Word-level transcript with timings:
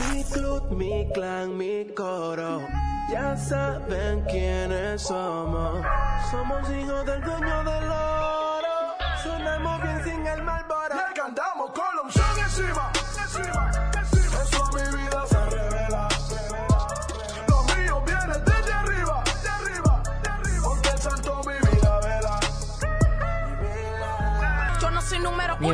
Mi 0.00 0.24
club, 0.24 0.70
mi 0.70 1.06
clan, 1.12 1.56
mi 1.56 1.84
coro. 1.94 2.60
Ya 3.10 3.36
saben 3.36 4.22
quiénes 4.30 5.02
somos. 5.02 5.84
Somos 6.30 6.70
hijos 6.70 7.04
del 7.04 7.20
dueño 7.20 7.64
del 7.64 7.90
oro. 7.90 8.76
Sonamos 9.22 9.82
bien 9.82 10.04
sin 10.04 10.26
el 10.26 10.42
malboro. 10.42 10.71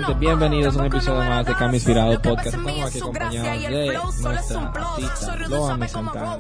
Gente, 0.01 0.19
bienvenidos 0.21 0.77
a 0.77 0.81
un 0.81 0.87
episodio 0.87 1.29
más 1.29 1.47
de. 1.47 1.55
Cambio 1.55 1.77
Inspirado 1.77 2.23
Podcast. 2.23 2.47
Estamos 2.47 2.85
aquí 2.85 2.99
acompañados 2.99 3.63
de 3.63 3.87
nuestra 4.23 4.73
artista, 4.73 5.37
Loami 5.49 5.89
Santana. 5.89 6.39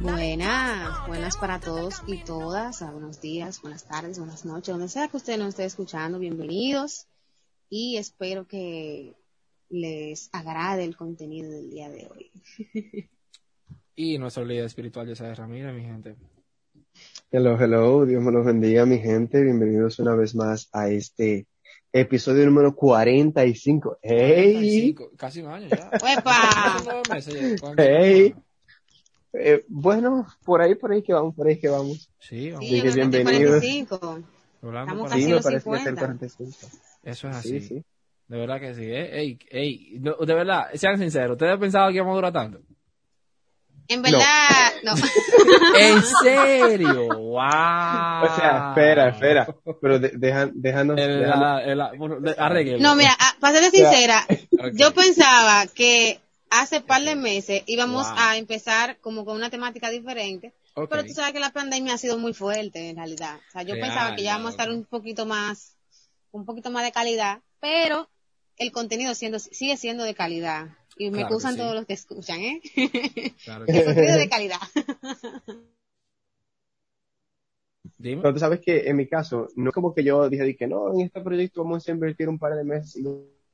Buenas, 0.00 1.06
buenas 1.06 1.36
para 1.36 1.60
todos 1.60 2.02
y 2.06 2.24
todas. 2.24 2.80
Ah, 2.82 2.90
Buenos 2.90 3.20
días, 3.20 3.60
buenas 3.60 3.86
tardes, 3.86 4.18
buenas 4.18 4.44
noches, 4.44 4.68
donde 4.72 4.88
sea 4.88 5.08
que 5.08 5.16
usted 5.16 5.38
nos 5.38 5.48
esté 5.48 5.64
escuchando, 5.64 6.18
bienvenidos. 6.18 7.06
Y 7.68 7.96
espero 7.96 8.46
que 8.46 9.14
les 9.68 10.30
agrade 10.32 10.84
el 10.84 10.96
contenido 10.96 11.50
del 11.50 11.70
día 11.70 11.90
de 11.90 12.08
hoy. 12.10 12.30
Y 13.96 14.18
nuestro 14.18 14.44
líder 14.44 14.64
espiritual, 14.64 15.08
José 15.08 15.32
Ramírez, 15.36 15.72
mi 15.72 15.84
gente. 15.84 16.16
Hello, 17.30 17.56
hello, 17.56 18.04
Dios 18.04 18.20
me 18.20 18.32
los 18.32 18.44
bendiga, 18.44 18.84
mi 18.84 18.98
gente. 18.98 19.40
Bienvenidos 19.40 20.00
una 20.00 20.16
vez 20.16 20.34
más 20.34 20.68
a 20.72 20.88
este 20.88 21.46
episodio 21.94 22.44
número 22.44 22.74
45. 22.74 23.98
¡Hey! 24.02 24.94
45, 24.94 25.10
Casi 25.16 25.40
un 25.42 25.48
año 25.48 25.68
ya. 25.68 25.90
¡Hey! 27.76 28.34
Eh, 29.36 29.64
bueno, 29.66 30.28
por 30.44 30.62
ahí, 30.62 30.76
por 30.76 30.92
ahí 30.92 31.02
que 31.02 31.12
vamos, 31.12 31.34
por 31.34 31.48
ahí 31.48 31.58
que 31.58 31.68
vamos. 31.68 32.08
Sí, 32.20 32.52
vamos. 32.52 32.68
Sí, 32.68 32.80
bienvenidos. 32.80 33.60
45. 33.60 34.22
Hablando 34.62 34.92
estamos 34.92 35.10
casi 35.10 35.22
Sí, 35.22 35.26
me 35.26 35.34
los 35.34 35.46
el 35.46 35.60
50. 35.60 36.00
45. 36.00 36.52
Eso 37.02 37.28
es 37.28 37.36
así. 37.36 37.60
Sí, 37.60 37.66
sí. 37.66 37.84
De 38.28 38.38
verdad 38.38 38.60
que 38.60 38.74
sí. 38.76 38.84
¿eh? 38.84 39.18
Ey, 39.18 39.38
ey. 39.50 39.98
No, 39.98 40.14
de 40.24 40.34
verdad, 40.34 40.66
sean 40.74 40.98
sinceros. 40.98 41.32
¿Ustedes 41.32 41.58
pensaban 41.58 41.90
que 41.90 41.96
íbamos 41.96 42.12
a 42.12 42.14
durar 42.14 42.32
tanto? 42.32 42.60
En 43.88 44.02
verdad, 44.02 44.72
no. 44.82 44.94
¿En 45.78 46.02
serio? 46.22 47.08
¡Wow! 47.08 47.38
O 47.38 48.36
sea, 48.36 48.68
espera, 48.70 49.08
espera. 49.10 49.46
Pero 49.80 49.98
de- 49.98 50.12
dejan, 50.14 50.52
déjanos, 50.54 50.98
El, 50.98 51.20
déjanos- 51.24 51.74
la- 51.74 51.90
el- 51.92 51.98
bueno, 51.98 52.20
de- 52.20 52.34
arréglelo. 52.38 52.78
No, 52.80 52.94
mira, 52.96 53.14
ah, 53.18 53.34
para 53.40 53.58
ser 53.58 53.70
sincera, 53.70 54.26
yo 54.74 54.94
pensaba 54.94 55.66
que 55.66 56.20
hace 56.50 56.80
par 56.80 57.02
de 57.02 57.14
meses 57.16 57.62
íbamos 57.66 58.06
Wow. 58.08 58.16
a 58.18 58.36
empezar 58.36 58.98
como 59.00 59.24
con 59.24 59.36
una 59.36 59.50
temática 59.50 59.90
diferente. 59.90 60.52
Pero 60.90 61.04
tú 61.04 61.12
sabes 61.14 61.32
que 61.32 61.38
la 61.40 61.50
pandemia 61.50 61.94
ha 61.94 61.98
sido 61.98 62.18
muy 62.18 62.34
fuerte 62.34 62.88
en 62.90 62.96
realidad. 62.96 63.36
O 63.48 63.52
sea, 63.52 63.62
yo 63.62 63.74
Real, 63.74 63.86
pensaba 63.88 64.16
que 64.16 64.22
ya 64.24 64.32
vamos 64.34 64.48
a 64.48 64.50
estar 64.50 64.70
un 64.70 64.84
poquito 64.84 65.24
más, 65.24 65.76
un 66.32 66.44
poquito 66.44 66.70
más 66.70 66.82
de 66.84 66.90
calidad, 66.90 67.40
pero 67.60 68.08
el 68.56 68.72
contenido 68.72 69.14
siendo, 69.14 69.38
sigue 69.38 69.76
siendo 69.76 70.04
de 70.04 70.14
calidad. 70.14 70.68
Y 70.96 71.10
me 71.10 71.18
Claro 71.18 71.40
sí. 71.40 71.56
todos 71.56 71.74
los 71.74 71.86
que 71.86 71.94
escuchan, 71.94 72.40
¿eh? 72.40 72.60
Claro 73.44 73.66
que 73.66 73.72
el 73.72 73.84
contenido 73.84 74.16
de 74.16 74.28
calidad. 74.28 74.58
Dime. 77.98 78.22
Pero 78.22 78.34
tú 78.34 78.40
sabes 78.40 78.60
que 78.60 78.88
en 78.88 78.96
mi 78.96 79.06
caso, 79.06 79.48
no 79.56 79.70
es 79.70 79.74
como 79.74 79.94
que 79.94 80.04
yo 80.04 80.28
dije 80.28 80.56
que 80.56 80.66
no, 80.66 80.92
en 80.92 81.02
este 81.02 81.20
proyecto 81.20 81.64
vamos 81.64 81.88
a 81.88 81.92
invertir 81.92 82.28
un 82.28 82.38
par 82.38 82.54
de 82.54 82.64
meses 82.64 82.96
y 82.96 83.04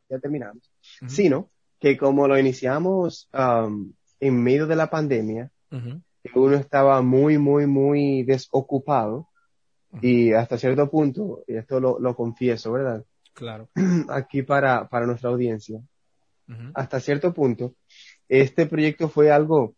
ya 0.09 0.19
terminamos. 0.19 0.71
Ujú. 1.03 1.11
Sino 1.11 1.51
que 1.78 1.97
como 1.97 2.28
lo 2.28 2.39
iniciamos 2.39 3.28
um, 3.33 3.93
en 4.19 4.43
medio 4.43 4.67
de 4.67 4.77
la 4.77 4.91
pandemia, 4.91 5.51
Ujú. 5.73 6.01
que 6.23 6.39
uno 6.39 6.56
estaba 6.56 7.01
muy, 7.01 7.39
muy, 7.39 7.67
muy 7.67 8.23
desocupado 8.25 9.28
y 10.03 10.33
hasta 10.33 10.59
cierto 10.59 10.89
punto, 10.91 11.43
y 11.49 11.56
esto 11.56 11.81
lo, 11.81 11.99
lo 11.99 12.15
confieso, 12.15 12.72
¿verdad? 12.72 13.05
Claro. 13.33 13.69
Aquí 14.09 14.43
para, 14.43 14.89
para 14.89 15.07
nuestra 15.07 15.31
audiencia, 15.31 15.81
hasta 16.75 17.01
cierto 17.01 17.33
punto, 17.33 17.75
este 18.29 18.67
proyecto 18.67 19.09
fue 19.09 19.31
algo 19.31 19.75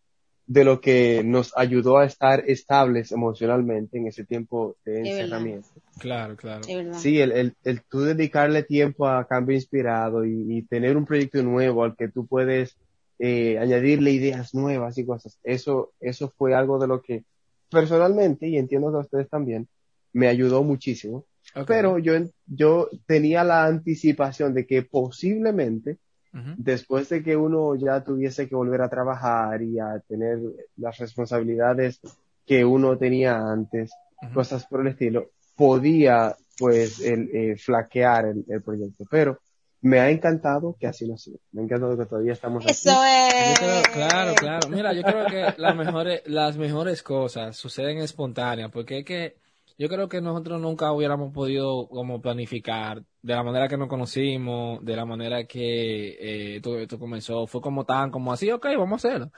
de 0.47 0.65
lo 0.65 0.81
que 0.81 1.23
nos 1.25 1.57
ayudó 1.57 1.99
a 1.99 2.05
estar 2.05 2.45
estables 2.49 3.13
emocionalmente 3.13 3.99
en 3.99 4.09
ese 4.09 4.25
tiempo 4.25 4.77
de 4.85 5.01
encerramiento. 5.01 5.69
Claro, 5.99 6.37
claro. 6.37 6.63
Sí, 6.93 7.21
el, 7.21 7.33
el, 7.33 7.55
el 7.65 7.83
tú 7.85 8.01
dedicarle 8.01 8.63
tiempo 8.63 9.07
a 9.07 9.27
cambio 9.27 9.55
inspirado 9.55 10.25
y, 10.25 10.59
y 10.59 10.63
tener 10.63 10.97
un 10.97 11.07
proyecto 11.07 11.43
nuevo 11.43 11.85
al 11.85 11.97
que 11.97 12.09
tú 12.09 12.27
puedes 12.27 12.77
eh, 13.19 13.59
añadirle 13.59 14.11
ideas 14.11 14.55
nuevas 14.55 14.99
y 14.99 15.07
cosas, 15.07 15.39
eso, 15.45 15.93
eso 16.01 16.29
fue 16.29 16.55
algo 16.55 16.79
de 16.79 16.89
lo 16.89 17.01
que 17.01 17.25
personalmente, 17.71 18.49
y 18.49 18.59
entiendo 18.59 18.91
que 18.91 18.99
a 18.99 19.01
ustedes 19.01 19.29
también, 19.29 19.69
me 20.13 20.29
ayudó 20.29 20.63
muchísimo. 20.63 21.25
Ok. 21.55 21.67
Pero 21.67 21.99
yo, 21.99 22.15
yo 22.47 22.89
tenía 23.07 23.45
la 23.45 23.65
anticipación 23.67 24.55
de 24.55 24.67
que 24.67 24.83
posiblemente 24.83 25.99
Ujú. 26.35 26.55
después 26.57 27.09
de 27.11 27.23
que 27.23 27.37
uno 27.37 27.75
ya 27.75 28.03
tuviese 28.03 28.49
que 28.49 28.55
volver 28.55 28.81
a 28.83 28.89
trabajar 28.89 29.63
y 29.63 29.79
a 29.79 30.01
tener 30.09 30.39
las 30.77 30.97
responsabilidades 30.99 32.01
que 32.47 32.65
uno 32.65 32.97
tenía 32.99 33.37
antes, 33.37 33.91
Ujú. 34.23 34.35
cosas 34.35 34.67
por 34.67 34.81
el 34.81 34.89
estilo, 34.89 35.31
podía 35.57 36.35
pues 36.59 37.01
el, 37.01 37.29
eh, 37.35 37.57
flaquear 37.57 38.27
el, 38.27 38.45
el 38.49 38.63
proyecto. 38.63 39.05
Pero 39.11 39.39
me 39.81 39.99
ha 39.99 40.11
encantado 40.11 40.77
que 40.79 40.87
así 40.87 41.09
no 41.09 41.17
sea. 41.17 41.35
Me 41.53 41.63
ha 41.63 41.65
encantado 41.65 41.99
que 41.99 42.07
todavía 42.07 42.33
estamos 42.35 42.63
aquí. 42.65 42.73
Eso 42.73 42.91
Yo 42.93 43.03
es. 43.05 43.59
creo- 43.59 43.83
claro, 43.93 44.35
claro. 44.37 44.69
Mira, 44.69 44.93
yo 44.93 45.03
creo 45.03 45.27
que 45.27 45.61
las 45.61 45.75
mejores, 45.77 46.23
las 46.27 46.57
mejores 46.57 47.03
cosas 47.03 47.57
suceden 47.57 47.99
espontáneas, 47.99 48.71
porque 48.71 48.99
es 49.01 49.05
que 49.05 49.37
yo 49.79 49.89
creo 49.89 50.09
que 50.09 50.21
nosotros 50.21 50.61
nunca 50.61 50.93
hubiéramos 50.93 51.33
podido 51.33 51.89
como 51.89 52.21
planificar 52.21 53.03
de 53.23 53.35
la 53.35 53.43
manera 53.43 53.69
que 53.69 53.77
nos 53.77 53.89
conocimos, 53.89 54.85
de 54.85 54.97
la 54.97 55.05
manera 55.05 55.45
que 55.45 56.57
eh, 56.57 56.61
todo 56.61 56.79
esto 56.79 56.99
comenzó. 56.99 57.47
Fue 57.47 57.61
como 57.61 57.85
tan, 57.85 58.11
como 58.11 58.33
así, 58.33 58.51
ok, 58.51 58.67
vamos 58.77 59.05
a 59.05 59.09
hacerlo. 59.09 59.33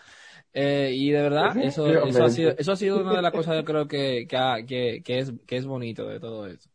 Eh, 0.53 0.93
y 0.95 1.11
de 1.11 1.23
verdad, 1.23 1.57
eso, 1.59 1.87
eso, 1.89 2.25
ha 2.25 2.31
sido, 2.31 2.55
eso 2.57 2.73
ha 2.73 2.77
sido 2.77 3.01
una 3.01 3.17
de 3.17 3.23
las 3.23 3.33
cosas 3.33 3.57
yo 3.57 3.65
creo 3.65 3.89
que, 3.89 4.27
que, 4.29 4.65
que, 4.67 5.03
que 5.05 5.19
es, 5.19 5.33
que 5.47 5.57
es 5.57 5.67
bonito 5.67 6.07
de 6.07 6.21
todo 6.21 6.47
esto. 6.47 6.69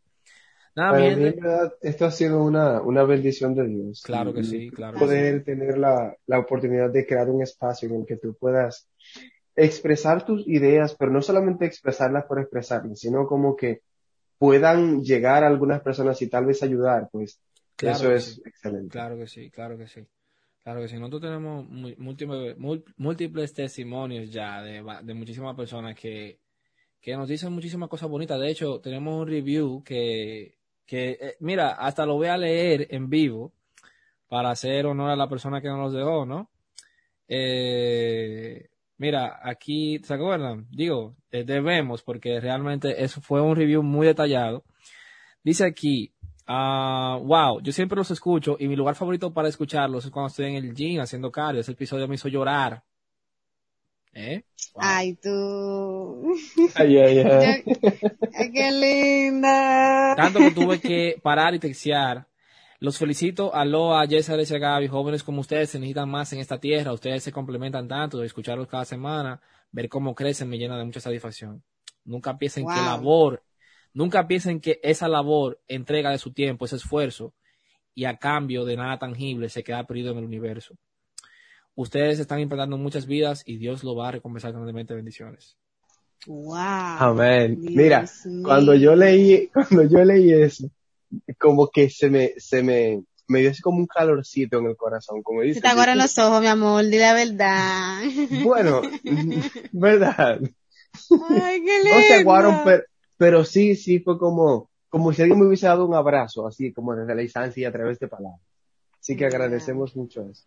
Nada, 0.76 0.92
Para 0.92 1.16
mí, 1.16 1.24
verdad, 1.24 1.72
esto 1.80 2.04
ha 2.04 2.10
sido 2.10 2.44
una, 2.44 2.80
una 2.82 3.02
bendición 3.02 3.54
de 3.54 3.66
Dios. 3.66 4.02
Claro 4.02 4.32
que 4.32 4.44
sí, 4.44 4.70
claro 4.70 4.98
que 4.98 5.04
Poder 5.04 5.42
tener 5.42 5.78
la, 5.78 6.16
la 6.26 6.38
oportunidad 6.38 6.90
de 6.90 7.06
crear 7.06 7.28
un 7.28 7.42
espacio 7.42 7.88
en 7.88 7.96
el 7.96 8.06
que 8.06 8.16
tú 8.16 8.34
puedas 8.34 8.88
expresar 9.56 10.24
tus 10.24 10.46
ideas, 10.46 10.94
pero 10.94 11.10
no 11.10 11.22
solamente 11.22 11.66
expresarlas 11.66 12.24
por 12.24 12.38
expresarlas, 12.40 12.98
sino 13.00 13.26
como 13.26 13.56
que 13.56 13.82
puedan 14.38 15.02
llegar 15.02 15.44
a 15.44 15.48
algunas 15.48 15.80
personas 15.82 16.20
y 16.22 16.28
tal 16.28 16.46
vez 16.46 16.62
ayudar, 16.62 17.08
pues 17.12 17.40
Claro 17.76 17.96
eso 17.96 18.12
es 18.12 18.24
sí. 18.34 18.42
excelente. 18.44 18.88
Claro 18.90 19.16
que 19.16 19.26
sí, 19.26 19.50
claro 19.50 19.78
que 19.78 19.86
sí. 19.86 20.06
Claro 20.62 20.82
que 20.82 20.88
sí. 20.88 20.96
Nosotros 20.98 21.22
tenemos 21.22 21.66
múltiples, 22.98 23.54
testimonios 23.54 24.30
ya 24.30 24.62
de 24.62 25.14
muchísimas 25.14 25.56
personas 25.56 25.96
que, 25.96 26.38
que 27.00 27.16
nos 27.16 27.28
dicen 27.28 27.52
muchísimas 27.52 27.88
cosas 27.88 28.08
bonitas. 28.08 28.38
De 28.38 28.50
hecho, 28.50 28.80
tenemos 28.80 29.22
un 29.22 29.26
review 29.28 29.82
que, 29.82 30.56
que 30.86 31.10
eh, 31.20 31.36
mira, 31.40 31.72
hasta 31.72 32.04
lo 32.04 32.14
voy 32.14 32.28
a 32.28 32.36
leer 32.36 32.86
en 32.90 33.08
vivo 33.08 33.52
para 34.28 34.50
hacer 34.50 34.86
honor 34.86 35.10
a 35.10 35.16
la 35.16 35.28
persona 35.28 35.60
que 35.60 35.68
nos 35.68 35.78
los 35.78 35.92
dejó, 35.94 36.26
¿no? 36.26 36.50
Eh, 37.26 38.69
mira, 39.00 39.40
aquí, 39.42 39.98
¿se 40.04 40.12
acuerdan? 40.12 40.66
Digo, 40.70 41.16
eh, 41.32 41.42
debemos, 41.42 42.02
porque 42.02 42.38
realmente 42.38 43.02
eso 43.02 43.22
fue 43.22 43.40
un 43.40 43.56
review 43.56 43.82
muy 43.82 44.06
detallado. 44.06 44.62
Dice 45.42 45.64
aquí, 45.64 46.12
ah, 46.46 47.18
wow, 47.22 47.62
yo 47.62 47.72
siempre 47.72 47.96
los 47.96 48.10
escucho 48.10 48.56
y 48.60 48.68
mi 48.68 48.76
lugar 48.76 48.94
favorito 48.94 49.32
para 49.32 49.48
escucharlos 49.48 50.04
es 50.04 50.10
cuando 50.10 50.28
estoy 50.28 50.46
en 50.46 50.56
el 50.56 50.74
gym 50.74 51.00
haciendo 51.00 51.32
cardio. 51.32 51.62
Ese 51.62 51.72
episodio 51.72 52.06
me 52.06 52.16
hizo 52.16 52.28
llorar. 52.28 52.82
¿Eh? 54.12 54.42
Wow. 54.74 54.82
Ay, 54.84 55.14
tú. 55.14 56.34
Ay, 56.74 56.98
ay, 56.98 57.18
ay. 57.20 57.62
Ay, 58.34 58.52
qué 58.52 58.70
linda. 58.70 60.14
Tanto 60.14 60.40
que 60.40 60.50
tuve 60.50 60.78
que 60.78 61.18
parar 61.22 61.54
y 61.54 61.58
textear. 61.58 62.26
Los 62.80 62.96
felicito, 62.96 63.54
Aloha, 63.54 64.06
Jessa, 64.06 64.32
Alicia, 64.32 64.58
Gaby, 64.58 64.88
jóvenes 64.88 65.22
como 65.22 65.42
ustedes 65.42 65.68
se 65.68 65.78
necesitan 65.78 66.08
más 66.08 66.32
en 66.32 66.38
esta 66.38 66.58
tierra. 66.58 66.94
Ustedes 66.94 67.22
se 67.22 67.30
complementan 67.30 67.86
tanto, 67.86 68.22
escucharlos 68.22 68.68
cada 68.68 68.86
semana, 68.86 69.38
ver 69.70 69.90
cómo 69.90 70.14
crecen 70.14 70.48
me 70.48 70.56
llena 70.56 70.78
de 70.78 70.86
mucha 70.86 70.98
satisfacción. 71.00 71.62
Nunca 72.04 72.38
piensen 72.38 72.66
que 72.66 72.80
labor, 72.80 73.42
nunca 73.92 74.26
piensen 74.26 74.60
que 74.60 74.80
esa 74.82 75.08
labor, 75.08 75.60
entrega 75.68 76.10
de 76.10 76.16
su 76.16 76.32
tiempo, 76.32 76.64
ese 76.64 76.76
esfuerzo, 76.76 77.34
y 77.94 78.06
a 78.06 78.16
cambio 78.16 78.64
de 78.64 78.76
nada 78.76 78.98
tangible 78.98 79.50
se 79.50 79.62
queda 79.62 79.84
perdido 79.86 80.12
en 80.12 80.18
el 80.18 80.24
universo. 80.24 80.74
Ustedes 81.74 82.18
están 82.18 82.40
impactando 82.40 82.78
muchas 82.78 83.06
vidas 83.06 83.42
y 83.44 83.58
Dios 83.58 83.84
lo 83.84 83.94
va 83.94 84.08
a 84.08 84.12
recompensar 84.12 84.52
grandemente. 84.52 84.94
Bendiciones. 84.94 85.58
Wow. 86.26 86.54
Amén. 86.56 87.60
Dios 87.60 87.74
Mira, 87.74 88.04
mío. 88.24 88.42
cuando 88.42 88.74
yo 88.74 88.96
leí, 88.96 89.48
cuando 89.52 89.84
yo 89.84 90.02
leí 90.02 90.32
eso, 90.32 90.70
como 91.38 91.68
que 91.68 91.90
se 91.90 92.10
me, 92.10 92.32
se 92.38 92.62
me, 92.62 93.02
me 93.28 93.40
dio 93.40 93.50
así 93.50 93.62
como 93.62 93.78
un 93.78 93.86
calorcito 93.86 94.58
en 94.58 94.66
el 94.66 94.76
corazón, 94.76 95.22
como 95.22 95.42
dice. 95.42 95.54
Se 95.54 95.60
te 95.60 95.68
aguaron 95.68 95.98
los 95.98 96.18
ojos, 96.18 96.40
mi 96.40 96.48
amor, 96.48 96.84
di 96.86 96.98
la 96.98 97.14
verdad. 97.14 98.02
Bueno, 98.44 98.82
verdad. 99.72 100.40
Ay, 100.40 101.62
qué 101.64 101.78
lindo. 101.78 101.96
No 101.96 102.02
se 102.02 102.14
aguaron, 102.14 102.60
pero, 102.64 102.82
pero 103.16 103.44
sí, 103.44 103.76
sí 103.76 104.00
fue 104.00 104.18
como, 104.18 104.70
como 104.88 105.12
si 105.12 105.22
alguien 105.22 105.38
me 105.38 105.46
hubiese 105.46 105.66
dado 105.66 105.86
un 105.86 105.94
abrazo, 105.94 106.46
así 106.46 106.72
como 106.72 106.94
desde 106.94 107.14
la 107.14 107.22
distancia 107.22 107.60
y 107.60 107.64
a 107.64 107.72
través 107.72 107.98
de 107.98 108.08
palabras. 108.08 108.40
Así 109.00 109.16
que 109.16 109.26
agradecemos 109.26 109.96
mucho 109.96 110.28
eso. 110.28 110.44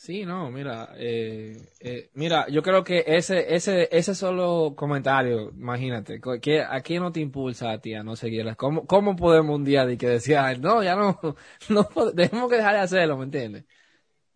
Sí, 0.00 0.24
no, 0.24 0.48
mira, 0.52 0.90
eh, 0.96 1.60
eh, 1.80 2.08
mira, 2.14 2.46
yo 2.48 2.62
creo 2.62 2.84
que 2.84 3.02
ese, 3.04 3.52
ese, 3.56 3.88
ese 3.90 4.14
solo 4.14 4.74
comentario, 4.76 5.50
imagínate, 5.50 6.20
que 6.40 6.62
¿a 6.62 6.80
quién 6.82 7.02
no 7.02 7.10
te 7.10 7.18
impulsa 7.18 7.72
a 7.72 7.80
ti 7.80 7.94
a 7.94 8.04
no 8.04 8.14
seguirlas? 8.14 8.56
¿Cómo, 8.56 8.86
cómo 8.86 9.16
podemos 9.16 9.56
un 9.56 9.64
día 9.64 9.84
de 9.84 9.98
que 9.98 10.06
decía, 10.06 10.46
"Ay, 10.46 10.60
no, 10.60 10.84
ya 10.84 10.94
no, 10.94 11.18
no, 11.68 11.84
tenemos 12.14 12.48
que 12.48 12.58
dejar 12.58 12.74
de 12.74 12.80
hacerlo, 12.80 13.16
¿me 13.16 13.24
entiendes? 13.24 13.64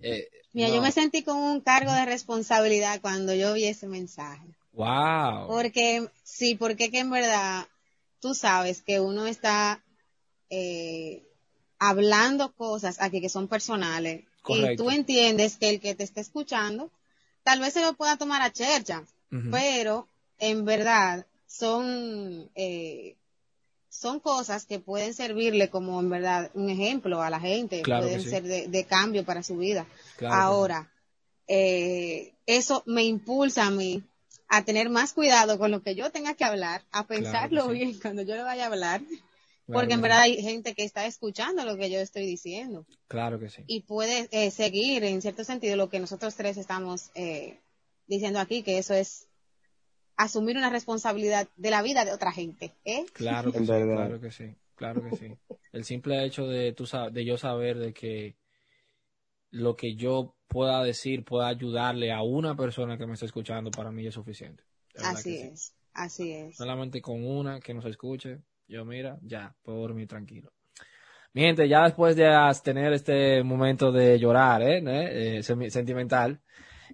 Eh, 0.00 0.29
Mira, 0.53 0.70
no. 0.70 0.75
yo 0.75 0.82
me 0.82 0.91
sentí 0.91 1.23
con 1.23 1.37
un 1.37 1.61
cargo 1.61 1.93
de 1.93 2.06
responsabilidad 2.06 3.00
cuando 3.00 3.32
yo 3.32 3.55
vi 3.55 3.67
ese 3.67 3.87
mensaje. 3.87 4.49
Wow. 4.73 5.47
Porque, 5.47 6.09
sí, 6.25 6.56
porque 6.56 6.91
que 6.91 6.99
en 6.99 7.11
verdad 7.11 7.69
tú 8.19 8.35
sabes 8.35 8.82
que 8.82 8.99
uno 8.99 9.29
está 9.29 9.85
eh, 10.50 11.23
hablando 11.79 12.53
cosas 12.53 13.00
aquí 13.00 13.20
que 13.20 13.29
son 13.29 13.47
personales 13.47 14.25
y 14.49 14.77
tú 14.77 14.91
entiendes 14.91 15.56
que 15.56 15.71
el 15.71 15.81
que 15.81 15.94
te 15.94 16.05
está 16.05 16.21
escuchando 16.21 16.91
tal 17.43 17.61
vez 17.61 17.75
se 17.75 17.81
lo 17.81 17.94
pueda 17.94 18.17
tomar 18.17 18.43
a 18.43 18.53
chercha, 18.53 19.05
pero 19.50 20.09
en 20.39 20.65
verdad 20.65 21.27
son 21.47 22.50
eh, 22.55 23.17
son 23.89 24.21
cosas 24.21 24.65
que 24.65 24.79
pueden 24.79 25.12
servirle 25.15 25.69
como 25.69 26.00
en 26.00 26.09
verdad 26.09 26.50
un 26.55 26.71
ejemplo 26.71 27.23
a 27.23 27.31
la 27.31 27.41
gente, 27.41 27.83
Claro 27.83 28.05
pueden 28.05 28.23
sí. 28.23 28.31
ser 28.31 28.43
de, 28.43 28.67
de 28.69 28.85
cambio 28.85 29.25
para 29.25 29.43
su 29.43 29.59
vida. 29.59 29.87
Claro. 30.17 30.35
Ahora, 30.35 30.93
eh, 31.47 32.33
eso 32.47 32.83
me 32.87 33.05
impulsa 33.05 33.67
a 33.67 33.71
mí 33.71 34.03
a 34.49 34.65
tener 34.65 34.91
más 34.91 35.12
cuidado 35.12 35.59
con 35.59 35.71
lo 35.71 35.83
que 35.83 35.95
yo 35.95 36.11
tenga 36.11 36.35
que 36.35 36.45
hablar, 36.45 36.83
a 36.91 37.06
pensarlo 37.06 37.67
sí. 37.67 37.73
bien 37.73 37.99
cuando 38.00 38.23
yo 38.23 38.35
le 38.35 38.43
vaya 38.43 38.65
a 38.65 38.67
hablar, 38.67 39.03
porque 39.67 39.88
que 39.88 39.93
en 39.94 39.99
sí. 39.99 40.03
verdad 40.03 40.20
hay 40.23 40.43
gente 40.43 40.75
que 40.75 40.85
está 40.85 41.06
escuchando 41.06 41.64
lo 41.64 41.76
que 41.76 41.91
yo 41.91 41.99
estoy 42.00 42.26
diciendo 42.26 42.85
Claro 43.09 43.38
que 43.38 43.49
sí. 43.49 43.62
y 43.67 43.81
puede 43.82 44.29
eh, 44.32 44.50
seguir 44.50 45.05
en 45.05 45.23
cierto 45.23 45.44
sentido 45.44 45.76
lo 45.76 45.88
que 45.88 46.00
nosotros 46.00 46.35
tres 46.35 46.56
estamos 46.56 47.11
eh, 47.14 47.59
diciendo 48.06 48.41
aquí, 48.41 48.62
que 48.62 48.79
eso 48.79 48.94
es 48.94 49.29
asumir 50.17 50.56
una 50.56 50.70
responsabilidad 50.70 51.49
de 51.56 51.70
la 51.70 51.82
vida 51.82 52.05
de 52.05 52.12
otra 52.12 52.32
gente, 52.32 52.73
¿eh? 52.85 53.05
Claro 53.12 53.53
que 53.53 53.59
En 53.59 53.67
sí, 53.67 53.70
verdad. 53.73 53.94
claro 53.97 54.20
que 54.20 54.31
sí, 54.31 54.55
claro 54.76 55.03
que 55.03 55.17
sí. 55.17 55.26
El 55.73 55.85
simple 55.85 56.25
hecho 56.25 56.47
de 56.47 56.73
tú 56.73 56.85
de 57.12 57.25
yo 57.25 57.38
saber 57.38 57.79
de 57.79 57.93
que 57.93 58.35
lo 59.50 59.76
que 59.76 59.94
yo 59.94 60.35
pueda 60.49 60.82
decir 60.82 61.25
pueda 61.25 61.49
ayudarle 61.49 62.12
a 62.12 62.23
una 62.23 62.56
persona 62.56 62.97
que 62.99 63.06
me 63.06 63.14
está 63.14 63.26
escuchando 63.26 63.70
para 63.70 63.91
mí 63.91 64.06
es 64.06 64.14
suficiente. 64.14 64.64
Así 64.99 65.37
sí. 65.37 65.38
es, 65.41 65.75
así 65.94 66.32
es. 66.32 66.56
Solamente 66.56 67.00
con 67.00 67.25
una 67.25 67.61
que 67.61 67.75
nos 67.75 67.85
escuche, 67.87 68.38
yo 68.73 68.87
mira, 68.87 69.19
ya, 69.23 69.55
puedo 69.63 69.81
dormir 69.81 70.09
tranquilo. 70.09 70.51
Mi 71.35 71.43
gente, 71.43 71.69
ya 71.69 71.85
después 71.85 72.17
de 72.17 72.27
tener 72.65 72.95
este 72.95 73.43
momento 73.43 73.93
de 73.93 74.19
llorar, 74.19 74.63
¿eh? 74.63 74.79
¿Eh? 74.79 75.39
Eh, 75.39 75.71
sentimental, 75.71 76.41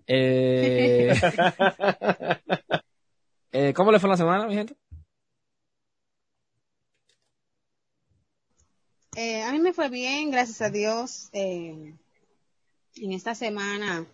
eh, 0.07 1.13
eh, 3.53 3.73
¿cómo 3.75 3.93
le 3.93 4.01
fue 4.01 4.11
la 4.11 4.17
semana, 4.17 4.49
mi 4.49 4.55
gente? 4.55 4.75
Eh, 9.17 9.43
a 9.43 9.53
mí 9.53 9.61
me 9.61 9.73
fue 9.73 9.89
bien, 9.89 10.33
gracias 10.33 10.61
a 10.63 10.71
Dios. 10.71 11.29
Eh, 11.33 11.95
en 12.97 13.13
esta 13.13 13.37
semana 13.37 14.05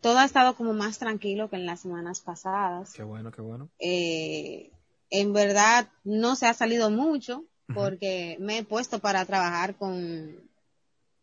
todo 0.00 0.18
ha 0.18 0.24
estado 0.24 0.54
como 0.54 0.72
más 0.72 0.98
tranquilo 0.98 1.50
que 1.50 1.56
en 1.56 1.66
las 1.66 1.80
semanas 1.80 2.20
pasadas. 2.20 2.92
Qué 2.92 3.02
bueno, 3.02 3.32
qué 3.32 3.42
bueno. 3.42 3.68
Eh, 3.78 4.70
en 5.10 5.32
verdad 5.32 5.88
no 6.04 6.36
se 6.36 6.46
ha 6.46 6.54
salido 6.54 6.90
mucho 6.90 7.44
porque 7.74 8.36
me 8.40 8.58
he 8.58 8.64
puesto 8.64 8.98
para 8.98 9.24
trabajar 9.26 9.76
con 9.76 10.36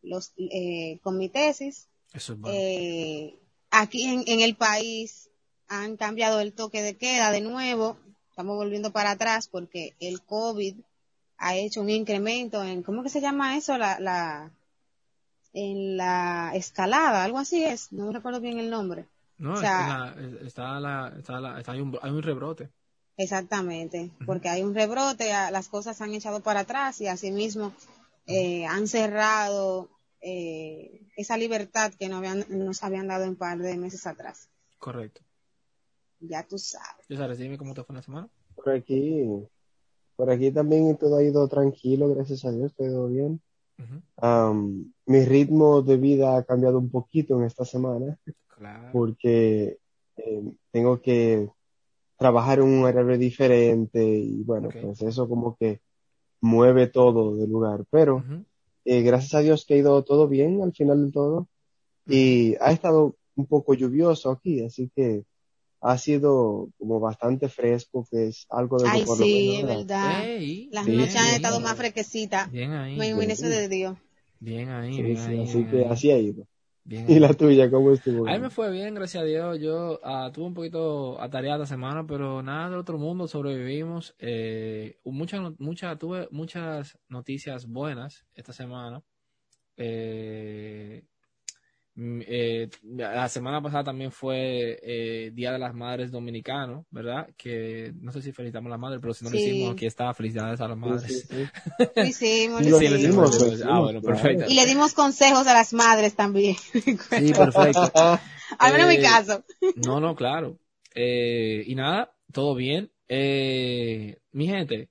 los 0.04 0.34
eh, 0.38 1.00
con 1.02 1.18
mi 1.18 1.30
tesis. 1.30 1.88
Eso 2.14 2.34
es 2.34 2.40
bueno. 2.40 2.56
Eh, 2.58 3.40
aquí 3.72 4.04
en, 4.08 4.24
en 4.28 4.42
el 4.42 4.56
país 4.56 5.30
han 5.68 5.98
cambiado 5.98 6.40
el 6.40 6.54
toque 6.54 6.82
de 6.84 6.96
queda 6.98 7.32
de 7.32 7.42
nuevo. 7.42 7.98
Estamos 8.30 8.56
volviendo 8.58 8.92
para 8.92 9.12
atrás 9.12 9.48
porque 9.48 9.94
el 10.00 10.22
COVID 10.22 10.76
ha 11.38 11.56
hecho 11.56 11.82
un 11.82 11.90
incremento 11.90 12.64
en, 12.64 12.84
¿cómo 12.84 13.02
que 13.02 13.10
se 13.10 13.22
llama 13.22 13.58
eso? 13.58 13.78
La, 13.78 14.00
la, 14.00 14.52
en 15.54 15.98
la 15.98 16.52
escalada, 16.54 17.24
algo 17.24 17.40
así 17.40 17.64
es, 17.64 17.92
no 17.92 18.12
recuerdo 18.12 18.40
bien 18.42 18.60
el 18.60 18.70
nombre. 18.70 19.06
No, 19.38 19.54
o 19.54 19.58
sea- 19.58 20.14
la- 20.16 20.46
está 20.46 20.80
la, 20.80 21.14
está 21.18 21.40
la, 21.40 21.60
está, 21.60 21.72
hay 21.72 21.82
un, 21.82 21.98
hay 22.02 22.12
un 22.12 22.22
rebrote. 22.22 22.70
Exactamente, 23.18 24.12
porque 24.26 24.50
hay 24.50 24.62
un 24.64 24.76
rebrote, 24.76 25.32
a- 25.32 25.50
las 25.52 25.70
cosas 25.70 25.96
se 25.98 26.04
han 26.04 26.14
echado 26.14 26.42
para 26.42 26.62
atrás 26.62 27.00
y 27.02 27.08
asimismo 27.08 27.74
eh, 28.28 28.66
han 28.66 28.88
cerrado 28.88 29.90
eh, 30.22 31.02
esa 31.16 31.38
libertad 31.38 31.94
que 31.98 32.10
no 32.10 32.18
habían, 32.18 32.46
nos 32.50 32.84
habían 32.84 33.08
dado 33.08 33.26
un 33.26 33.36
par 33.36 33.58
de 33.60 33.78
meses 33.78 34.06
atrás. 34.06 34.50
Correcto. 34.80 35.22
Ya 36.20 36.44
tú 36.44 36.58
sabes. 36.58 37.06
Yo 37.08 37.18
sabes, 37.18 37.38
dime 37.38 37.58
cómo 37.58 37.74
te 37.74 37.84
fue 37.84 37.96
la 37.96 38.02
semana. 38.02 38.28
Por 38.56 38.70
aquí, 38.72 39.24
por 40.16 40.30
aquí 40.30 40.52
también 40.52 40.98
todo 40.98 41.18
ha 41.18 41.24
ido 41.24 41.48
tranquilo, 41.48 42.10
gracias 42.14 42.44
a 42.46 42.52
Dios, 42.52 42.74
todo 42.76 43.08
bien. 43.08 43.42
Ujú. 43.78 44.02
Am, 44.18 44.94
mi 45.06 45.24
ritmo 45.26 45.82
de 45.82 45.98
vida 45.98 46.38
ha 46.38 46.44
cambiado 46.44 46.80
un 46.80 46.90
poquito 46.90 47.38
en 47.38 47.46
esta 47.46 47.64
semana 47.66 48.18
Claro. 48.58 48.90
porque 48.94 49.78
eh, 50.18 50.44
tengo 50.72 51.02
que 51.02 51.50
trabajar 52.18 52.60
en 52.60 52.66
un 52.66 52.84
horario 52.84 53.18
diferente 53.18 54.04
y 54.04 54.44
bueno, 54.44 54.70
Ok. 54.70 54.76
pues 54.82 55.02
eso 55.02 55.28
como 55.28 55.56
que 55.58 55.82
mueve 56.42 56.88
todo 56.88 57.36
del 57.38 57.50
lugar. 57.50 57.86
Pero 57.92 58.18
Ujú. 58.18 58.46
eh, 58.86 59.02
gracias 59.04 59.34
a 59.36 59.40
Dios 59.40 59.66
que 59.66 59.76
ha 59.76 59.78
ido 59.78 60.04
todo 60.04 60.28
bien 60.28 60.62
al 60.62 60.74
final 60.74 61.02
del 61.04 61.12
todo 61.12 61.48
y 62.08 62.56
ha 62.62 62.72
estado 62.72 63.16
un 63.36 63.46
poco 63.48 63.74
lluvioso 63.74 64.32
aquí, 64.32 64.64
así 64.64 64.92
que 64.96 65.26
ha 65.82 65.98
sido 65.98 66.70
como 66.80 67.00
bastante 67.00 67.50
fresco, 67.50 68.08
que 68.10 68.28
es 68.28 68.48
algo 68.50 68.78
de 68.80 68.86
lo 68.86 68.92
Ay, 68.92 69.06
sí, 69.06 69.56
es 69.58 69.68
verdad. 69.68 70.26
Ey, 70.26 70.70
Las 70.72 70.88
noches 70.88 71.16
han 71.16 71.34
estado 71.36 71.60
más 71.60 71.78
fresquecitas. 71.78 72.52
Bien 72.52 72.72
ahí. 72.72 72.98
Me 72.98 73.06
sí. 73.26 73.32
eso 73.32 73.50
de 73.50 73.70
Dios. 73.70 73.98
Bien 74.40 74.70
ahí, 74.70 74.96
Sí, 74.96 75.04
bien 75.04 75.18
sí, 75.18 75.24
ahí. 75.32 75.42
así 75.42 75.58
bien 75.58 75.70
que 75.70 75.78
ahí. 75.78 75.92
así 75.92 76.12
ha 76.12 76.18
ido. 76.18 76.48
Bien 76.88 77.10
¿Y 77.10 77.18
la 77.18 77.34
tuya 77.34 77.70
cómo 77.72 77.92
estuvo? 77.92 78.28
A 78.28 78.34
mí 78.34 78.40
me 78.40 78.52
fue 78.52 78.72
bien, 78.72 78.94
gracias 78.94 79.24
a 79.24 79.26
Dios. 79.26 79.60
Yo 79.60 80.00
ah, 80.04 80.30
tuve 80.32 80.46
un 80.46 80.54
poquito 80.54 81.20
atareada 81.20 81.64
esta 81.64 81.74
semana, 81.74 82.06
pero 82.06 82.44
nada 82.44 82.70
del 82.70 82.78
otro 82.78 83.00
mundo, 83.00 83.28
sobrevivimos. 83.28 84.16
Eh, 84.20 85.00
mucha, 85.04 85.96
tuve 85.98 86.28
muchas 86.30 87.00
noticias 87.10 87.66
buenas 87.66 88.28
esta 88.36 88.54
semana. 88.54 89.04
Eh, 89.78 91.04
eh, 91.98 92.70
la 92.84 93.30
semana 93.30 93.62
pasada 93.62 93.86
también 93.86 94.12
fue 94.12 94.80
eh, 94.82 95.32
Día 95.34 95.54
de 95.54 95.60
las 95.60 95.74
Madres 95.74 96.12
Dominicano, 96.12 96.86
¿verdad? 96.92 97.30
Que 97.38 97.94
no 98.02 98.12
sé 98.12 98.22
si 98.22 98.32
felicitamos 98.34 98.68
a 98.68 98.72
las 98.72 98.80
madres, 98.80 99.00
pero 99.02 99.14
si 99.14 99.24
no 99.24 99.30
lo 99.32 99.38
Sí. 99.38 99.44
hicimos, 99.50 99.74
aquí 99.74 99.86
está, 99.86 100.14
felicidades 100.14 100.60
a 100.60 100.68
las 100.68 100.78
madres. 100.78 101.26
sí, 101.30 101.36
sí. 101.36 101.50
Lo 101.98 102.06
hicimos, 102.06 102.62
lo 102.62 102.80
lo 102.80 102.90
lo 102.90 103.56
lo. 103.56 103.74
Ah, 103.74 103.80
bueno, 103.80 104.02
perfecto. 104.02 104.46
Y 104.50 104.56
le 104.56 104.66
dimos 104.66 104.94
consejos 104.94 105.48
a 105.48 105.54
las 105.54 105.74
madres 105.74 106.16
también. 106.16 106.56
Sí, 106.74 107.32
perfecto. 107.34 107.92
Al 108.60 108.72
menos 108.74 108.90
en 108.90 108.96
Eh, 108.96 108.98
mi 108.98 109.04
caso. 109.04 109.44
No, 109.78 110.00
no, 110.00 110.16
claro. 110.16 110.58
Eh, 110.94 111.64
y 111.66 111.76
nada, 111.76 112.12
todo 112.32 112.56
bien. 112.56 112.92
Eh, 113.08 114.18
mi 114.32 114.48
gente, 114.48 114.90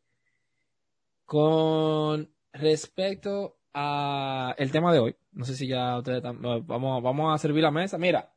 con 1.24 2.30
respecto 2.52 3.56
a 3.74 4.54
el 4.56 4.70
tema 4.70 4.92
de 4.92 5.00
hoy, 5.00 5.16
no 5.32 5.44
sé 5.44 5.54
si 5.56 5.66
ya 5.66 5.98
ustedes 5.98 6.22
vamos, 6.22 7.02
vamos 7.02 7.34
a 7.34 7.38
servir 7.38 7.62
la 7.62 7.70
mesa. 7.70 7.98
Mira, 7.98 8.32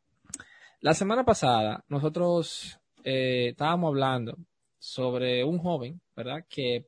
la 0.82 0.94
semana 0.94 1.24
pasada 1.24 1.84
nosotros 1.90 2.80
eh, 3.04 3.50
estábamos 3.52 3.90
hablando 3.90 4.38
sobre 4.80 5.44
un 5.44 5.60
joven, 5.60 6.02
¿verdad? 6.16 6.46
Que, 6.50 6.88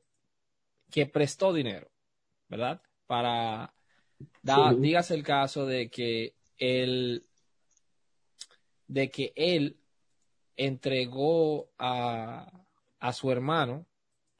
que 0.90 1.06
prestó 1.06 1.52
dinero, 1.52 1.88
¿verdad? 2.48 2.82
Para, 3.06 3.72
da, 4.42 4.70
Sí. 4.70 4.80
dígase 4.80 5.14
el 5.14 5.22
caso 5.22 5.66
de 5.66 5.88
que 5.88 6.34
él, 6.58 7.24
de 8.86 9.10
que 9.10 9.32
él 9.36 9.78
entregó 10.56 11.70
a, 11.78 12.50
a 12.98 13.12
su 13.12 13.30
hermano, 13.30 13.86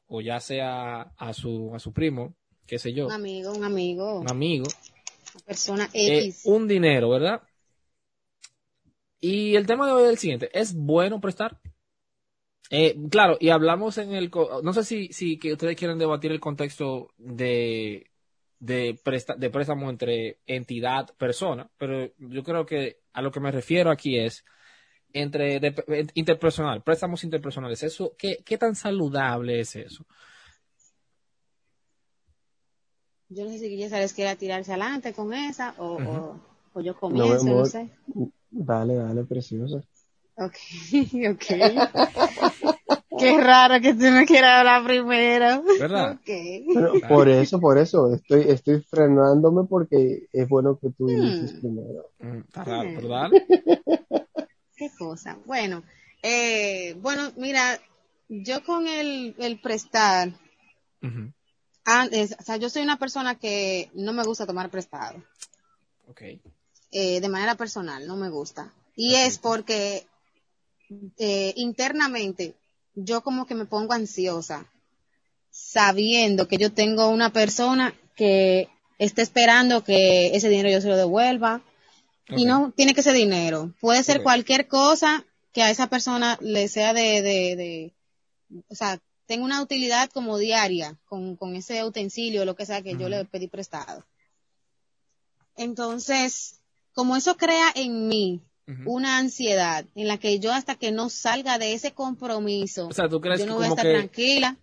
o 0.07 0.21
ya 0.21 0.39
sea 0.39 1.13
a 1.17 1.33
su, 1.33 1.73
a 1.73 1.79
su 1.79 1.93
primo, 1.93 2.35
qué 2.71 2.79
sé 2.79 2.93
yo, 2.93 3.07
Un 3.07 3.11
amigo, 3.11 3.51
un 3.51 3.63
amigo, 3.65 4.15
un 4.15 4.21
una 4.21 4.31
amigo, 4.31 4.65
persona 5.45 5.89
eh, 5.93 6.23
X. 6.23 6.43
un 6.45 6.69
dinero, 6.69 7.09
¿verdad? 7.09 7.41
Y 9.19 9.55
el 9.57 9.65
tema 9.67 9.85
de 9.87 9.91
hoy 9.91 10.03
es 10.03 10.09
el 10.11 10.17
siguiente, 10.17 10.49
¿es 10.57 10.73
bueno 10.73 11.19
prestar? 11.19 11.59
Eh, 12.69 12.95
claro, 13.09 13.35
y 13.41 13.49
hablamos 13.49 13.97
en 13.97 14.13
el, 14.13 14.31
no 14.63 14.71
sé 14.71 14.85
si, 14.85 15.09
si 15.11 15.37
que 15.37 15.51
ustedes 15.51 15.75
quieren 15.75 15.97
debatir 15.99 16.31
el 16.31 16.39
contexto 16.39 17.09
de, 17.17 18.09
de, 18.59 18.97
presta- 19.03 19.35
de 19.35 19.49
préstamo 19.49 19.89
entre 19.89 20.37
entidad, 20.45 21.13
persona, 21.17 21.69
pero 21.77 22.09
yo 22.19 22.43
creo 22.43 22.65
que 22.65 22.99
a 23.11 23.21
lo 23.21 23.31
que 23.33 23.41
me 23.41 23.51
refiero 23.51 23.91
aquí 23.91 24.17
es 24.17 24.45
entre 25.11 25.59
de- 25.59 26.07
interpersonal, 26.13 26.83
préstamos 26.83 27.25
interpersonales. 27.25 27.83
Eso, 27.83 28.15
¿qué, 28.17 28.37
¿Qué 28.45 28.57
tan 28.57 28.75
saludable 28.75 29.59
es 29.59 29.75
eso? 29.75 30.05
Yo 33.33 33.45
no 33.45 33.51
sé 33.51 33.59
si 33.59 33.69
Guilla 33.69 33.97
les 33.99 34.13
quiera 34.13 34.35
tirarse 34.35 34.71
adelante 34.71 35.13
con 35.13 35.33
esa 35.33 35.73
o, 35.77 35.95
o, 35.95 36.39
o 36.73 36.81
yo 36.81 36.95
comienzo, 36.97 37.45
no, 37.45 37.65
sé. 37.65 37.89
Dale, 38.49 38.95
dale, 38.95 39.23
preciosa. 39.23 39.77
Ok, 40.35 40.55
ok. 41.31 41.45
Qué 43.17 43.37
raro 43.37 43.79
que 43.81 43.93
tú 43.93 44.01
me 44.01 44.25
quieras 44.25 44.59
hablar 44.59 44.83
primero. 44.83 45.63
¿Verdad? 45.79 46.11
Ok. 46.11 46.29
Pero 46.73 46.99
por 47.07 47.29
eso, 47.29 47.59
por 47.61 47.77
eso, 47.77 48.13
estoy, 48.13 48.41
estoy 48.49 48.81
frenándome 48.81 49.65
porque 49.65 50.27
es 50.33 50.49
bueno 50.49 50.77
que 50.77 50.89
tú 50.89 51.07
Hmm. 51.07 51.23
inicies 51.23 51.53
primero. 51.53 52.09
Mm, 52.19 52.39
Está 52.39 52.63
raro, 52.65 52.89
Mm. 52.89 52.95
pero 52.95 53.07
dale. 53.07 53.45
Qué 54.75 54.89
cosa. 54.97 55.37
Bueno, 55.45 55.83
eh, 56.21 56.95
bueno, 57.01 57.31
mira, 57.37 57.79
yo 58.27 58.61
con 58.65 58.87
el, 58.87 59.35
el 59.37 59.59
prestar, 59.61 60.33
es- 62.11 62.35
o 62.39 62.43
sea, 62.43 62.57
yo 62.57 62.69
soy 62.69 62.81
una 62.83 62.97
persona 62.99 63.35
que 63.35 63.89
no 63.93 64.13
me 64.13 64.23
gusta 64.23 64.45
tomar 64.45 64.69
prestado. 64.69 65.23
Ok. 66.07 66.21
eh, 66.93 67.21
de 67.21 67.29
manera 67.29 67.55
personal, 67.55 68.05
no 68.05 68.17
me 68.17 68.29
gusta. 68.29 68.73
Y 68.97 69.15
es 69.15 69.37
porque 69.37 70.05
eh, 71.17 71.53
internamente 71.55 72.53
yo 72.95 73.21
como 73.21 73.45
que 73.45 73.55
me 73.55 73.63
pongo 73.65 73.93
ansiosa, 73.93 74.65
sabiendo 75.49 76.47
que 76.49 76.57
yo 76.57 76.71
tengo 76.73 77.07
una 77.09 77.31
persona 77.31 77.93
que 78.15 78.67
está 78.99 79.21
esperando 79.21 79.83
que 79.85 80.35
ese 80.35 80.49
dinero 80.49 80.69
yo 80.69 80.81
se 80.81 80.89
lo 80.89 80.97
devuelva. 80.97 81.61
Y 82.37 82.45
no 82.45 82.71
tiene 82.75 82.93
que 82.93 83.03
ser 83.03 83.13
dinero, 83.13 83.73
puede 83.81 84.03
ser 84.03 84.17
cualquier 84.23 84.67
cosa 84.67 85.25
que 85.53 85.63
a 85.63 85.69
esa 85.69 85.87
persona 85.87 86.37
le 86.41 86.67
sea 86.69 86.93
de, 86.93 87.21
de, 87.21 87.55
de 87.57 87.93
o 88.69 88.75
sea, 88.75 88.99
tenga 89.31 89.45
una 89.45 89.61
utilidad 89.61 90.09
como 90.09 90.37
diaria 90.37 90.97
con, 91.05 91.37
con 91.37 91.55
ese 91.55 91.85
utensilio 91.85 92.41
o 92.41 92.45
lo 92.45 92.57
que 92.57 92.65
sea 92.65 92.81
que 92.81 92.97
yo 92.97 93.07
le 93.07 93.23
pedí 93.23 93.47
prestado. 93.47 94.03
Entonces, 95.55 96.59
como 96.91 97.15
eso 97.15 97.37
crea 97.37 97.71
en 97.73 98.09
mí 98.09 98.41
una 98.85 99.19
ansiedad 99.19 99.85
en 99.95 100.09
la 100.09 100.17
que 100.17 100.39
yo 100.39 100.51
hasta 100.51 100.75
que 100.75 100.91
no 100.91 101.09
salga 101.09 101.57
de 101.59 101.71
ese 101.71 101.93
compromiso, 101.93 102.89
O 102.89 102.93
sea, 102.93 103.07
¿tú 103.07 103.21
crees 103.21 103.39
yo 103.39 103.45
no 103.45 103.55
voy 103.55 103.67
a 103.67 103.69
estar 103.69 103.85
que 103.85 103.93
tranquila. 103.93 104.57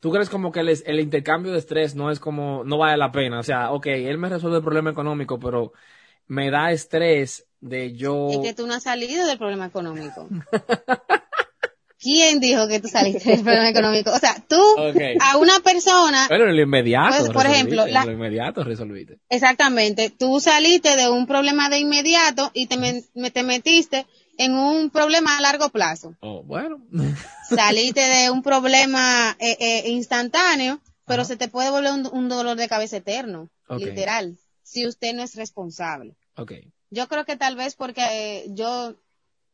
¿Tú 0.00 0.10
crees 0.10 0.30
como 0.30 0.50
que 0.50 0.60
el, 0.60 0.70
el 0.70 0.98
intercambio 0.98 1.52
de 1.52 1.58
estrés 1.58 1.94
no 1.94 2.10
es 2.10 2.20
como, 2.20 2.64
no 2.64 2.78
vale 2.78 2.96
la 2.96 3.12
pena? 3.12 3.40
O 3.40 3.42
sea, 3.42 3.72
ok, 3.72 3.88
él 3.88 4.16
me 4.16 4.30
resuelve 4.30 4.56
el 4.56 4.64
problema 4.64 4.88
económico, 4.88 5.38
pero 5.38 5.74
me 6.28 6.50
da 6.50 6.72
estrés 6.72 7.46
de 7.60 7.94
yo... 7.94 8.28
Es 8.30 8.38
que 8.38 8.54
tú 8.54 8.66
no 8.66 8.72
has 8.72 8.84
salido 8.84 9.26
del 9.26 9.36
problema 9.36 9.66
económico. 9.66 10.28
¿Quién 12.00 12.38
dijo 12.40 12.68
que 12.68 12.80
tú 12.80 12.88
saliste 12.88 13.30
del 13.30 13.42
problema 13.42 13.68
económico? 13.70 14.10
O 14.12 14.18
sea, 14.18 14.36
tú 14.48 14.56
a 15.20 15.36
una 15.36 15.58
persona, 15.60 16.26
Bueno, 16.28 16.44
en 16.48 16.56
lo 16.56 16.62
inmediato. 16.62 17.16
Pues, 17.18 17.30
por 17.30 17.46
ejemplo, 17.46 17.84
resolviste, 17.84 17.92
la- 17.92 18.00
En 18.00 18.06
lo 18.06 18.12
inmediato 18.12 18.64
resolviste. 18.64 19.18
exactamente, 19.28 20.10
tú 20.10 20.40
saliste 20.40 20.96
de 20.96 21.08
un 21.10 21.26
problema 21.26 21.68
de 21.68 21.78
inmediato 21.78 22.50
y 22.54 22.66
te, 22.66 22.76
me- 22.76 23.30
te 23.30 23.42
metiste 23.42 24.06
en 24.36 24.54
un 24.54 24.90
problema 24.90 25.36
a 25.36 25.40
largo 25.40 25.68
plazo. 25.70 26.14
Oh, 26.20 26.42
bueno. 26.44 26.78
Saliste 27.48 28.00
de 28.00 28.30
un 28.30 28.42
problema 28.42 29.36
eh, 29.40 29.56
eh, 29.58 29.88
instantáneo, 29.90 30.80
pero 31.06 31.22
Ajá. 31.22 31.28
se 31.28 31.36
te 31.36 31.48
puede 31.48 31.70
volver 31.70 31.92
un, 31.92 32.06
un 32.12 32.28
dolor 32.28 32.56
de 32.56 32.68
cabeza 32.68 32.98
eterno, 32.98 33.48
literal, 33.70 34.36
si 34.62 34.86
usted 34.86 35.14
no 35.14 35.22
es 35.22 35.34
responsable. 35.34 36.14
ok. 36.36 36.52
Yo 36.90 37.06
creo 37.08 37.24
que 37.26 37.36
tal 37.36 37.54
vez 37.56 37.74
porque 37.74 38.02
eh, 38.10 38.44
yo 38.48 38.94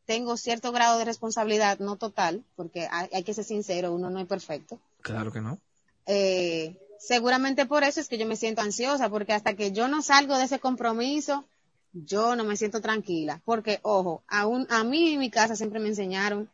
tengo 0.05 0.37
cierto 0.37 0.71
grado 0.71 0.99
de 0.99 1.05
responsabilidad, 1.05 1.79
no 1.79 1.95
total, 1.95 2.43
porque 2.55 2.87
hay, 2.91 3.09
hay 3.11 3.23
que 3.23 3.33
ser 3.33 3.43
sincero, 3.43 3.93
uno 3.93 4.09
no 4.09 4.19
es 4.19 4.27
perfecto. 4.27 4.79
Claro 5.01 5.31
que 5.31 5.41
no. 5.41 5.59
Eh, 6.05 6.77
seguramente 6.99 7.65
por 7.65 7.83
eso 7.83 7.99
es 7.99 8.07
que 8.07 8.17
yo 8.17 8.25
me 8.25 8.35
siento 8.35 8.61
ansiosa, 8.61 9.09
porque 9.09 9.33
hasta 9.33 9.55
que 9.55 9.71
yo 9.71 9.87
no 9.87 10.01
salgo 10.01 10.37
de 10.37 10.45
ese 10.45 10.59
compromiso, 10.59 11.45
yo 11.93 12.35
no 12.35 12.43
me 12.43 12.57
siento 12.57 12.81
tranquila. 12.81 13.41
Porque, 13.45 13.79
ojo, 13.81 14.23
aún 14.27 14.67
a 14.69 14.83
mí 14.83 15.13
en 15.13 15.19
mi 15.19 15.29
casa 15.29 15.55
siempre 15.55 15.79
me 15.79 15.89
enseñaron 15.89 16.49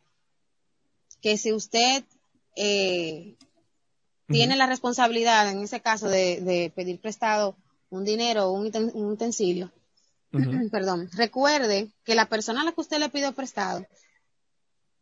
que 1.20 1.36
si 1.36 1.52
usted 1.52 2.04
eh, 2.56 3.36
tiene 4.26 4.56
la 4.56 4.66
responsabilidad, 4.66 5.50
en 5.50 5.60
ese 5.62 5.80
caso, 5.80 6.08
de, 6.08 6.40
de 6.40 6.72
pedir 6.74 7.00
prestado 7.00 7.56
un 7.90 8.04
dinero 8.04 8.48
o 8.48 8.52
un 8.52 9.10
utensilio, 9.10 9.70
Perdón, 10.70 11.08
recuerde 11.12 11.90
que 12.04 12.14
la 12.14 12.26
persona 12.26 12.62
a 12.62 12.64
la 12.64 12.72
que 12.72 12.80
usted 12.80 12.98
le 12.98 13.10
pidió 13.10 13.32
prestado 13.32 13.86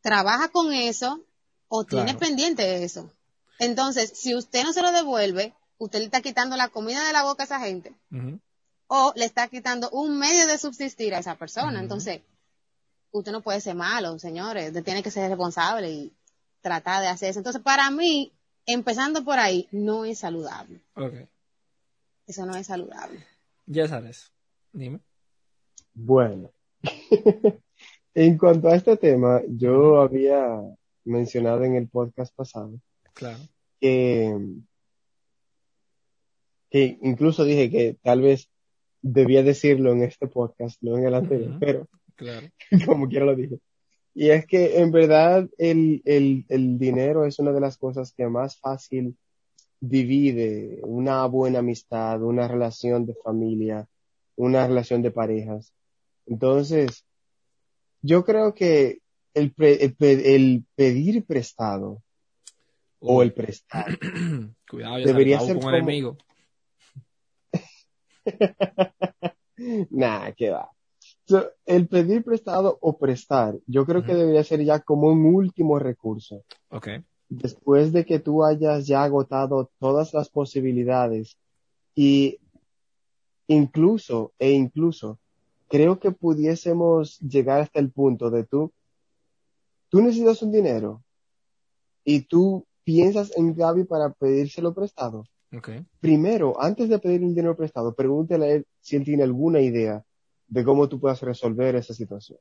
trabaja 0.01 0.49
con 0.49 0.73
eso 0.73 1.25
o 1.69 1.85
tiene 1.85 2.15
pendiente 2.15 2.83
eso. 2.83 3.13
Entonces, 3.59 4.13
si 4.15 4.35
usted 4.35 4.65
no 4.65 4.73
se 4.73 4.83
lo 4.83 4.91
devuelve, 4.93 5.55
usted 5.79 6.01
le 6.01 6.07
está 6.07 6.21
quitando 6.21 6.57
la 6.57 6.69
comida 6.69 7.07
de 7.07 7.13
la 7.13 7.23
boca 7.23 7.45
a 7.45 7.47
esa 7.47 7.61
gente 7.61 7.95
o 8.93 9.13
le 9.15 9.25
está 9.25 9.47
quitando 9.47 9.89
un 9.91 10.19
medio 10.19 10.49
de 10.49 10.59
subsistir 10.59 11.15
a 11.15 11.21
esa 11.21 11.37
persona. 11.37 11.79
Entonces, 11.79 12.23
usted 13.13 13.31
no 13.31 13.41
puede 13.41 13.61
ser 13.61 13.77
malo, 13.77 14.19
señores. 14.19 14.69
Usted 14.69 14.83
tiene 14.83 15.03
que 15.03 15.13
ser 15.13 15.29
responsable 15.29 15.91
y 15.91 16.13
tratar 16.61 17.01
de 17.03 17.09
hacer 17.09 17.31
eso. 17.31 17.39
Entonces, 17.39 17.63
para 17.63 17.89
mí, 17.93 18.33
empezando 18.67 19.23
por 19.25 19.39
ahí, 19.39 19.69
no 19.71 20.05
es 20.05 20.19
saludable. 20.19 20.81
Ok. 20.97 21.15
Eso 22.27 22.47
no 22.47 22.57
es 22.57 22.67
saludable. 22.67 23.25
Ya 23.67 23.87
sabes. 23.87 24.33
Dime. 24.73 25.01
Bueno, 26.02 26.50
en 28.14 28.38
cuanto 28.38 28.69
a 28.69 28.75
este 28.75 28.97
tema, 28.97 29.42
yo 29.49 30.00
había 30.00 30.61
mencionado 31.04 31.64
en 31.64 31.75
el 31.75 31.88
podcast 31.88 32.35
pasado 32.35 32.73
Claro. 33.12 33.38
que, 33.80 34.35
que 36.71 36.99
incluso 37.02 37.45
dije 37.45 37.71
que 37.71 37.97
tal 38.02 38.23
vez 38.23 38.49
debía 39.02 39.42
decirlo 39.42 39.92
en 39.92 40.02
este 40.02 40.26
podcast, 40.26 40.80
no 40.83 40.97
en 40.97 41.04
el 41.07 41.14
anterior, 41.14 41.57
pero 41.61 41.87
Claro. 42.16 42.49
como 42.87 43.09
quiera 43.09 43.26
lo 43.26 43.35
dije. 43.37 43.59
Y 44.14 44.30
es 44.30 44.47
que 44.47 44.78
en 44.80 44.90
verdad 44.90 45.49
el, 45.59 46.02
el, 46.04 46.45
el 46.49 46.78
dinero 46.78 47.25
es 47.26 47.38
una 47.38 47.52
de 47.52 47.61
las 47.61 47.76
cosas 47.76 48.12
que 48.12 48.26
más 48.26 48.59
fácil 48.59 49.16
divide 49.80 50.80
una 50.83 51.25
buena 51.26 51.61
amistad, 51.61 52.23
una 52.23 52.49
relación 52.49 53.07
de 53.07 53.14
familia, 53.23 53.87
una 54.37 54.66
relación 54.66 55.02
de 55.02 55.11
parejas. 55.11 55.73
Entonces, 56.31 57.05
yo 58.03 58.25
creo 58.25 58.55
que 58.55 59.01
el, 59.35 59.53
pre- 59.53 59.85
el, 59.85 59.95
pe- 59.95 60.35
el 60.37 60.65
pedir 60.75 61.25
prestado 61.27 62.03
o 63.01 63.23
el 63.23 63.33
prestar 63.35 63.99
Cuidado, 64.71 64.99
ya 65.01 65.07
Debería 65.07 65.41
ser 65.41 65.57
como- 65.57 65.71
enemigo. 65.71 66.17
Nah, 69.91 70.33
que 70.33 70.51
va. 70.51 70.71
So, 71.27 71.51
el 71.67 71.87
pedir 71.87 72.25
prestado 72.25 72.79
o 72.81 72.97
prestar, 72.99 73.59
yo 73.67 73.85
creo 73.85 74.03
que 74.03 74.15
debería 74.15 74.43
ser 74.43 74.65
ya 74.65 74.81
como 74.81 75.09
un 75.09 75.27
último 75.27 75.79
recurso. 75.79 76.45
Ok. 76.71 76.89
Después 77.29 77.93
de 77.93 78.05
que 78.05 78.19
tú 78.19 78.43
hayas 78.45 78.87
ya 78.87 79.05
agotado 79.05 79.71
todas 79.79 80.13
las 80.15 80.29
posibilidades 80.31 81.37
y 81.95 82.39
incluso, 83.47 84.33
e 84.39 84.51
incluso, 84.53 85.20
creo 85.71 86.00
que 86.00 86.11
pudiésemos 86.11 87.19
llegar 87.21 87.61
hasta 87.61 87.79
el 87.79 87.91
punto 87.93 88.29
de 88.29 88.45
tú, 88.45 88.73
tú 89.89 90.03
necesitas 90.03 90.43
un 90.43 90.50
dinero 90.50 91.03
y 92.05 92.23
tú 92.23 92.67
piensas 92.83 93.31
en 93.37 93.55
Gaby 93.55 93.85
para 93.85 94.11
pedírselo 94.11 94.75
prestado. 94.75 95.25
Ok. 95.57 95.71
Primero, 96.00 96.61
antes 96.61 96.89
de 96.89 96.99
pedir 96.99 97.23
un 97.23 97.35
dinero 97.35 97.57
prestado, 97.57 97.95
pregúntale 97.95 98.47
a 98.47 98.49
él 98.50 98.67
si 98.81 98.97
él 98.97 99.05
tiene 99.05 99.23
alguna 99.23 99.61
idea 99.61 100.05
de 100.49 100.65
cómo 100.65 100.89
tú 100.89 100.99
puedas 100.99 101.23
resolver 101.23 101.77
esa 101.77 101.95
situación. 101.95 102.39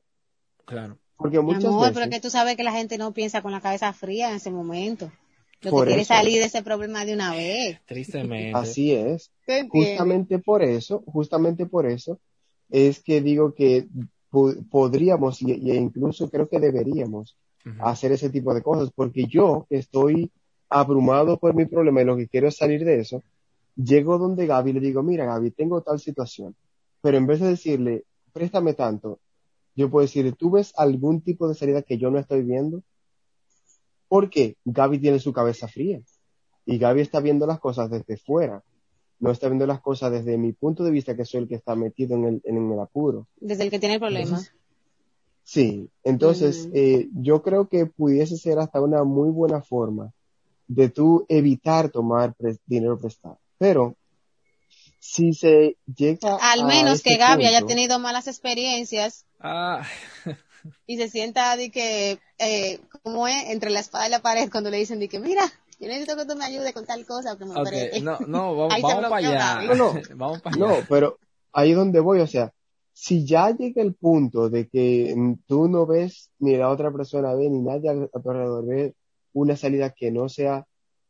Claro. 0.64 0.98
Porque 1.16 1.38
muchas 1.38 1.66
amor, 1.66 1.82
veces, 1.82 1.94
pero 1.94 2.04
es 2.06 2.10
que 2.10 2.20
tú 2.20 2.30
sabes 2.30 2.56
que 2.56 2.64
la 2.64 2.72
gente 2.72 2.98
no 2.98 3.12
piensa 3.12 3.42
con 3.42 3.52
la 3.52 3.60
cabeza 3.60 3.92
fría 3.92 4.30
en 4.30 4.36
ese 4.36 4.50
momento. 4.50 5.12
Lo 5.60 5.70
Por 5.70 5.84
que 5.84 5.88
quiere 5.88 6.02
eso. 6.02 6.14
salir 6.14 6.40
de 6.40 6.46
ese 6.46 6.62
problema 6.62 7.04
de 7.04 7.14
una 7.14 7.32
vez. 7.32 7.80
Tristemente. 7.84 8.58
así 8.58 8.92
es. 8.92 9.30
Justamente 9.68 10.38
por 10.40 10.62
eso, 10.62 11.04
justamente 11.06 11.66
por 11.66 11.86
eso, 11.86 12.18
es 12.70 13.02
que 13.02 13.20
digo 13.20 13.54
que 13.54 13.88
po- 14.30 14.54
podríamos 14.70 15.42
y, 15.42 15.52
y 15.52 15.72
incluso 15.76 16.30
creo 16.30 16.48
que 16.48 16.60
deberíamos 16.60 17.36
hacer 17.78 18.12
ese 18.12 18.30
tipo 18.30 18.54
de 18.54 18.62
cosas, 18.62 18.90
porque 18.94 19.26
yo 19.26 19.66
que 19.68 19.78
estoy 19.78 20.30
abrumado 20.68 21.38
por 21.38 21.54
mi 21.54 21.66
problema 21.66 22.02
y 22.02 22.04
lo 22.04 22.16
que 22.16 22.28
quiero 22.28 22.48
es 22.48 22.56
salir 22.56 22.84
de 22.84 23.00
eso, 23.00 23.22
llego 23.76 24.18
donde 24.18 24.46
Gaby 24.46 24.70
y 24.70 24.74
le 24.74 24.80
digo, 24.80 25.02
mira 25.02 25.24
Gaby, 25.26 25.50
tengo 25.52 25.82
tal 25.82 25.98
situación, 26.00 26.54
pero 27.02 27.16
en 27.18 27.26
vez 27.26 27.40
de 27.40 27.48
decirle, 27.48 28.04
préstame 28.32 28.74
tanto, 28.74 29.18
yo 29.76 29.90
puedo 29.90 30.02
decirle, 30.06 30.32
¿tú 30.32 30.50
ves 30.52 30.72
algún 30.76 31.22
tipo 31.22 31.48
de 31.48 31.54
salida 31.54 31.82
que 31.82 31.98
yo 31.98 32.10
no 32.10 32.18
estoy 32.18 32.42
viendo? 32.42 32.82
Porque 34.08 34.56
Gaby 34.64 34.98
tiene 34.98 35.18
su 35.20 35.32
cabeza 35.32 35.68
fría 35.68 36.00
y 36.66 36.78
Gaby 36.78 37.00
está 37.00 37.20
viendo 37.20 37.46
las 37.46 37.60
cosas 37.60 37.90
desde 37.90 38.16
fuera. 38.16 38.62
No 39.20 39.30
está 39.30 39.48
viendo 39.48 39.66
las 39.66 39.80
cosas 39.80 40.10
desde 40.10 40.36
mi 40.38 40.52
punto 40.52 40.82
de 40.82 40.90
vista, 40.90 41.14
que 41.14 41.24
soy 41.24 41.42
el 41.42 41.48
que 41.48 41.54
está 41.54 41.76
metido 41.76 42.16
en 42.16 42.24
el, 42.24 42.40
en 42.44 42.72
el 42.72 42.80
apuro. 42.80 43.28
Desde 43.36 43.64
el 43.64 43.70
que 43.70 43.78
tiene 43.78 43.94
el 43.94 44.00
problema. 44.00 44.42
Sí, 45.44 45.88
entonces 46.04 46.66
Ujú. 46.66 46.72
eh, 46.74 47.08
yo 47.14 47.42
creo 47.42 47.68
que 47.68 47.86
pudiese 47.86 48.36
ser 48.36 48.58
hasta 48.58 48.80
una 48.80 49.04
muy 49.04 49.30
buena 49.30 49.62
forma 49.62 50.12
de 50.68 50.88
tú 50.88 51.26
evitar 51.28 51.90
tomar 51.90 52.34
dinero 52.66 52.98
prestado. 52.98 53.38
Pero 53.58 53.96
si 54.98 55.32
se 55.32 55.76
llega 55.96 56.36
Al 56.40 56.60
a 56.60 56.66
menos 56.66 57.02
que 57.02 57.16
Gaby 57.16 57.46
haya 57.46 57.66
tenido 57.66 57.98
malas 57.98 58.28
experiencias 58.28 59.24
Ah, 59.40 59.86
y 60.86 60.98
se 60.98 61.08
sienta 61.08 61.56
de 61.56 61.70
que, 61.70 62.18
eh, 62.38 62.80
como 63.02 63.26
es, 63.26 63.48
entre 63.48 63.70
la 63.70 63.80
espada 63.80 64.06
y 64.06 64.10
la 64.10 64.20
pared 64.20 64.50
cuando 64.50 64.70
le 64.70 64.76
dicen 64.76 64.98
de 64.98 65.08
que, 65.08 65.18
mira, 65.18 65.42
yo 65.80 65.88
necesito 65.88 66.16
que 66.16 66.26
tú 66.26 66.36
me 66.36 66.44
ayudes 66.44 66.72
con 66.72 66.84
tal 66.84 67.04
cosa. 67.06 67.36
Que 67.36 67.44
me 67.44 67.52
ok, 67.52 67.68
preste". 67.68 68.00
no, 68.02 68.18
no, 68.26 68.54
vamos, 68.68 68.80
para 68.80 69.16
allá. 69.16 69.62
No, 69.66 69.74
no. 69.74 70.00
Vamos 70.14 70.42
para 70.42 70.54
allá. 70.54 70.66
No, 70.66 70.86
pero 70.88 71.18
ahí 71.52 71.70
es 71.70 71.76
donde 71.76 72.00
voy, 72.00 72.20
o 72.20 72.26
sea, 72.26 72.52
si 72.92 73.24
ya 73.24 73.50
llega 73.50 73.82
el 73.82 73.94
punto 73.94 74.50
de 74.50 74.68
que 74.68 75.14
tú 75.46 75.68
no 75.68 75.86
ves 75.86 76.30
ni 76.38 76.56
la 76.56 76.68
otra 76.68 76.92
persona 76.92 77.34
ve 77.34 77.48
ni 77.48 77.62
nadie 77.62 77.88
a 77.88 77.92
a 77.92 78.20
tu 78.20 78.30
alrededor 78.30 78.66
ve 78.66 78.94
una 79.32 79.56
salida 79.56 79.90
que 79.90 80.10
no 80.10 80.28
sea 80.28 80.66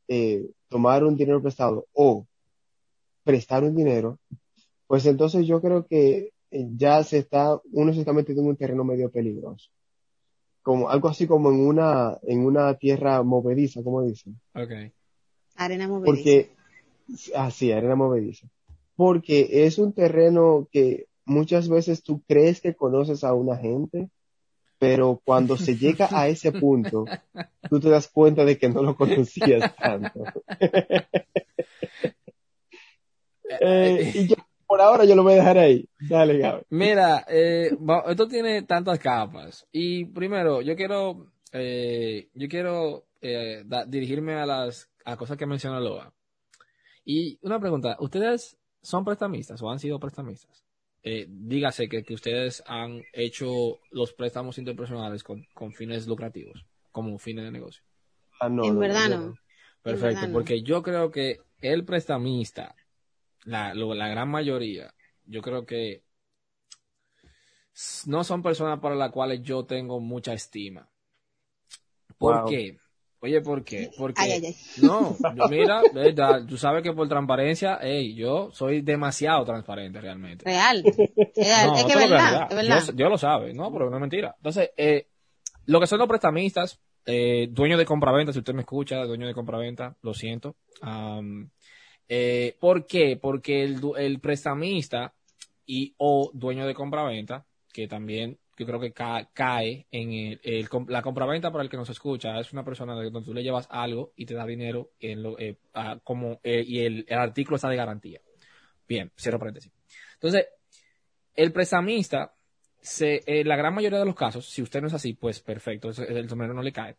eh, 0.09 0.47
tomar 0.69 1.05
un 1.05 1.17
dinero 1.17 1.43
prestado 1.43 1.87
o 1.93 2.27
prestar 3.25 3.65
un 3.65 3.75
dinero, 3.75 4.19
pues 4.87 5.07
entonces 5.07 5.47
yo 5.47 5.61
creo 5.61 5.87
que 5.87 6.33
eh, 6.51 6.69
ya 6.77 7.03
se 7.05 7.19
está, 7.19 7.61
uno 7.73 7.93
se 7.93 8.01
está 8.01 8.13
metiendo 8.13 8.43
en 8.43 8.49
un 8.49 8.57
terreno 8.57 8.85
medio 8.85 9.11
peligroso. 9.11 9.71
Como, 10.63 10.91
algo 10.91 11.09
así 11.09 11.27
como 11.27 11.51
en 11.51 11.61
una, 11.61 12.19
en 12.23 12.45
una 12.45 12.75
tierra 12.75 13.23
movediza, 13.23 13.83
como 13.83 14.03
dicen. 14.03 14.39
Ok. 14.55 14.93
Arena 15.57 15.89
movediza. 15.89 16.13
Porque, 16.13 16.51
así, 17.35 17.73
arena 17.73 17.95
movediza. 17.95 18.47
Porque 18.97 19.65
es 19.67 19.79
un 19.79 19.93
terreno 19.93 20.69
que 20.71 21.07
muchas 21.25 21.69
veces 21.69 22.03
tú 22.03 22.23
crees 22.27 22.61
que 22.61 22.75
conoces 22.75 23.25
a 23.25 23.33
una 23.35 23.57
gente, 23.57 24.11
pero 24.79 25.21
cuando 25.25 25.57
se 25.57 25.77
llega 25.77 26.09
a 26.11 26.29
ese 26.29 26.53
punto, 26.61 27.07
tú 27.69 27.81
te 27.81 27.89
das 27.89 28.09
cuenta 28.09 28.45
de 28.45 28.59
que 28.59 28.69
no 28.69 28.83
lo 28.83 28.97
conocías 28.97 29.75
tanto. 29.77 30.25
Eh, 33.61 34.13
y 34.15 34.29
por 34.71 34.81
ahora 34.81 35.05
yo 35.05 35.17
lo 35.17 35.25
voy 35.25 35.33
a 35.33 35.37
dejar 35.37 35.59
ahí. 35.59 35.85
Dale, 36.09 36.39
Gaby. 36.39 36.63
Mira, 36.71 37.25
eh, 37.29 37.77
esto 38.07 38.29
tiene 38.29 38.63
tantas 38.63 39.01
capas. 39.01 39.67
Y 39.73 40.05
primero, 40.05 40.63
yo 40.63 40.77
quiero, 40.77 41.27
eh, 41.53 42.29
yo 42.35 42.49
quiero 42.49 43.09
eh, 43.21 43.65
da- 43.67 43.85
dirigirme 43.85 44.35
a 44.35 44.47
las 44.47 44.89
a 45.05 45.17
cosas 45.17 45.37
que 45.37 45.45
menciona 45.45 45.81
Loa. 45.81 46.15
Y 47.05 47.37
una 47.43 47.59
pregunta, 47.59 47.97
¿ustedes 47.99 48.57
son 48.81 49.05
prestamistas 49.05 49.61
o 49.61 49.69
han 49.69 49.81
sido 49.81 49.99
prestamistas? 49.99 50.65
Eh, 51.03 51.27
dígase 51.29 51.89
que, 51.89 52.05
que 52.05 52.15
ustedes 52.15 52.63
han 52.65 53.03
hecho 53.13 53.81
los 53.91 54.13
préstamos 54.13 54.57
interpersonales 54.59 55.25
con, 55.25 55.45
con 55.53 55.73
fines 55.73 56.07
lucrativos, 56.07 56.65
como 56.93 57.19
fines 57.19 57.45
de 57.45 57.51
negocio. 57.51 57.83
Ah, 58.41 58.49
no, 58.49 58.65
en 58.67 58.75
no, 58.75 58.81
verdad 58.81 59.09
no. 59.09 59.35
Perfecto, 59.83 60.07
verdad 60.15 60.29
no. 60.29 60.33
porque 60.35 60.63
yo 60.63 60.81
creo 60.81 61.11
que 61.11 61.39
el 61.61 61.85
prestamista, 61.85 62.77
la, 63.45 63.75
lo- 63.75 63.95
la 63.95 64.09
gran 64.09 64.29
mayoría, 64.31 64.93
yo 65.27 65.43
creo 65.43 65.65
que 65.67 66.03
no 68.07 68.25
son 68.25 68.43
personas 68.43 68.81
para 68.81 68.95
las 68.95 69.11
cuales 69.11 69.43
yo 69.43 69.65
tengo 69.65 70.01
mucha 70.01 70.33
estima. 70.33 70.89
¿Por 72.19 72.35
Wow. 72.35 72.49
qué? 72.51 72.79
Oye, 73.21 73.41
¿por 73.41 73.65
qué? 73.65 73.91
Porque, 73.97 74.23
Ay, 74.23 74.31
ay, 74.33 74.47
ay. 74.47 74.57
no, 74.83 75.17
yo 75.37 75.49
mira, 75.49 75.83
verdad, 75.93 76.43
tú 76.47 76.57
sabes 76.57 76.83
que 76.83 76.93
por 76.93 77.09
transparencia, 77.09 77.79
hey, 77.83 78.15
yo 78.15 78.51
soy 78.53 78.81
demasiado 78.83 79.45
transparente 79.45 80.01
realmente. 80.01 80.45
Real. 80.45 80.83
Real. 81.37 81.67
No, 81.67 81.75
es 81.77 81.85
que 81.85 81.89
eso 81.93 81.99
es 81.99 82.05
es 82.05 82.11
verdad. 82.11 82.49
Verdad. 82.51 82.65
Dios, 82.67 82.97
Dios 82.97 83.11
lo 83.11 83.19
sabe, 83.19 83.55
no, 83.55 83.73
pero 83.73 83.89
no 83.91 83.97
es 83.97 84.01
mentira. 84.01 84.35
Entonces, 84.37 84.71
eh, 84.77 85.07
lo 85.67 85.81
que 85.81 85.87
son 85.87 85.99
los 85.99 86.09
prestamistas, 86.09 86.81
eh, 87.07 87.49
dueños 87.51 87.79
de 87.79 87.85
compraventa, 87.87 88.33
si 88.33 88.39
usted 88.39 88.55
me 88.55 88.61
escucha, 88.63 89.05
dueño 89.05 89.27
de 89.27 89.35
compraventa, 89.35 89.97
lo 90.03 90.13
siento. 90.15 90.57
Eh, 92.13 92.57
¿Por 92.59 92.87
qué? 92.87 93.17
Porque 93.17 93.63
el, 93.63 93.81
el 93.97 94.19
prestamista 94.19 95.15
y 95.65 95.95
o 95.97 96.33
dueño 96.35 96.67
de 96.67 96.75
compraventa, 96.75 97.47
que 97.73 97.87
también 97.87 98.37
yo 98.59 98.67
creo 98.67 98.81
que 98.81 98.93
ca- 98.93 99.31
cae 99.33 99.87
en 99.93 100.13
el, 100.13 100.69
la 100.89 101.03
compraventa 101.03 101.53
para 101.53 101.63
el 101.63 101.71
que 101.71 101.77
nos 101.77 101.89
escucha, 101.89 102.41
es 102.41 102.53
una 102.53 102.65
persona 102.65 102.99
de 102.99 103.11
donde 103.11 103.25
tú 103.25 103.33
le 103.33 103.45
llevas 103.45 103.69
algo 103.71 104.13
y 104.17 104.27
te 104.27 104.35
da 104.35 104.45
dinero 104.45 104.91
eh, 104.99 105.55
como, 106.03 106.41
eh, 106.43 106.65
y 106.67 106.81
el, 106.81 107.07
artículo 107.11 107.55
está 107.55 107.69
de 107.69 107.77
garantía. 107.77 108.21
Bien, 108.89 109.13
cierro 109.17 109.39
paréntesis. 109.39 109.73
Entonces, 110.15 110.49
el 111.37 111.53
prestamista, 111.53 112.35
se, 112.81 113.23
en 113.25 113.47
la 113.47 113.57
gran 113.57 113.73
mayoría 113.73 114.01
de 114.01 114.05
los 114.05 114.17
casos, 114.17 114.47
si 114.47 114.63
usted 114.63 114.81
no 114.81 114.89
es 114.89 114.95
así, 114.95 115.13
pues 115.13 115.39
perfecto, 115.39 115.91
el 115.91 116.29
sombrero 116.29 116.55
no 116.55 116.63
le 116.63 116.73
cae, 116.73 116.97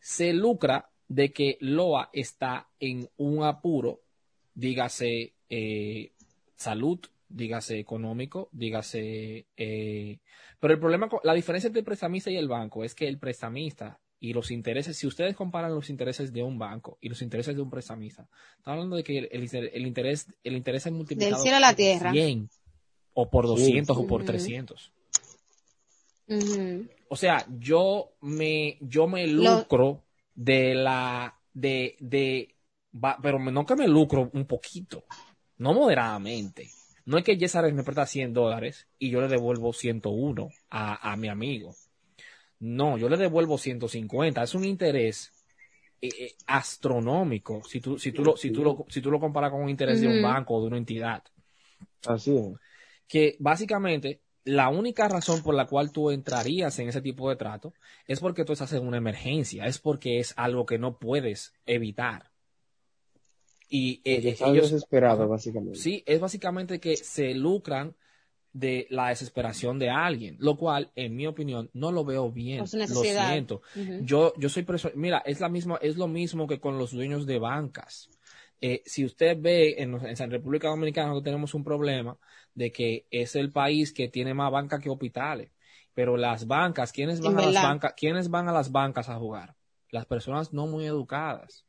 se 0.00 0.32
lucra 0.32 0.90
de 1.06 1.32
que 1.32 1.58
Loa 1.60 2.10
está 2.12 2.68
en 2.80 3.08
un 3.18 3.44
apuro, 3.44 4.01
dígase 4.54 5.32
eh, 5.48 6.12
salud, 6.56 6.98
dígase 7.28 7.78
económico, 7.78 8.48
dígase... 8.52 9.46
eh, 9.56 10.18
pero 10.60 10.74
el 10.74 10.80
problema, 10.80 11.08
con- 11.08 11.20
la 11.24 11.34
diferencia 11.34 11.68
entre 11.68 11.80
el 11.80 11.84
prestamista 11.86 12.30
y 12.30 12.36
el 12.36 12.48
banco 12.48 12.84
es 12.84 12.94
que 12.94 13.08
el 13.08 13.18
prestamista 13.18 13.98
y 14.20 14.32
los 14.32 14.50
intereses, 14.52 14.96
si 14.96 15.06
ustedes 15.08 15.34
comparan 15.34 15.74
los 15.74 15.90
intereses 15.90 16.32
de 16.32 16.42
un 16.44 16.56
banco 16.58 16.96
y 17.00 17.08
los 17.08 17.22
intereses 17.22 17.56
de 17.56 17.62
un 17.62 17.70
prestamista, 17.70 18.28
están 18.58 18.74
hablando 18.74 18.94
de 18.96 19.02
que 19.02 19.18
el, 19.18 19.28
el 19.32 19.42
inter- 19.42 19.70
el 19.74 19.86
interés, 19.86 20.26
el 20.44 20.54
interés 20.56 20.86
es 20.86 20.92
multiplicado 20.92 21.36
Del 21.36 21.42
cielo 21.42 21.56
a 21.56 21.60
la 21.60 21.68
por 21.70 21.76
tierra. 21.76 22.12
100 22.12 22.48
o 23.14 23.28
por 23.30 23.44
Sí, 23.46 23.50
200 23.50 23.96
o 23.96 24.06
por 24.06 24.20
Ujú. 24.22 24.26
300. 24.30 24.92
Ujú. 26.28 26.86
O 27.08 27.16
sea, 27.16 27.44
yo 27.58 28.12
me, 28.20 28.78
yo 28.80 29.06
me 29.06 29.26
Lo- 29.26 29.58
lucro 29.58 30.02
de 30.34 30.74
la, 30.74 31.36
de, 31.52 31.96
de, 32.00 32.54
va- 32.92 33.18
pero 33.22 33.38
no 33.38 33.66
que 33.66 33.76
me 33.76 33.88
lucro 33.88 34.30
un 34.32 34.46
poquito, 34.46 35.04
no 35.58 35.74
moderadamente. 35.74 36.70
No 37.04 37.18
es 37.18 37.24
que 37.24 37.36
Yesares 37.36 37.74
me 37.74 37.82
presta 37.82 38.06
100 38.06 38.32
dólares 38.32 38.86
y 38.98 39.10
yo 39.10 39.20
le 39.20 39.28
devuelvo 39.28 39.72
101 39.72 40.50
a, 40.70 41.12
a 41.12 41.16
mi 41.16 41.28
amigo. 41.28 41.74
No, 42.60 42.96
yo 42.96 43.08
le 43.08 43.16
devuelvo 43.16 43.58
150. 43.58 44.42
Es 44.42 44.54
un 44.54 44.64
interés 44.64 45.32
eh, 46.00 46.08
eh, 46.18 46.32
astronómico 46.46 47.62
si 47.64 47.80
tú, 47.80 47.98
si, 47.98 48.12
tú 48.12 48.24
lo, 48.24 48.36
si, 48.36 48.50
tú 48.50 48.62
lo, 48.62 48.86
si 48.88 49.00
tú 49.00 49.10
lo 49.10 49.18
comparas 49.20 49.50
con 49.50 49.62
un 49.62 49.68
interés 49.68 50.00
de 50.00 50.08
un 50.08 50.22
banco 50.22 50.54
o 50.54 50.60
de 50.60 50.66
una 50.68 50.76
entidad 50.78 51.22
Así 52.06 52.36
es. 52.36 52.54
que 53.08 53.36
básicamente 53.38 54.20
la 54.44 54.68
única 54.68 55.06
razón 55.08 55.42
por 55.44 55.54
la 55.54 55.66
cual 55.66 55.92
tú 55.92 56.10
entrarías 56.10 56.76
en 56.80 56.88
ese 56.88 57.00
tipo 57.00 57.30
de 57.30 57.36
trato 57.36 57.72
es 58.08 58.18
porque 58.18 58.44
tú 58.44 58.52
estás 58.52 58.72
en 58.72 58.84
una 58.84 58.96
emergencia, 58.96 59.66
es 59.66 59.78
porque 59.78 60.18
es 60.18 60.34
algo 60.36 60.66
que 60.66 60.78
no 60.78 60.98
puedes 60.98 61.54
evitar. 61.66 62.31
Y 63.74 64.02
eh, 64.04 64.16
eh, 64.16 64.28
estás 64.28 64.50
ellos, 64.50 64.70
desesperado, 64.70 65.26
básicamente. 65.26 65.78
sí, 65.78 66.02
es 66.04 66.20
básicamente 66.20 66.78
que 66.78 66.98
se 66.98 67.32
lucran 67.34 67.96
de 68.52 68.86
la 68.90 69.08
desesperación 69.08 69.78
de 69.78 69.88
alguien, 69.88 70.36
lo 70.40 70.58
cual, 70.58 70.90
en 70.94 71.16
mi 71.16 71.26
opinión, 71.26 71.70
no 71.72 71.90
lo 71.90 72.04
veo 72.04 72.30
bien. 72.30 72.58
Lo 72.60 72.66
siento. 73.30 73.62
Yo, 74.02 74.34
yo 74.36 74.50
soy 74.50 74.64
perso- 74.64 74.92
mira, 74.94 75.22
es 75.24 75.40
la 75.40 75.48
misma, 75.48 75.78
es 75.80 75.96
lo 75.96 76.06
mismo 76.06 76.46
que 76.46 76.60
con 76.60 76.76
los 76.76 76.92
dueños 76.92 77.24
de 77.24 77.38
bancas. 77.38 78.10
Eh, 78.60 78.82
si 78.84 79.06
usted 79.06 79.38
ve 79.40 79.76
en, 79.78 79.94
en 80.06 80.16
San 80.18 80.30
República 80.30 80.68
Dominicana 80.68 81.08
nosotros 81.08 81.24
tenemos 81.24 81.54
un 81.54 81.64
problema 81.64 82.18
de 82.54 82.70
que 82.72 83.06
es 83.10 83.34
el 83.36 83.52
país 83.52 83.90
que 83.94 84.08
tiene 84.08 84.34
más 84.34 84.52
bancas 84.52 84.80
que 84.82 84.90
hospitales. 84.90 85.50
Pero 85.94 86.18
las 86.18 86.46
bancas, 86.46 86.92
¿quiénes 86.92 87.22
van 87.22 87.38
a 87.38 87.40
las 87.46 87.54
bancas? 87.64 87.94
¿Quiénes 87.96 88.28
van 88.28 88.48
a 88.50 88.52
las 88.52 88.70
bancas 88.70 89.08
a 89.08 89.16
jugar? 89.16 89.56
Las 89.90 90.04
personas 90.04 90.52
no 90.52 90.66
muy 90.66 90.84
educadas, 90.84 91.64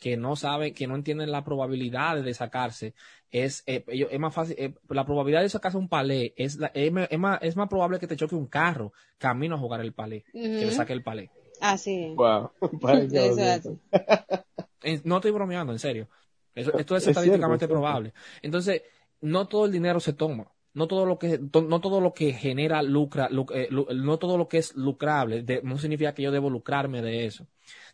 que 0.00 0.16
no 0.16 0.34
saben, 0.34 0.74
que 0.74 0.86
no 0.88 0.96
entienden 0.96 1.30
la 1.30 1.44
probabilidad 1.44 2.20
de 2.22 2.34
sacarse. 2.34 2.94
Es, 3.30 3.62
eh, 3.66 3.84
ellos- 3.86 4.08
es 4.10 4.18
más 4.18 4.34
fácil, 4.34 4.56
eh, 4.58 4.74
la 4.88 5.04
probabilidad 5.04 5.42
de 5.42 5.48
sacarse 5.50 5.78
un 5.78 5.88
palé 5.88 6.32
es, 6.36 6.56
la- 6.56 6.72
es, 6.74 6.90
más, 6.90 7.38
es 7.42 7.54
más 7.56 7.68
probable 7.68 8.00
que 8.00 8.08
te 8.08 8.16
choque 8.16 8.34
un 8.34 8.46
carro 8.46 8.92
camino 9.18 9.54
a 9.54 9.58
jugar 9.58 9.82
el 9.82 9.92
palé, 9.92 10.24
que 10.32 10.66
le 10.66 10.72
saque 10.72 10.92
el 10.94 11.02
palé. 11.04 11.30
Así 11.60 12.02
es. 12.04 12.16
Wow. 12.16 12.50
Exacto. 12.82 13.78
No 15.04 15.16
estoy 15.16 15.30
bromeando, 15.30 15.72
en 15.72 15.78
serio. 15.78 16.08
Eso- 16.54 16.76
esto 16.76 16.96
es 16.96 17.02
Es 17.02 17.08
estadísticamente 17.08 17.20
cierto, 17.20 17.54
es 17.54 17.58
cierto. 17.60 17.74
probable. 17.74 18.14
Entonces, 18.42 18.82
no 19.20 19.46
todo 19.46 19.66
el 19.66 19.72
dinero 19.72 20.00
se 20.00 20.14
toma. 20.14 20.50
No 20.72 20.86
todo 20.86 21.04
lo 21.04 21.18
que, 21.18 21.36
to- 21.38 21.62
no 21.62 21.80
todo 21.80 22.00
lo 22.00 22.14
que 22.14 22.32
genera 22.32 22.80
lucra, 22.82 23.28
lu- 23.28 23.46
eh, 23.52 23.68
no 23.70 24.18
todo 24.18 24.38
lo 24.38 24.48
que 24.48 24.58
es 24.58 24.74
lucrable, 24.76 25.42
de- 25.42 25.60
no 25.62 25.76
significa 25.78 26.14
que 26.14 26.22
yo 26.22 26.30
debo 26.30 26.48
lucrarme 26.48 27.02
de 27.02 27.26
eso. 27.26 27.46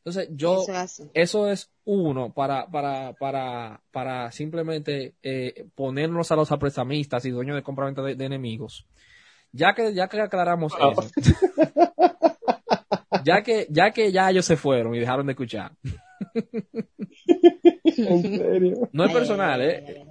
Entonces, 0.07 0.29
yo, 0.37 0.63
Eso 0.63 0.71
es 0.73 0.79
así. 0.79 1.11
eso 1.15 1.49
es 1.49 1.69
uno 1.85 2.33
para, 2.33 2.69
para, 2.69 3.13
para, 3.15 3.83
para 3.91 4.31
simplemente 4.31 5.17
eh, 5.25 5.67
ponernos 5.75 6.31
a 6.31 6.37
los 6.37 6.53
aprestamistas 6.53 7.25
y 7.25 7.31
dueños 7.31 7.57
de 7.57 7.65
compraventa 7.65 8.03
de, 8.03 8.15
de 8.15 8.25
enemigos. 8.25 8.87
Ya 9.51 9.75
que, 9.75 9.93
ya 9.95 10.07
que 10.07 10.21
aclaramos 10.21 10.73
Ah. 10.79 10.93
eso, 10.93 11.11
ya 13.25 13.43
que, 13.43 13.67
ya 13.69 13.91
que 13.91 14.13
ya 14.13 14.31
ellos 14.31 14.45
se 14.47 14.57
fueron 14.57 14.95
y 14.95 15.01
dejaron 15.01 15.27
de 15.27 15.33
escuchar, 15.33 15.73
En 17.85 18.23
serio. 18.23 18.89
no 18.93 19.05
es 19.07 19.13
personal, 19.13 19.61
¿eh? 19.63 20.07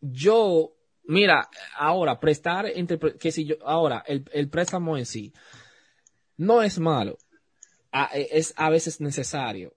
yo, 0.00 0.72
mira, 1.04 1.48
ahora, 1.78 2.18
prestar, 2.18 2.66
entre, 2.74 2.98
que 3.18 3.30
si 3.32 3.44
yo, 3.44 3.56
ahora, 3.64 4.02
el, 4.06 4.24
el 4.32 4.48
préstamo 4.48 4.96
en 4.98 5.06
sí, 5.06 5.32
no 6.36 6.62
es 6.62 6.78
malo, 6.78 7.18
a- 8.04 8.10
es 8.14 8.54
a 8.56 8.70
veces 8.70 9.00
necesario, 9.00 9.74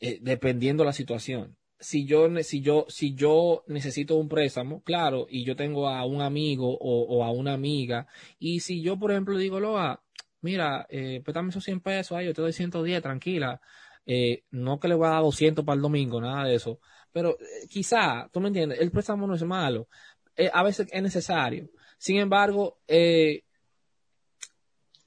eh, 0.00 0.18
dependiendo 0.22 0.84
la 0.84 0.92
situación. 0.92 1.56
Si 1.80 2.06
yo, 2.06 2.28
si 2.42 2.60
yo, 2.62 2.86
si 2.88 3.14
yo 3.14 3.64
necesito 3.68 4.16
un 4.16 4.28
préstamo, 4.28 4.82
claro, 4.82 5.26
y 5.30 5.44
yo 5.44 5.56
tengo 5.56 5.88
a 5.88 6.04
un 6.06 6.22
amigo 6.22 6.76
o, 6.78 7.02
o 7.18 7.24
a 7.24 7.30
una 7.32 7.54
amiga, 7.54 8.06
y 8.38 8.60
si 8.60 8.82
yo, 8.82 8.98
por 8.98 9.12
ejemplo, 9.12 9.38
digo, 9.38 9.60
Loa, 9.60 10.02
mira, 10.40 10.86
eh, 10.90 11.20
préstame 11.24 11.50
esos 11.50 11.64
100 11.64 11.80
pesos, 11.80 12.16
ay, 12.18 12.26
yo 12.26 12.34
te 12.34 12.42
doy 12.42 12.52
110, 12.52 13.02
tranquila, 13.02 13.60
eh, 14.06 14.44
no 14.50 14.78
que 14.80 14.88
le 14.88 14.94
voy 14.94 15.06
a 15.06 15.10
dar 15.10 15.22
200 15.22 15.64
para 15.64 15.76
el 15.76 15.82
domingo, 15.82 16.20
nada 16.20 16.44
de 16.44 16.54
eso, 16.56 16.80
pero 17.12 17.38
eh, 17.40 17.66
quizá, 17.68 18.28
tú 18.32 18.40
me 18.40 18.48
entiendes, 18.48 18.80
el 18.80 18.90
préstamo 18.90 19.26
no 19.26 19.34
es 19.34 19.42
malo, 19.44 19.88
eh, 20.36 20.50
a 20.52 20.62
veces 20.62 20.88
es 20.90 21.02
necesario. 21.02 21.70
Sin 21.98 22.16
embargo, 22.18 22.80
eh, 22.86 23.42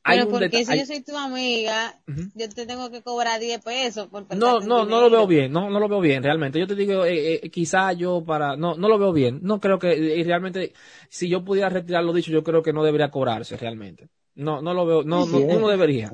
Pero 0.03 0.25
un 0.25 0.31
porque 0.31 0.65
si 0.65 0.71
hay- 0.71 0.79
yo 0.79 0.85
soy 0.85 1.01
tu 1.01 1.15
amiga, 1.15 1.99
yo 2.35 2.49
te 2.49 2.65
tengo 2.65 2.89
que 2.89 3.01
cobrar 3.01 3.39
10 3.39 3.61
pesos 3.61 4.07
por 4.07 4.25
No, 4.35 4.59
no, 4.59 4.85
no 4.85 5.01
lo 5.01 5.09
veo 5.09 5.27
bien, 5.27 5.51
no, 5.51 5.69
no 5.69 5.79
lo 5.79 5.87
veo 5.87 5.99
bien, 5.99 6.23
realmente. 6.23 6.59
Yo 6.59 6.67
te 6.67 6.75
digo, 6.75 7.05
eh, 7.05 7.35
eh, 7.43 7.49
quizá 7.49 7.93
yo 7.93 8.23
para, 8.23 8.55
no, 8.55 8.75
no 8.75 8.87
lo 8.87 8.97
veo 8.97 9.13
bien. 9.13 9.39
No 9.43 9.59
creo 9.59 9.77
que, 9.77 9.95
y 9.95 10.23
realmente, 10.23 10.73
si 11.09 11.29
yo 11.29 11.43
pudiera 11.43 11.69
retirar 11.69 12.03
lo 12.03 12.13
dicho, 12.13 12.31
yo 12.31 12.43
creo 12.43 12.63
que 12.63 12.73
no 12.73 12.83
debería 12.83 13.11
cobrarse 13.11 13.57
realmente. 13.57 14.07
No, 14.35 14.61
no 14.61 14.73
lo 14.73 14.85
veo, 14.85 15.03
no, 15.03 15.25
Sí, 15.25 15.31
no, 15.31 15.37
sí, 15.39 15.45
tú 15.47 15.59
no 15.59 15.67
debería. 15.67 16.11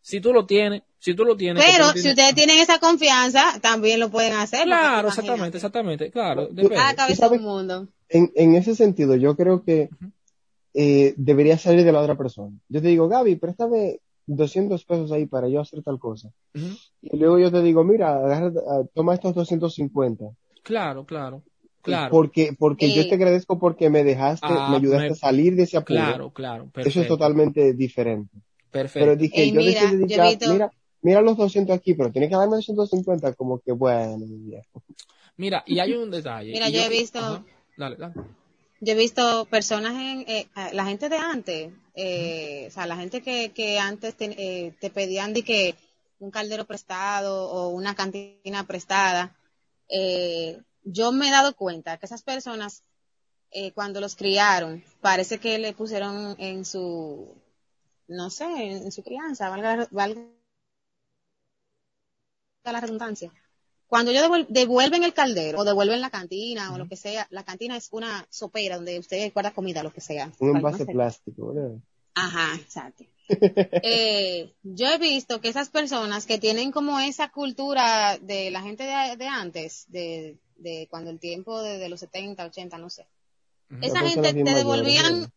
Si 0.00 0.20
tú 0.20 0.32
lo 0.32 0.46
tienes, 0.46 0.82
si 1.00 1.14
tú 1.14 1.24
lo 1.24 1.36
tienes. 1.36 1.64
Pero 1.64 1.92
si 1.94 2.08
ustedes 2.10 2.34
tienen 2.34 2.58
esa 2.58 2.78
confianza, 2.78 3.58
también 3.60 3.98
lo 3.98 4.08
pueden 4.08 4.34
hacer. 4.34 4.64
Claro, 4.64 5.08
imagínate, 5.08 5.08
exactamente, 5.08 5.56
exactamente, 5.56 6.10
claro. 6.10 6.48
Cabeza 6.96 7.28
un 7.28 7.42
mundo. 7.42 7.88
En, 8.08 8.30
en 8.36 8.54
ese 8.54 8.76
sentido, 8.76 9.16
yo 9.16 9.34
creo 9.34 9.64
que 9.64 9.88
eh, 10.78 11.14
debería 11.16 11.56
salir 11.56 11.84
de 11.84 11.92
la 11.92 12.00
otra 12.02 12.16
persona. 12.16 12.54
Yo 12.68 12.82
te 12.82 12.88
digo, 12.88 13.08
Gaby, 13.08 13.36
préstame 13.36 14.00
200 14.26 14.84
pesos 14.84 15.10
ahí 15.10 15.24
para 15.26 15.48
yo 15.48 15.60
hacer 15.60 15.82
tal 15.82 15.98
cosa. 15.98 16.30
Y 17.00 17.16
luego 17.16 17.38
yo 17.38 17.50
te 17.50 17.62
digo, 17.62 17.82
mira, 17.82 18.14
agarra- 18.16 18.52
ah, 18.68 18.82
toma 18.94 19.14
estos 19.14 19.34
250. 19.34 20.26
Claro, 20.62 21.06
claro, 21.06 21.42
claro. 21.80 22.10
Porque, 22.10 22.54
porque 22.58 22.92
yo 22.92 23.02
Eh, 23.02 23.08
te 23.08 23.14
agradezco 23.14 23.58
porque 23.58 23.88
me 23.88 24.04
dejaste, 24.04 24.46
ah, 24.50 24.68
me 24.70 24.76
ayudaste 24.76 25.08
me- 25.08 25.12
a 25.12 25.14
salir 25.14 25.54
de 25.56 25.62
ese 25.62 25.76
apuro. 25.78 25.98
Claro, 26.00 26.30
claro, 26.30 26.70
Eso 26.74 27.00
es 27.00 27.08
totalmente 27.08 27.72
diferente. 27.72 28.36
Perfecto. 28.70 28.98
Pero 29.06 29.16
dije, 29.16 29.42
Ey, 29.44 29.52
yo 29.52 29.60
mira, 29.60 29.80
decidí, 29.80 30.04
visto- 30.04 30.52
mira, 30.52 30.70
mira 31.02 31.22
los 31.22 31.36
200 31.36 31.74
aquí, 31.76 31.94
pero 31.94 32.10
tienes 32.12 32.28
que 32.28 32.36
darme 32.36 32.56
250, 32.56 33.32
como 33.34 33.60
que 33.60 33.72
bueno, 33.72 34.26
viejo. 34.28 34.82
Mira, 35.38 35.62
y 35.66 35.78
hay 35.78 35.92
un 35.92 36.10
detalle. 36.10 36.52
Mira, 36.52 36.68
yo 36.68 36.80
he 36.80 36.88
visto- 36.88 37.18
Ajá. 37.20 37.44
Dale, 37.76 37.96
dale. 37.96 38.14
Yo 38.80 38.92
he 38.92 38.96
visto 38.96 39.46
personas 39.46 39.92
en, 39.94 40.20
eh, 40.28 40.48
la 40.72 40.84
gente 40.84 41.08
de 41.08 41.16
antes, 41.16 41.72
eh, 41.94 42.66
o 42.68 42.70
sea, 42.70 42.86
la 42.86 42.96
gente 42.96 43.22
que, 43.22 43.50
que 43.52 43.78
antes 43.78 44.14
te, 44.16 44.26
eh, 44.26 44.74
te 44.80 44.90
pedían 44.90 45.32
de 45.32 45.42
que 45.42 45.74
un 46.18 46.30
caldero 46.30 46.64
prestado 46.66 47.50
o 47.50 47.68
una 47.68 47.94
cantina 47.94 48.66
prestada, 48.66 49.36
eh, 49.88 50.60
yo 50.84 51.12
me 51.12 51.28
he 51.28 51.30
dado 51.30 51.54
cuenta 51.56 51.96
que 51.98 52.06
esas 52.06 52.22
personas, 52.22 52.82
eh, 53.50 53.72
cuando 53.72 54.00
los 54.00 54.14
criaron, 54.16 54.84
parece 55.00 55.38
que 55.38 55.58
le 55.58 55.72
pusieron 55.72 56.36
en 56.38 56.64
su, 56.64 57.34
no 58.08 58.30
sé, 58.30 58.44
en 58.44 58.92
su 58.92 59.02
crianza, 59.02 59.48
valga, 59.48 59.88
valga 59.90 60.22
la 62.64 62.80
redundancia. 62.80 63.32
Cuando 63.88 64.10
ellos 64.10 64.24
devuel- 64.24 64.46
devuelven 64.48 65.04
el 65.04 65.14
caldero 65.14 65.60
o 65.60 65.64
devuelven 65.64 66.00
la 66.00 66.10
cantina 66.10 66.72
o 66.72 66.78
lo 66.78 66.88
que 66.88 66.96
sea, 66.96 67.26
la 67.30 67.44
cantina 67.44 67.76
es 67.76 67.88
una 67.92 68.26
sopera 68.30 68.76
donde 68.76 68.98
usted 68.98 69.32
guarda 69.32 69.52
comida, 69.52 69.82
lo 69.82 69.92
que 69.92 70.00
sea. 70.00 70.32
Un 70.40 70.56
envase 70.56 70.84
no 70.84 70.92
plástico, 70.92 71.52
¿verdad? 71.54 71.76
Ajá, 72.14 72.54
exacto. 72.56 73.04
Eh, 73.82 74.52
yo 74.62 74.88
he 74.88 74.98
visto 74.98 75.40
que 75.40 75.48
esas 75.48 75.68
personas 75.68 76.26
que 76.26 76.38
tienen 76.38 76.70
como 76.70 77.00
esa 77.00 77.28
cultura 77.30 78.18
de 78.18 78.50
la 78.52 78.62
gente 78.62 78.84
de, 78.84 79.16
de 79.16 79.26
antes, 79.26 79.84
de, 79.88 80.38
de 80.56 80.86
cuando 80.90 81.10
el 81.10 81.18
tiempo 81.18 81.60
de, 81.60 81.78
de 81.78 81.88
los 81.88 82.00
70, 82.00 82.44
80, 82.46 82.78
no 82.78 82.88
sé. 82.90 83.06
Esa 83.82 84.00
gente 84.08 84.32
te 84.44 84.54
devolvían, 84.54 85.32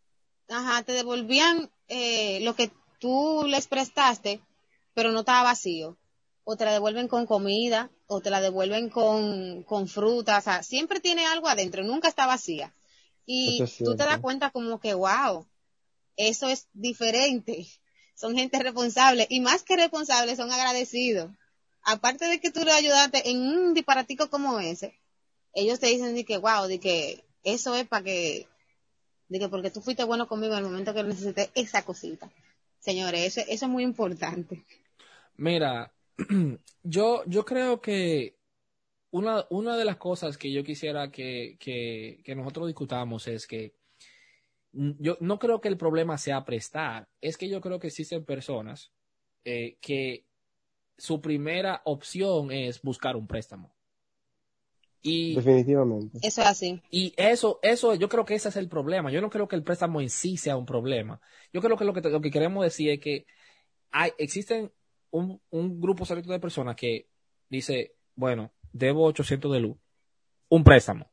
ajá, 0.49 0.83
te 0.83 0.91
devolvían 0.93 1.71
eh, 1.87 2.39
lo 2.41 2.55
que 2.55 2.71
tú 2.99 3.43
les 3.47 3.67
prestaste, 3.67 4.39
pero 4.93 5.11
no 5.11 5.21
estaba 5.21 5.43
vacío. 5.43 5.97
O 6.43 6.55
te 6.55 6.65
la 6.65 6.73
devuelven 6.73 7.07
con 7.07 7.25
comida, 7.25 7.89
o 8.11 8.21
te 8.21 8.31
la 8.31 8.41
devuelven 8.41 8.89
con, 8.89 9.61
con 9.61 9.87
fruta, 9.87 10.39
o 10.39 10.41
sea, 10.41 10.63
siempre 10.63 10.99
tiene 10.99 11.27
algo 11.27 11.47
adentro, 11.47 11.83
nunca 11.83 12.07
está 12.07 12.25
vacía. 12.25 12.73
Y 13.27 13.61
es 13.61 13.77
tú 13.77 13.95
te 13.95 14.03
das 14.03 14.17
cuenta 14.17 14.49
como 14.49 14.79
que, 14.79 14.95
wow, 14.95 15.47
eso 16.15 16.47
es 16.47 16.67
diferente. 16.73 17.67
Son 18.15 18.35
gente 18.35 18.57
responsable, 18.57 19.27
y 19.29 19.41
más 19.41 19.61
que 19.61 19.75
responsables, 19.75 20.37
son 20.37 20.51
agradecidos. 20.51 21.29
Aparte 21.83 22.25
de 22.25 22.39
que 22.39 22.49
tú 22.49 22.65
le 22.65 22.71
ayudaste 22.71 23.29
en 23.29 23.41
un 23.41 23.75
disparatico 23.75 24.27
como 24.31 24.59
ese, 24.59 24.99
ellos 25.53 25.79
te 25.79 25.85
dicen 25.85 26.15
de 26.15 26.25
que, 26.25 26.37
wow, 26.37 26.65
de 26.65 26.79
que 26.79 27.23
eso 27.43 27.75
es 27.75 27.87
para 27.87 28.03
que, 28.03 28.47
de 29.27 29.39
que 29.39 29.49
porque 29.49 29.69
tú 29.69 29.81
fuiste 29.81 30.03
bueno 30.03 30.27
conmigo 30.27 30.53
en 30.53 30.65
el 30.65 30.71
momento 30.71 30.95
que 30.95 31.03
necesité 31.03 31.51
esa 31.53 31.85
cosita. 31.85 32.31
Señores, 32.79 33.37
eso, 33.37 33.47
eso 33.47 33.65
es 33.67 33.71
muy 33.71 33.83
importante. 33.83 34.65
Mira, 35.37 35.93
yo, 36.83 37.23
yo 37.25 37.45
creo 37.45 37.81
que 37.81 38.37
una, 39.11 39.45
una 39.49 39.77
de 39.77 39.85
las 39.85 39.97
cosas 39.97 40.37
que 40.37 40.51
yo 40.51 40.63
quisiera 40.63 41.11
que, 41.11 41.57
que, 41.59 42.21
que 42.23 42.35
nosotros 42.35 42.67
discutamos 42.67 43.27
es 43.27 43.47
que 43.47 43.73
yo 44.71 45.17
no 45.19 45.39
creo 45.39 45.61
que 45.61 45.67
el 45.67 45.77
problema 45.77 46.17
sea 46.17 46.45
prestar, 46.45 47.07
es 47.21 47.37
que 47.37 47.49
yo 47.49 47.59
creo 47.59 47.79
que 47.79 47.87
existen 47.87 48.23
personas 48.23 48.91
eh, 49.43 49.77
que 49.81 50.25
su 50.97 51.21
primera 51.21 51.81
opción 51.85 52.51
es 52.51 52.81
buscar 52.81 53.15
un 53.15 53.25
préstamo. 53.25 53.73
Y, 55.01 55.33
Definitivamente. 55.33 56.19
Eso 56.21 56.41
es 56.41 56.47
así. 56.47 56.81
y 56.91 57.13
eso, 57.15 57.59
eso, 57.63 57.95
yo 57.95 58.09
creo 58.09 58.25
que 58.25 58.35
ese 58.35 58.49
es 58.49 58.57
el 58.57 58.67
problema. 58.67 59.11
Yo 59.11 59.21
no 59.21 59.29
creo 59.29 59.47
que 59.47 59.55
el 59.55 59.63
préstamo 59.63 60.01
en 60.01 60.09
sí 60.09 60.35
sea 60.35 60.57
un 60.57 60.65
problema. 60.65 61.21
Yo 61.53 61.61
creo 61.61 61.77
que 61.77 61.85
lo 61.85 61.93
que, 61.93 62.01
lo 62.01 62.21
que 62.21 62.31
queremos 62.31 62.63
decir 62.63 62.89
es 62.89 62.99
que 62.99 63.25
hay, 63.91 64.11
existen 64.17 64.71
un, 65.11 65.41
un 65.49 65.81
grupo 65.81 66.05
selecto 66.05 66.31
de 66.31 66.39
personas 66.39 66.75
que 66.75 67.07
dice, 67.49 67.95
bueno, 68.15 68.51
debo 68.71 69.05
800 69.05 69.51
de 69.51 69.59
luz, 69.59 69.77
un 70.49 70.63
préstamo. 70.63 71.09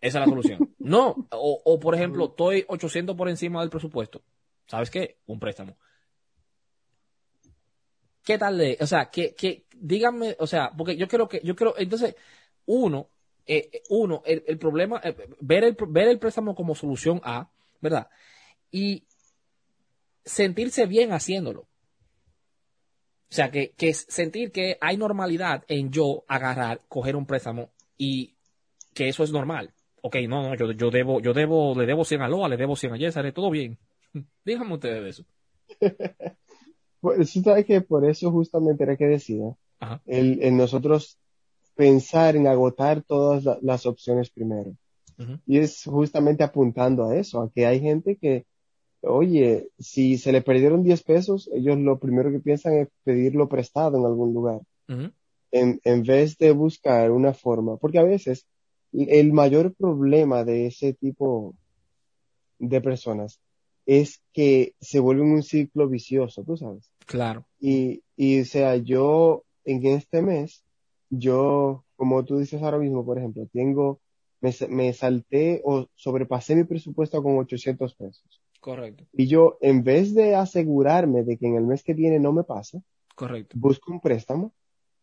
Esa 0.00 0.18
es 0.18 0.26
la 0.26 0.30
solución. 0.30 0.74
no, 0.78 1.28
o, 1.30 1.62
o 1.64 1.80
por 1.80 1.94
ejemplo, 1.94 2.26
estoy 2.26 2.64
800 2.68 3.16
por 3.16 3.28
encima 3.28 3.60
del 3.60 3.70
presupuesto. 3.70 4.22
¿Sabes 4.66 4.90
qué? 4.90 5.18
Un 5.26 5.40
préstamo. 5.40 5.76
¿Qué 8.24 8.38
tal 8.38 8.56
de, 8.56 8.78
o 8.80 8.86
sea, 8.86 9.10
que, 9.10 9.34
que, 9.34 9.66
díganme, 9.76 10.34
o 10.38 10.46
sea, 10.46 10.72
porque 10.76 10.96
yo 10.96 11.06
creo 11.08 11.28
que, 11.28 11.40
yo 11.44 11.54
creo, 11.54 11.74
entonces, 11.76 12.16
uno, 12.64 13.10
eh, 13.46 13.68
eh, 13.70 13.82
uno, 13.90 14.22
el, 14.24 14.42
el 14.46 14.58
problema, 14.58 15.00
eh, 15.04 15.14
ver 15.40 15.64
el, 15.64 15.76
ver 15.88 16.08
el 16.08 16.18
préstamo 16.18 16.54
como 16.54 16.74
solución 16.74 17.20
A, 17.22 17.50
¿verdad? 17.82 18.08
Y 18.70 19.06
sentirse 20.24 20.86
bien 20.86 21.12
haciéndolo. 21.12 21.68
O 23.34 23.36
sea, 23.36 23.50
que, 23.50 23.72
que 23.76 23.88
es 23.88 24.06
sentir 24.08 24.52
que 24.52 24.78
hay 24.80 24.96
normalidad 24.96 25.64
en 25.66 25.90
yo 25.90 26.22
agarrar, 26.28 26.82
coger 26.86 27.16
un 27.16 27.26
préstamo 27.26 27.70
y 27.98 28.36
que 28.94 29.08
eso 29.08 29.24
es 29.24 29.32
normal. 29.32 29.74
Ok, 30.02 30.14
no, 30.28 30.40
no, 30.50 30.54
yo, 30.54 30.70
yo 30.70 30.88
debo, 30.92 31.20
yo 31.20 31.32
debo, 31.32 31.74
le 31.74 31.84
debo 31.84 32.04
100 32.04 32.22
a 32.22 32.28
Loa, 32.28 32.48
le 32.48 32.56
debo 32.56 32.76
100 32.76 32.92
a 32.92 32.96
Yesare, 32.96 33.32
todo 33.32 33.50
bien. 33.50 33.76
Díganme 34.44 34.74
ustedes 34.74 35.02
de 35.02 35.10
eso. 35.10 35.24
Pues, 37.00 37.32
sabes 37.32 37.66
que 37.66 37.80
por 37.80 38.08
eso 38.08 38.30
justamente 38.30 38.84
era 38.84 38.96
que 38.96 39.06
decía, 39.06 39.44
Ajá. 39.80 40.00
el, 40.06 40.56
nosotros 40.56 41.18
pensar 41.74 42.36
en 42.36 42.46
agotar 42.46 43.02
todas 43.02 43.44
la- 43.44 43.58
las 43.62 43.84
opciones 43.84 44.30
primero. 44.30 44.76
Y 45.44 45.58
es 45.58 45.82
justamente 45.84 46.44
apuntando 46.44 47.04
a 47.08 47.16
eso, 47.16 47.42
a 47.42 47.50
que 47.52 47.66
hay 47.66 47.80
gente 47.80 48.16
que, 48.16 48.46
oye, 49.06 49.68
si 49.78 50.18
se 50.18 50.32
le 50.32 50.42
perdieron 50.42 50.82
10 50.82 51.02
pesos, 51.02 51.50
ellos 51.52 51.78
lo 51.78 51.98
primero 51.98 52.30
que 52.30 52.40
piensan 52.40 52.74
es 52.78 52.88
pedirlo 53.04 53.48
prestado 53.48 53.98
en 53.98 54.04
algún 54.04 54.34
lugar, 54.34 54.60
en, 55.50 55.80
en 55.84 56.02
vez 56.02 56.36
de 56.38 56.52
buscar 56.52 57.10
una 57.10 57.32
forma, 57.32 57.76
porque 57.76 57.98
a 57.98 58.04
veces 58.04 58.46
el 58.92 59.32
mayor 59.32 59.74
problema 59.74 60.44
de 60.44 60.66
ese 60.66 60.92
tipo 60.92 61.54
de 62.58 62.80
personas 62.80 63.40
es 63.86 64.22
que 64.32 64.74
se 64.80 65.00
vuelven 65.00 65.32
un 65.32 65.42
ciclo 65.42 65.88
vicioso, 65.88 66.42
tú 66.44 66.56
sabes. 66.56 66.90
Claro. 67.06 67.44
Y, 67.60 68.02
y 68.16 68.40
o 68.40 68.44
sea, 68.44 68.76
yo 68.76 69.44
en 69.64 69.84
este 69.86 70.22
mes, 70.22 70.64
yo, 71.10 71.84
como 71.96 72.24
tú 72.24 72.38
dices 72.38 72.62
ahora 72.62 72.78
mismo, 72.78 73.04
por 73.04 73.18
ejemplo, 73.18 73.46
tengo, 73.52 74.00
me, 74.40 74.52
me 74.68 74.92
salté 74.92 75.60
o 75.64 75.86
sobrepasé 75.94 76.56
mi 76.56 76.64
presupuesto 76.64 77.22
con 77.22 77.38
800 77.38 77.94
pesos. 77.94 78.43
Correcto. 78.64 79.04
Y 79.12 79.26
yo, 79.26 79.58
en 79.60 79.84
vez 79.84 80.14
de 80.14 80.34
asegurarme 80.34 81.22
de 81.22 81.36
que 81.36 81.46
en 81.46 81.56
el 81.56 81.66
mes 81.66 81.82
que 81.82 81.92
viene 81.92 82.18
no 82.18 82.32
me 82.32 82.44
pasa, 82.44 82.80
Correcto. 83.14 83.54
busco 83.60 83.92
un 83.92 84.00
préstamo 84.00 84.54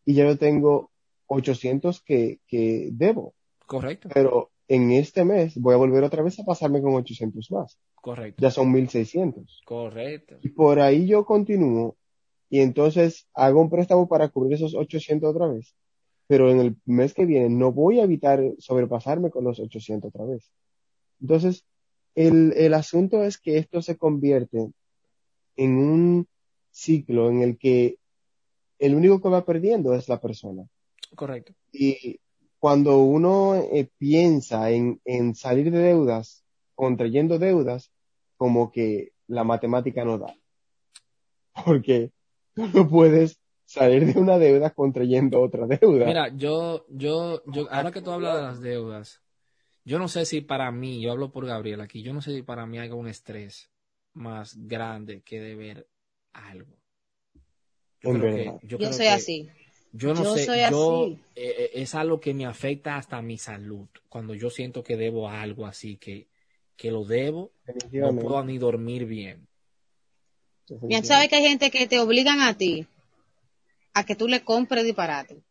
y 0.03 0.15
ya 0.15 0.25
yo 0.25 0.35
tengo 0.35 0.89
800 1.27 2.01
que, 2.01 2.39
que 2.47 2.89
debo, 2.91 3.35
Correcto, 3.67 4.09
pero 4.11 4.49
en 4.67 4.91
este 4.91 5.23
mes 5.25 5.55
voy 5.61 5.75
a 5.75 5.77
volver 5.77 6.03
otra 6.03 6.23
vez 6.23 6.39
a 6.39 6.43
pasarme 6.43 6.81
con 6.81 6.95
800 6.95 7.51
más. 7.51 7.77
correcto, 8.01 8.41
Ya 8.41 8.49
son 8.49 8.71
1600. 8.71 9.61
correcto. 9.63 10.39
Y 10.41 10.49
por 10.49 10.79
ahí 10.79 11.05
yo 11.05 11.23
continúo 11.23 11.95
y 12.49 12.61
entonces 12.61 13.27
hago 13.35 13.61
un 13.61 13.69
préstamo 13.69 14.07
para 14.07 14.29
cubrir 14.29 14.55
esos 14.55 14.73
800 14.73 15.29
otra 15.35 15.47
vez. 15.47 15.75
Pero 16.25 16.49
en 16.49 16.61
el 16.61 16.77
mes 16.85 17.13
que 17.13 17.27
viene 17.27 17.47
no 17.49 17.71
voy 17.71 17.99
a 17.99 18.05
evitar 18.05 18.41
sobrepasarme 18.57 19.29
con 19.29 19.43
los 19.43 19.59
800 19.59 20.09
otra 20.09 20.25
vez. 20.25 20.49
Entonces, 21.21 21.63
el, 22.15 22.53
el 22.55 22.73
asunto 22.73 23.23
es 23.23 23.37
que 23.37 23.57
esto 23.57 23.81
se 23.81 23.97
convierte 23.97 24.71
en 25.55 25.77
un 25.77 26.27
ciclo 26.71 27.29
en 27.29 27.41
el 27.41 27.57
que 27.57 27.97
el 28.79 28.95
único 28.95 29.21
que 29.21 29.29
va 29.29 29.45
perdiendo 29.45 29.93
es 29.93 30.09
la 30.09 30.19
persona. 30.19 30.67
Correcto. 31.15 31.53
Y 31.71 32.19
cuando 32.59 32.99
uno 32.99 33.55
eh, 33.55 33.89
piensa 33.97 34.71
en, 34.71 34.99
en 35.05 35.35
salir 35.35 35.71
de 35.71 35.79
deudas, 35.79 36.43
contrayendo 36.75 37.37
deudas, 37.37 37.91
como 38.37 38.71
que 38.71 39.13
la 39.27 39.43
matemática 39.43 40.03
no 40.03 40.17
da. 40.17 40.35
Porque 41.65 42.11
tú 42.55 42.67
no 42.73 42.87
puedes 42.87 43.39
salir 43.65 44.13
de 44.13 44.19
una 44.19 44.37
deuda 44.37 44.71
contrayendo 44.71 45.41
otra 45.41 45.67
deuda. 45.67 46.05
Mira, 46.05 46.35
yo, 46.35 46.85
yo, 46.89 47.41
yo, 47.45 47.67
ahora 47.71 47.91
que 47.91 48.01
tú 48.01 48.11
hablas 48.11 48.35
de 48.35 48.41
las 48.41 48.61
deudas, 48.61 49.21
yo 49.83 49.99
no 49.99 50.07
sé 50.07 50.25
si 50.25 50.41
para 50.41 50.71
mí, 50.71 51.01
yo 51.01 51.11
hablo 51.11 51.31
por 51.31 51.45
Gabriel 51.45 51.81
aquí, 51.81 52.01
yo 52.03 52.13
no 52.13 52.21
sé 52.21 52.33
si 52.35 52.41
para 52.43 52.65
mí 52.65 52.79
hay 52.79 52.89
un 52.89 53.07
estrés 53.07 53.69
más 54.13 54.55
grande 54.67 55.21
que 55.21 55.39
deber 55.39 55.87
algo. 56.33 56.77
Yo 58.03 58.11
creo 58.13 58.35
que, 58.35 58.45
yo 58.45 58.59
Yo 58.61 58.77
creo 58.77 58.93
soy 58.93 59.05
que- 59.07 59.11
así. 59.11 59.49
Yo 59.93 60.13
no 60.13 60.23
Yo 60.23 60.37
sé, 60.37 60.45
soy 60.45 60.61
yo, 60.61 61.05
así. 61.05 61.19
eh, 61.35 61.55
eh, 61.57 61.69
es 61.73 61.95
algo 61.95 62.21
que 62.21 62.33
me 62.33 62.45
afecta 62.45 62.95
hasta 62.95 63.21
mi 63.21 63.37
salud. 63.37 63.87
Cuando 64.07 64.33
yo 64.33 64.49
siento 64.49 64.83
que 64.83 64.95
debo 64.95 65.27
algo 65.27 65.65
así, 65.65 65.97
que, 65.97 66.29
que 66.77 66.91
lo 66.91 67.03
debo, 67.03 67.51
no 67.91 68.15
puedo 68.15 68.41
ni 68.45 68.57
dormir 68.57 69.05
bien. 69.05 69.47
Bien, 70.81 71.03
sabes 71.03 71.27
que 71.27 71.35
hay 71.35 71.43
gente 71.43 71.69
que 71.71 71.87
te 71.87 71.99
obligan 71.99 72.39
a 72.39 72.57
ti 72.57 72.87
a 73.93 74.05
que 74.05 74.15
tú 74.15 74.29
le 74.29 74.41
compres 74.45 74.85
disparate. 74.85 75.43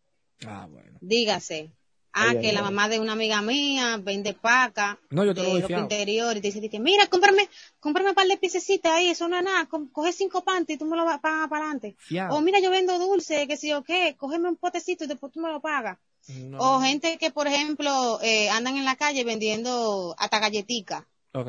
Ah, 0.46 0.66
bueno. 0.70 0.98
Dígase, 1.02 1.70
ah, 2.12 2.30
Ay, 2.30 2.40
que 2.40 2.48
ay, 2.48 2.52
la 2.52 2.60
ay. 2.60 2.64
mamá 2.64 2.88
de 2.88 2.98
una 3.00 3.12
amiga 3.12 3.40
mía 3.42 3.98
vende 4.02 4.34
paca 4.34 4.98
No, 5.10 5.24
yo 5.24 5.34
te 5.34 5.42
lo 5.42 5.48
de 5.54 5.54
ropa 5.62 5.66
fiado. 5.68 5.82
interior 5.84 6.36
y 6.36 6.40
te 6.40 6.48
dice 6.50 6.68
que 6.68 6.80
mira, 6.80 7.06
cómprame, 7.06 7.48
cómprame 7.80 8.10
un 8.10 8.14
par 8.14 8.26
de 8.26 8.36
piececitas 8.36 8.92
ahí, 8.92 9.08
eso 9.08 9.28
no 9.28 9.36
es 9.38 9.44
nada, 9.44 9.68
coge 9.92 10.12
cinco 10.12 10.42
panties 10.42 10.76
y 10.76 10.78
tú 10.78 10.86
me 10.86 10.96
lo 10.96 11.04
pagar 11.04 11.48
para 11.48 11.64
adelante. 11.64 11.96
O 12.30 12.40
mira, 12.40 12.58
yo 12.60 12.70
vendo 12.70 12.98
dulce, 12.98 13.46
que 13.46 13.56
si 13.56 13.72
o 13.72 13.82
qué, 13.82 14.16
cógeme 14.18 14.48
un 14.48 14.56
potecito 14.56 15.04
y 15.04 15.06
después 15.06 15.32
tú 15.32 15.40
me 15.40 15.48
lo 15.48 15.60
pagas. 15.60 15.98
No. 16.28 16.58
O 16.58 16.80
gente 16.80 17.16
que, 17.18 17.30
por 17.30 17.46
ejemplo, 17.46 18.20
eh, 18.22 18.50
andan 18.50 18.76
en 18.76 18.84
la 18.84 18.96
calle 18.96 19.24
vendiendo 19.24 20.14
hasta 20.18 20.38
galletica. 20.38 21.08
Ok. 21.32 21.48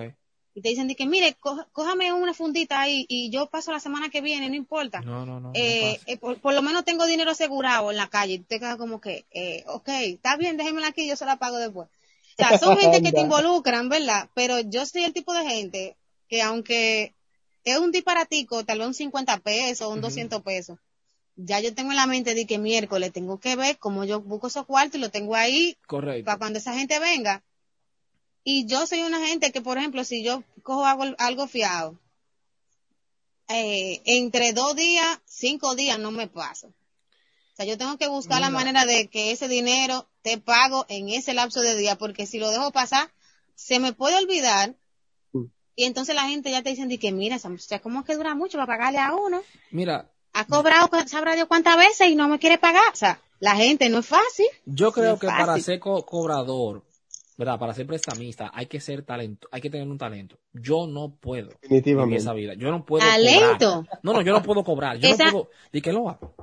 Y 0.54 0.62
te 0.62 0.70
dicen 0.70 0.88
de 0.88 0.96
que, 0.96 1.06
mire, 1.06 1.36
co- 1.40 1.66
cójame 1.72 2.12
una 2.14 2.34
fundita 2.34 2.82
ahí 2.82 3.06
y 3.08 3.30
yo 3.32 3.48
paso 3.50 3.72
la 3.72 3.80
semana 3.80 4.10
que 4.10 4.22
viene, 4.22 4.50
no 4.50 4.56
importa. 4.56 5.02
No, 5.02 5.26
no, 5.26 5.40
no. 5.40 5.52
Eh, 5.54 6.00
eh, 6.06 6.18
por, 6.18 6.40
por 6.40 6.54
lo 6.54 6.62
menos 6.62 6.84
tengo 6.86 7.06
dinero 7.06 7.32
asegurado 7.32 7.92
en 7.92 7.98
la 7.98 8.10
calle. 8.10 8.34
Y 8.34 8.40
te 8.40 8.60
quedas 8.60 8.78
como 8.78 9.00
que, 9.00 9.26
eh, 9.32 9.64
ok, 9.68 9.88
está 9.90 10.36
bien, 10.38 10.58
déjemela 10.58 10.88
aquí, 10.88 11.08
yo 11.08 11.16
se 11.16 11.26
la 11.26 11.38
pago 11.38 11.58
después. 11.58 11.88
O 11.88 12.36
sea, 12.38 12.58
son 12.58 12.78
gente 12.78 13.02
que 13.02 13.12
te 13.12 13.22
involucran, 13.22 13.90
¿verdad? 13.90 14.30
Pero 14.34 14.60
yo 14.60 14.86
soy 14.86 15.04
el 15.04 15.14
tipo 15.14 15.34
de 15.34 15.46
gente 15.46 15.98
que 16.28 16.42
aunque 16.42 17.14
es 17.64 17.78
un 17.78 17.92
disparatico, 17.92 18.64
tal 18.66 18.80
vez 18.80 18.88
un 18.88 18.94
50 18.94 19.38
pesos, 19.38 19.88
un 19.88 19.96
Ujú. 20.00 20.02
200 20.02 20.42
pesos, 20.42 20.80
ya 21.36 21.60
yo 21.60 21.74
tengo 21.74 21.92
en 21.92 21.98
la 21.98 22.08
mente 22.08 22.34
de 22.36 22.46
que 22.46 22.58
miércoles 22.58 23.12
tengo 23.14 23.40
que 23.40 23.56
ver 23.56 23.78
cómo 23.78 24.04
yo 24.06 24.22
busco 24.22 24.48
esos 24.48 24.66
cuartos 24.66 24.96
y 24.98 25.02
lo 25.02 25.10
tengo 25.10 25.36
ahí 25.36 25.78
Correcto. 25.88 26.26
para 26.26 26.38
cuando 26.38 26.60
esa 26.60 26.74
gente 26.74 27.00
venga. 27.00 27.44
Y 28.44 28.66
yo 28.66 28.88
soy 28.88 29.02
una 29.04 29.26
gente 29.28 29.52
que, 29.52 29.62
por 29.62 29.78
ejemplo, 29.78 30.04
si 30.04 30.24
yo 30.24 30.44
cojo 30.64 30.86
algo, 30.86 31.04
algo 31.20 31.48
fiado, 31.48 31.98
eh, 33.50 34.02
entre 34.06 34.54
dos 34.54 34.76
días, 34.76 35.20
cinco 35.26 35.76
días 35.76 36.00
no 36.00 36.12
me 36.12 36.28
paso. 36.28 36.68
O 36.68 37.56
sea, 37.56 37.66
yo 37.66 37.78
tengo 37.78 37.98
que 37.98 38.08
buscar 38.08 38.40
la 38.40 38.50
manera 38.50 38.86
de 38.86 39.08
que 39.10 39.32
ese 39.32 39.48
dinero 39.48 40.08
te 40.22 40.38
pago 40.38 40.86
en 40.90 41.10
ese 41.10 41.34
lapso 41.34 41.62
de 41.62 41.76
día, 41.76 41.98
porque 41.98 42.26
si 42.26 42.40
lo 42.40 42.50
dejo 42.50 42.72
pasar, 42.72 43.12
se 43.56 43.80
me 43.80 43.94
puede 43.94 44.16
olvidar. 44.18 44.74
Mm. 45.34 45.46
Y 45.76 45.84
entonces 45.84 46.16
la 46.16 46.28
gente 46.30 46.50
ya 46.50 46.64
te 46.64 46.70
dicen 46.70 46.88
de 46.88 46.98
que, 46.98 47.12
mira, 47.12 47.36
esa 47.36 47.50
muchacha, 47.50 47.80
¿cómo 47.80 48.04
que 48.06 48.16
dura 48.16 48.36
mucho 48.36 48.58
para 48.58 48.68
pagarle 48.68 49.00
a 49.00 49.14
uno? 49.14 49.44
Mira, 49.72 50.10
Ha 50.34 50.46
cobrado, 50.46 50.90
sabrá 51.08 51.36
Dios 51.36 51.48
cuántas 51.48 51.76
veces 51.76 52.10
y 52.10 52.16
no 52.16 52.30
me 52.30 52.40
quiere 52.40 52.58
pagar. 52.58 52.90
O 52.94 52.96
sea, 52.96 53.22
la 53.40 53.56
gente 53.58 53.90
no 53.90 54.00
es 54.00 54.06
fácil. 54.08 54.48
yo 54.66 54.94
creo 54.94 55.08
No 55.10 55.14
es 55.16 55.20
que 55.20 55.28
para 55.28 55.60
ser 55.60 55.80
co- 55.80 56.06
cobrador, 56.06 56.84
¿verdad? 57.38 57.58
Para 57.60 57.74
ser 57.74 57.88
prestamista, 57.88 58.52
hay 58.54 58.66
que 58.68 58.80
ser 58.80 59.04
talento, 59.04 59.48
hay 59.52 59.62
que 59.62 59.70
tener 59.70 59.88
un 59.88 59.98
talento. 59.98 60.38
Yo 60.54 60.86
no 60.88 61.16
puedo 61.16 61.50
Definitivamente. 61.62 62.18
esa 62.18 62.34
vida. 62.34 62.54
Yo 62.56 62.70
no 62.72 62.86
puedo 62.86 63.06
Talento. 63.06 63.84
cobrar. 63.84 64.00
No, 64.04 64.14
no, 64.14 64.22
yo 64.22 64.34
no 64.34 64.44
puedo 64.44 64.64
cobrar. 64.64 64.98
Yo 64.98 65.10
Esa- 65.10 65.26
no 65.26 65.32
puedo. 65.32 65.50
Di 65.72 65.82
que 65.82 65.92
lo 65.94 66.10
hago. 66.10 66.36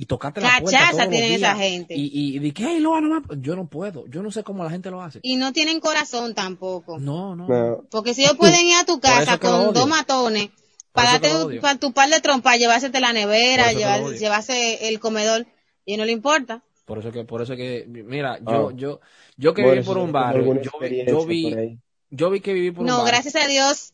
Y 0.00 0.06
tocarte 0.06 0.40
la 0.40 0.60
puerta 0.60 0.78
Cachaza 0.78 0.90
todos 0.92 1.02
los 1.06 1.10
tienen 1.10 1.32
esa 1.32 1.56
gente. 1.56 1.94
Y, 1.96 2.04
y, 2.06 2.36
y 2.36 2.38
di 2.38 2.52
que, 2.52 2.62
"Hey, 2.64 2.78
Loa, 2.78 3.00
no 3.00 3.20
me-". 3.20 3.40
Yo 3.40 3.56
no 3.56 3.66
puedo. 3.68 4.06
Yo 4.06 4.22
no 4.22 4.30
sé 4.30 4.44
cómo 4.44 4.62
la 4.62 4.70
gente 4.70 4.90
lo 4.92 5.02
hace. 5.02 5.18
Y 5.22 5.34
no 5.36 5.52
tienen 5.52 5.80
corazón 5.80 6.34
tampoco. 6.36 7.00
No, 7.00 7.34
no. 7.34 7.48
No, 7.48 7.84
Porque 7.90 8.14
si 8.14 8.22
ellos 8.22 8.36
pueden 8.36 8.64
ir 8.64 8.76
a 8.76 8.84
tu 8.84 9.00
casa 9.00 9.32
lo 9.32 9.38
con 9.40 9.74
dos 9.74 9.88
matones, 9.88 10.50
lo 10.94 11.46
odio. 11.46 11.60
para 11.60 11.78
tu 11.80 11.92
par 11.92 12.08
de 12.10 12.20
trompas, 12.20 12.58
llevársete 12.58 13.00
la 13.00 13.12
nevera, 13.12 13.64
Por 13.64 13.70
eso 13.70 13.70
es 13.70 13.74
que 13.74 13.78
llevar- 13.84 14.00
lo 14.00 14.06
odio. 14.06 14.18
llevarse 14.18 14.88
el 14.88 15.00
comedor, 15.00 15.46
y 15.84 15.96
no 15.96 16.04
le 16.04 16.12
importa. 16.12 16.62
Por 16.88 16.98
eso 17.00 17.12
que, 17.12 17.24
por 17.24 17.42
eso 17.42 17.54
que, 17.54 17.84
mira, 17.86 18.38
Ah. 18.46 18.50
yo, 18.50 18.70
yo, 18.70 19.00
yo 19.36 19.52
que 19.52 19.60
Bueno, 19.60 19.74
viví 19.74 19.86
por 19.86 19.98
yo 19.98 20.02
un 20.04 20.10
barrio, 20.10 20.54
yo 20.54 20.70
yo 21.06 21.26
vi, 21.26 21.78
yo 22.08 22.30
vi 22.30 22.40
que 22.40 22.54
viví 22.54 22.70
por 22.70 22.80
un 22.80 22.86
No, 22.86 22.96
barrio. 22.96 23.12
gracias 23.12 23.36
a 23.36 23.46
Dios, 23.46 23.92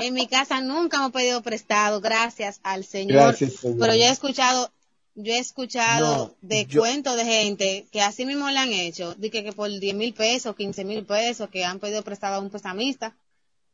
en 0.00 0.14
mi 0.14 0.26
casa 0.26 0.62
nunca 0.62 1.00
me 1.00 1.08
he 1.08 1.10
pedido 1.10 1.42
prestado, 1.42 2.00
gracias 2.00 2.58
al 2.62 2.84
Señor. 2.84 3.14
Gracias, 3.18 3.52
Señor. 3.56 3.78
Pero 3.78 3.94
yo 3.94 4.04
he 4.04 4.08
escuchado, 4.10 4.72
yo 5.16 5.34
he 5.34 5.38
escuchado 5.38 6.28
No, 6.28 6.34
de 6.40 6.64
yo- 6.64 6.80
cuentos 6.80 7.14
de 7.16 7.26
gente 7.26 7.84
que 7.92 8.00
así 8.00 8.24
mismo 8.24 8.48
le 8.48 8.58
han 8.58 8.72
hecho, 8.72 9.14
de 9.16 9.30
que, 9.30 9.44
que 9.44 9.52
por 9.52 9.68
10 9.68 9.94
mil 9.94 10.14
pesos, 10.14 10.56
15 10.56 10.82
mil 10.86 11.04
pesos, 11.04 11.50
que 11.50 11.66
han 11.66 11.78
pedido 11.78 12.02
prestado 12.02 12.36
a 12.36 12.40
un 12.40 12.48
prestamista, 12.48 13.14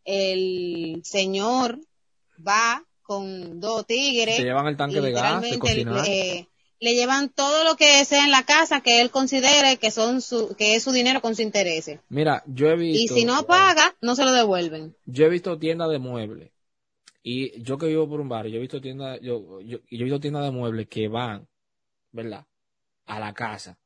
el 0.04 1.02
señor 1.04 1.78
va 2.46 2.82
con 3.02 3.60
dos 3.60 3.86
tigres 3.86 4.38
Te 4.38 4.42
llevan 4.42 4.66
el 4.66 4.76
tanque 4.76 4.98
y 4.98 5.00
de 5.00 5.12
gas, 5.12 5.40
de 5.40 5.48
eh, 6.06 6.48
le 6.80 6.94
llevan 6.94 7.28
todo 7.30 7.64
lo 7.64 7.76
que 7.76 8.04
sea 8.04 8.24
en 8.24 8.30
la 8.30 8.44
casa 8.44 8.80
que 8.80 9.00
él 9.00 9.10
considere 9.10 9.76
que 9.78 9.90
son 9.90 10.20
su, 10.20 10.54
que 10.56 10.74
es 10.74 10.82
su 10.82 10.92
dinero 10.92 11.20
con 11.20 11.34
su 11.34 11.42
interés. 11.42 11.90
Mira, 12.08 12.42
yo 12.46 12.68
he 12.68 12.76
Y 12.76 12.92
visto. 12.98 13.14
si 13.14 13.24
no 13.24 13.44
paga, 13.44 13.94
no 14.00 14.14
se 14.14 14.24
lo 14.24 14.32
devuelven. 14.32 14.94
Yo 15.06 15.26
he 15.26 15.28
visto 15.28 15.58
tiendas 15.58 15.90
de 15.90 15.98
muebles. 15.98 16.50
Y 17.22 17.60
yo 17.62 17.76
que 17.76 17.86
vivo 17.86 18.08
por 18.08 18.20
un 18.20 18.28
barrio, 18.28 18.52
yo 18.52 18.58
he 18.58 18.60
visto 18.60 18.80
tiendas, 18.80 19.18
yo, 19.20 19.60
yo, 19.60 19.78
yo 19.78 19.98
he 20.00 20.04
visto 20.04 20.20
tiendas 20.20 20.44
de 20.44 20.52
muebles 20.52 20.86
que 20.88 21.08
van, 21.08 21.48
¿verdad? 22.12 22.44
A 23.06 23.18
la 23.18 23.32
casa. 23.34 23.76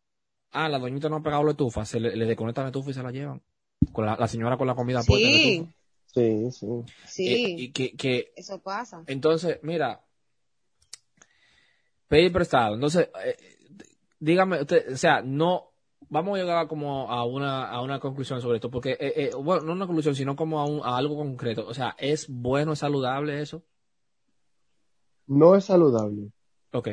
Ah, 0.53 0.69
la 0.69 0.79
doñita 0.79 1.09
no 1.09 1.17
ha 1.17 1.23
pagado 1.23 1.45
la 1.45 1.53
estufa, 1.53 1.85
se 1.87 2.01
le, 2.01 2.17
le 2.17 2.27
desconectan 2.27 2.65
la 2.65 2.69
estufa 2.69 2.91
y 2.91 2.95
se 2.95 3.03
la 3.03 3.11
llevan. 3.11 3.41
Con 3.93 4.05
la, 4.05 4.17
la 4.17 4.29
señora 4.29 4.57
con 4.59 4.67
la 4.67 4.75
comida 4.75 5.03
puesta 5.03 5.27
en 5.29 5.33
la 5.33 5.39
Sí, 5.39 5.53
estufa. 5.53 5.73
Sí, 6.13 6.51
sí. 6.51 6.67
sí, 7.07 7.27
Eh, 7.29 7.55
y 7.57 7.73
que, 7.73 7.93
que, 7.97 8.33
eso 8.37 8.59
pasa. 8.61 9.03
entonces, 9.07 9.59
mira, 9.63 10.03
pedir 12.11 12.33
prestado. 12.33 12.75
Entonces, 12.75 13.09
eh, 13.25 13.37
dígame, 14.19 14.61
usted, 14.63 14.93
o 14.93 14.97
sea, 14.97 15.23
no, 15.23 15.71
vamos 16.09 16.37
a 16.37 16.43
llegar 16.43 16.67
como 16.67 17.09
a 17.11 17.25
una, 17.25 17.69
a 17.71 17.81
una 17.83 18.01
conclusión 18.01 18.41
sobre 18.43 18.57
esto, 18.57 18.69
porque, 18.71 18.93
eh, 18.99 19.13
eh, 19.17 19.31
bueno, 19.41 19.63
no 19.63 19.73
una 19.73 19.87
conclusión, 19.87 20.17
sino 20.17 20.35
como 20.35 20.59
a, 20.59 20.67
un- 20.67 20.81
a 20.85 20.97
algo 20.97 21.15
concreto. 21.17 21.67
O 21.69 21.73
sea, 21.73 21.95
¿es 21.99 22.27
bueno, 22.29 22.73
es 22.73 22.81
saludable 22.81 23.41
eso? 23.41 23.63
No 25.29 25.55
es 25.55 25.65
saludable. 25.67 26.33
Ok, 26.73 26.89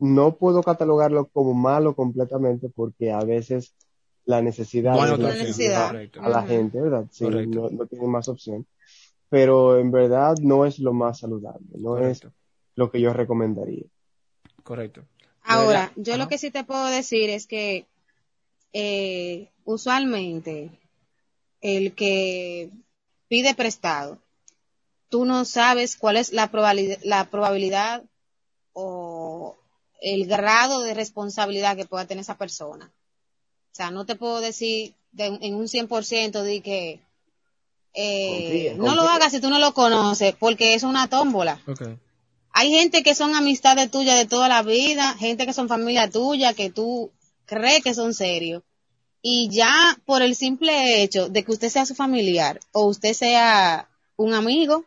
No 0.00 0.36
puedo 0.36 0.62
catalogarlo 0.62 1.26
como 1.26 1.52
malo 1.54 1.94
completamente 1.94 2.68
porque 2.68 3.10
a 3.12 3.20
veces 3.24 3.74
la 4.24 4.40
necesidad 4.40 4.94
No 4.94 5.02
hay 5.02 5.12
es 5.12 5.18
la 5.18 5.28
necesidad. 5.28 5.86
correcto. 5.88 6.20
a 6.22 6.28
la 6.30 6.42
gente, 6.42 6.80
¿verdad? 6.80 7.04
Sí, 7.10 7.24
no, 7.28 7.68
no 7.70 7.86
tiene 7.86 8.06
más 8.06 8.28
opción. 8.28 8.66
Pero 9.28 9.78
en 9.78 9.90
verdad 9.90 10.36
no 10.40 10.64
es 10.64 10.78
lo 10.78 10.94
más 10.94 11.18
saludable, 11.18 11.66
no 11.76 11.90
correcto, 11.90 12.28
es 12.28 12.34
lo 12.76 12.90
que 12.90 13.00
yo 13.00 13.12
recomendaría. 13.12 13.84
Correcto. 14.68 15.02
Ahora, 15.44 15.92
yo 15.96 16.12
Ajá. 16.12 16.22
lo 16.24 16.28
que 16.28 16.36
sí 16.36 16.50
te 16.50 16.62
puedo 16.62 16.84
decir 16.86 17.30
es 17.30 17.46
que 17.46 17.86
eh, 18.74 19.48
usualmente 19.64 20.70
el 21.62 21.94
que 21.94 22.70
pide 23.28 23.54
prestado, 23.54 24.18
tú 25.08 25.24
no 25.24 25.46
sabes 25.46 25.96
cuál 25.96 26.18
es 26.18 26.32
la 26.34 26.50
probabilidad, 26.50 26.98
la 27.02 27.24
probabilidad 27.30 28.02
o 28.74 29.56
el 30.02 30.26
grado 30.26 30.82
de 30.82 30.92
responsabilidad 30.92 31.76
que 31.76 31.86
pueda 31.86 32.04
tener 32.06 32.20
esa 32.20 32.36
persona. 32.36 32.92
O 33.72 33.74
sea, 33.74 33.90
no 33.90 34.04
te 34.04 34.16
puedo 34.16 34.40
decir 34.40 34.94
de- 35.12 35.38
en 35.40 35.54
un 35.54 35.66
100% 35.66 36.42
de 36.42 36.60
que 36.60 37.00
eh, 37.94 38.28
Confía, 38.28 38.74
no 38.76 38.94
lo 38.94 39.08
hagas 39.08 39.32
si 39.32 39.40
tú 39.40 39.48
no 39.48 39.58
lo 39.58 39.72
conoces, 39.72 40.34
porque 40.38 40.74
es 40.74 40.82
una 40.82 41.08
tómbola. 41.08 41.58
Ok, 41.66 41.82
Hay 42.52 42.70
gente 42.70 43.02
que 43.02 43.14
son 43.14 43.34
amistades 43.34 43.90
tuyas 43.90 44.16
de 44.16 44.26
toda 44.26 44.48
la 44.48 44.62
vida, 44.62 45.14
gente 45.14 45.46
que 45.46 45.52
son 45.52 45.68
familia 45.68 46.10
tuya, 46.10 46.54
que 46.54 46.70
tú 46.70 47.10
crees 47.46 47.82
que 47.82 47.94
son 47.94 48.14
serios. 48.14 48.62
Y 49.22 49.48
ya 49.50 49.98
por 50.04 50.22
el 50.22 50.34
simple 50.34 51.02
hecho 51.02 51.28
de 51.28 51.44
que 51.44 51.52
usted 51.52 51.68
sea 51.68 51.86
su 51.86 51.94
familiar 51.94 52.60
o 52.72 52.86
usted 52.86 53.14
sea 53.14 53.88
un 54.16 54.34
amigo, 54.34 54.84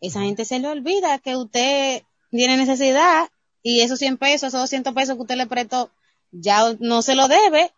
esa 0.00 0.20
gente 0.20 0.44
se 0.44 0.58
le 0.58 0.68
olvida 0.68 1.18
que 1.18 1.36
usted 1.36 2.02
tiene 2.30 2.56
necesidad 2.56 3.28
y 3.62 3.80
esos 3.80 3.98
100 3.98 4.18
pesos, 4.18 4.48
esos 4.48 4.60
200 4.60 4.94
pesos 4.94 5.16
que 5.16 5.22
usted 5.22 5.36
le 5.36 5.46
prestó, 5.46 5.90
ya 6.30 6.74
no 6.80 7.02
se 7.02 7.14
lo 7.14 7.28
debe. 7.28 7.72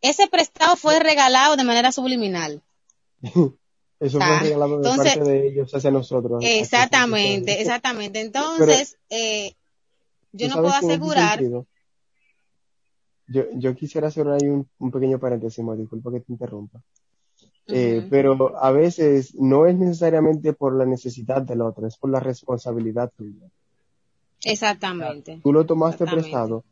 Ese 0.00 0.26
prestado 0.26 0.74
fue 0.76 0.98
regalado 0.98 1.56
de 1.56 1.62
manera 1.64 1.92
subliminal. 1.92 2.62
Eso 4.04 4.18
fue 4.18 4.38
regalado 4.38 4.80
de 4.80 4.88
entonces- 4.88 5.16
parte 5.16 5.30
de 5.30 5.48
ellos 5.48 5.74
hacia 5.74 5.90
nosotros. 5.90 6.42
Exactamente, 6.44 7.60
exactamente. 7.60 8.20
Entonces, 8.20 8.98
eh, 9.08 9.54
yo 10.32 10.48
no 10.48 10.54
puedo 10.56 10.74
asegurar, 10.74 11.40
Yo, 13.26 13.44
yo 13.54 13.74
quisiera 13.74 14.08
hacer 14.08 14.28
ahí 14.28 14.46
un, 14.46 14.68
un 14.78 14.90
pequeño 14.90 15.18
paréntesis, 15.18 15.64
disculpa 15.78 16.12
que 16.12 16.20
te 16.20 16.32
interrumpa. 16.32 16.82
Eh, 17.66 18.06
pero 18.10 18.58
a 18.58 18.70
veces 18.72 19.34
no 19.36 19.66
es 19.66 19.74
necesariamente 19.78 20.52
por 20.52 20.76
la 20.76 20.84
necesidad 20.84 21.40
del 21.40 21.62
otro, 21.62 21.86
es 21.86 21.96
por 21.96 22.10
la 22.10 22.20
responsabilidad 22.20 23.10
tuya. 23.16 23.48
exactamente. 24.44 25.40
Tú 25.42 25.50
lo 25.50 25.64
tomaste 25.64 26.04
prestado, 26.04 26.62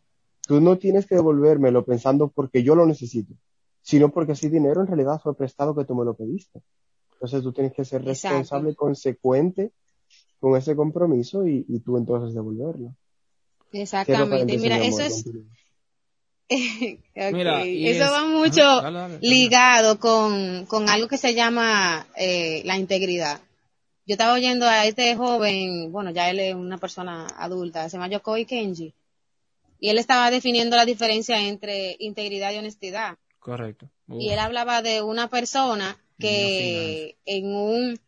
tú 0.47 0.61
no 0.61 0.77
tienes 0.77 1.07
que 1.07 1.15
devolvérmelo 1.15 1.83
pensando 1.87 2.29
porque 2.29 2.63
yo 2.63 2.75
lo 2.75 2.85
necesito, 2.85 3.33
sino 3.81 4.11
porque 4.11 4.33
ese 4.33 4.51
dinero 4.51 4.83
en 4.83 4.87
realidad 4.87 5.19
fue 5.23 5.35
prestado 5.35 5.75
que 5.75 5.87
tú 5.87 5.95
me 5.95 6.05
lo 6.05 6.13
pediste. 6.13 6.61
Entonces 7.23 7.45
tú 7.45 7.53
tienes 7.53 7.73
que 7.73 7.85
ser 7.85 8.01
Exacto. 8.03 8.35
responsable 8.35 8.73
y 8.73 8.75
consecuente 8.75 9.71
con 10.41 10.57
ese 10.57 10.75
compromiso 10.75 11.47
y, 11.47 11.65
y 11.69 11.79
tú 11.79 11.97
entonces 11.97 12.35
devolverlo. 12.35 12.97
Exactamente. 13.71 14.59
Mira, 14.59 14.79
mi 14.81 14.89
eso 14.89 15.03
es, 15.03 15.25
Mira, 17.33 17.63
eso 17.65 18.05
es- 18.05 18.11
va 18.13 18.27
mucho 18.27 18.63
Ajá, 18.63 18.83
dale, 18.83 18.99
dale, 18.99 19.15
dale. 19.15 19.19
ligado 19.21 20.01
con, 20.01 20.67
con 20.67 20.89
algo 20.89 21.07
que 21.07 21.17
se 21.17 21.33
llama 21.33 22.09
eh, 22.17 22.63
la 22.65 22.77
integridad. 22.77 23.41
Yo 24.05 24.15
estaba 24.15 24.33
oyendo 24.35 24.67
a 24.67 24.85
este 24.85 25.15
joven, 25.15 25.93
bueno, 25.93 26.11
ya 26.11 26.29
él 26.29 26.41
es 26.41 26.57
una 26.57 26.79
persona 26.79 27.29
adulta, 27.39 27.89
se 27.89 27.99
llama 27.99 28.09
Yokoi 28.09 28.47
Kenji, 28.47 28.93
y 29.79 29.91
él 29.91 29.99
estaba 29.99 30.29
definiendo 30.33 30.75
la 30.75 30.85
diferencia 30.87 31.41
entre 31.41 31.95
integridad 32.01 32.51
y 32.53 32.59
honestidad. 32.59 33.17
Correcto. 33.39 33.89
Y 34.09 34.31
él 34.31 34.41
hablaba 34.41 34.83
de 34.83 35.03
una 35.03 35.29
persona 35.29 35.97
que 36.23 37.17
en 37.27 37.47
un, 37.47 38.01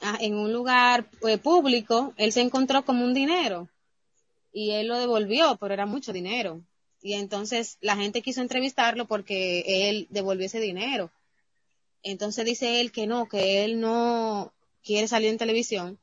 ah, 0.00 0.18
en 0.20 0.34
un 0.34 0.52
lugar 0.52 1.08
eh, 1.26 1.38
público, 1.38 2.12
él 2.16 2.32
se 2.32 2.42
encontró 2.42 2.84
como 2.84 3.04
un 3.04 3.14
dinero 3.14 3.68
y 4.52 4.70
él 4.72 4.88
lo 4.88 4.98
devolvió, 4.98 5.56
pero 5.60 5.74
era 5.74 5.86
mucho 5.86 6.12
dinero. 6.12 6.62
Y 7.02 7.14
entonces 7.14 7.78
la 7.80 7.96
gente 7.96 8.22
quiso 8.22 8.40
entrevistarlo 8.40 9.06
porque 9.06 9.88
él 9.88 10.06
devolvió 10.10 10.46
ese 10.46 10.60
dinero. 10.60 11.10
Entonces 12.02 12.44
dice 12.44 12.80
él 12.80 12.92
que 12.92 13.06
no, 13.06 13.28
que 13.28 13.64
él 13.64 13.80
no 13.80 14.52
quiere 14.82 15.08
salir 15.08 15.30
en 15.30 15.38
televisión, 15.38 15.98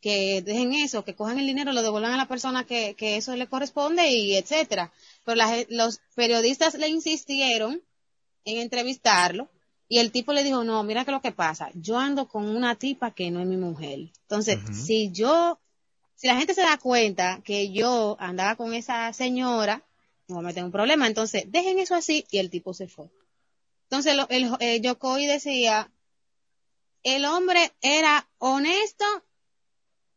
que 0.00 0.42
dejen 0.42 0.74
eso, 0.74 1.04
que 1.04 1.14
cojan 1.14 1.38
el 1.38 1.46
dinero, 1.46 1.72
lo 1.72 1.82
devuelvan 1.82 2.12
a 2.12 2.18
la 2.18 2.28
persona 2.28 2.64
que, 2.64 2.94
que 2.94 3.16
eso 3.16 3.34
le 3.34 3.48
corresponde 3.48 4.08
y 4.10 4.36
etcétera. 4.36 4.92
Pero 5.24 5.36
la 5.36 5.64
los 5.68 6.00
periodistas 6.14 6.74
le 6.74 6.88
insistieron 6.88 7.82
en 8.44 8.58
entrevistarlo 8.58 9.50
y 9.88 9.98
el 9.98 10.10
tipo 10.10 10.32
le 10.32 10.42
dijo, 10.44 10.64
no, 10.64 10.82
mira 10.82 11.04
que 11.04 11.10
lo 11.12 11.20
que 11.22 11.32
pasa, 11.32 11.70
yo 11.74 11.98
ando 11.98 12.26
con 12.28 12.48
una 12.48 12.74
tipa 12.76 13.12
que 13.12 13.30
no 13.30 13.40
es 13.40 13.46
mi 13.46 13.56
mujer. 13.56 13.98
Entonces, 14.22 14.58
si 14.86 15.10
yo, 15.12 15.58
si 16.16 16.26
la 16.26 16.36
gente 16.36 16.54
se 16.54 16.62
da 16.62 16.76
cuenta 16.78 17.40
que 17.44 17.70
yo 17.72 18.16
andaba 18.18 18.56
con 18.56 18.74
esa 18.74 19.12
señora, 19.12 19.82
me 20.28 20.38
a 20.38 20.40
meter 20.42 20.58
en 20.60 20.64
un 20.66 20.72
problema. 20.72 21.06
Entonces, 21.06 21.44
dejen 21.52 21.78
eso 21.78 21.94
así 21.94 22.26
y 22.32 22.38
el 22.38 22.50
tipo 22.50 22.74
se 22.74 22.88
fue. 22.88 23.06
Entonces, 23.84 24.16
lo- 24.16 24.28
el, 24.28 24.50
eh, 24.58 24.80
Yokoi 24.80 25.26
decía, 25.26 25.88
el 27.04 27.24
hombre 27.24 27.72
era 27.80 28.28
honesto 28.38 29.04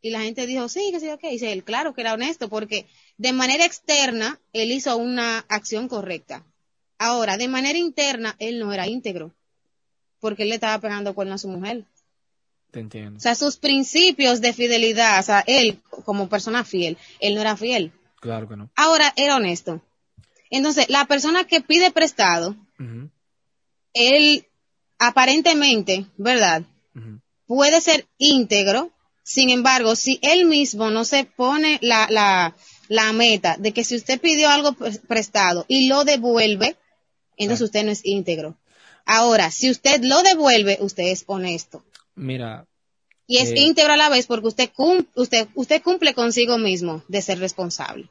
y 0.01 0.10
la 0.12 0.21
gente 0.21 0.47
dijo, 0.47 0.69
sí, 0.69 0.89
que 0.91 0.99
sí, 0.99 1.10
ok. 1.10 1.21
Dice 1.29 1.51
él, 1.51 1.63
claro 1.63 1.93
que 1.93 2.01
era 2.01 2.13
honesto 2.13 2.49
porque 2.49 2.88
de 3.17 3.34
manera 3.34 3.65
externa 3.65 4.39
él 4.53 4.71
hizo 4.71 4.95
una 4.97 5.39
acción 5.49 5.88
correcta. 5.88 6.43
Ahora, 6.97 7.38
de 7.38 7.47
manera 7.47 7.77
interna, 7.77 8.36
él 8.39 8.60
no 8.60 8.73
era 8.73 8.88
íntegro 8.88 9.34
porque 10.19 10.43
él 10.43 10.49
le 10.49 10.55
estaba 10.55 10.79
pegando 10.79 11.13
cuerno 11.13 11.36
a 11.36 11.38
su 11.38 11.47
mujer. 11.47 11.86
Te 12.71 12.79
entiendo. 12.79 13.17
O 13.17 13.19
sea, 13.19 13.36
sus 13.36 13.58
principios 13.58 14.41
de 14.41 14.53
fidelidad, 14.53 15.19
o 15.19 15.23
sea, 15.23 15.43
él 15.47 15.79
como 15.89 16.29
persona 16.29 16.63
fiel, 16.63 16.97
él 17.19 17.36
no 17.36 17.41
era 17.41 17.58
fiel. 17.58 17.91
Claro 18.19 18.47
que 18.47 18.55
no. 18.58 18.69
Ahora, 18.75 19.12
era 19.15 19.38
honesto. 19.38 19.82
Entonces, 20.51 20.89
la 20.89 21.05
persona 21.05 21.45
que 21.45 21.62
pide 21.62 21.91
prestado, 21.91 22.55
él 23.93 24.45
aparentemente, 24.97 26.05
¿verdad? 26.17 26.63
Puede 27.45 27.82
ser 27.82 28.08
íntegro. 28.17 28.91
Sin 29.23 29.49
embargo, 29.51 29.95
si 29.95 30.19
él 30.23 30.45
mismo 30.45 30.89
no 30.89 31.05
se 31.05 31.23
pone 31.23 31.77
la, 31.82 32.08
la, 32.10 32.55
la 32.88 33.13
meta 33.13 33.58
de 33.58 33.71
que 33.73 33.84
si 33.84 33.95
usted 33.95 34.19
pidió 34.19 34.49
algo 34.49 34.73
pre- 34.73 34.97
prestado 35.08 35.65
y 35.67 35.88
lo 35.88 36.03
devuelve, 36.03 36.77
entonces 37.38 37.60
Claro. 37.60 37.65
usted 37.65 37.84
no 37.86 37.91
es 37.91 38.01
íntegro. 38.05 38.58
Ahora, 39.12 39.50
si 39.50 39.69
usted 39.72 40.02
lo 40.04 40.22
devuelve, 40.22 40.78
usted 40.82 41.04
es 41.08 41.24
honesto. 41.28 41.84
Mira, 42.15 42.65
Y 43.32 43.38
es 43.38 43.52
Eh. 43.52 43.60
íntegro 43.60 43.93
a 43.93 43.98
la 43.98 44.10
vez 44.10 44.26
porque 44.26 44.48
usted 44.48 44.69
cum- 44.76 45.06
usted, 45.15 45.48
usted 45.54 45.82
cumple 45.84 46.13
consigo 46.15 46.58
mismo 46.58 47.04
de 47.08 47.22
ser 47.22 47.38
responsable. 47.39 48.10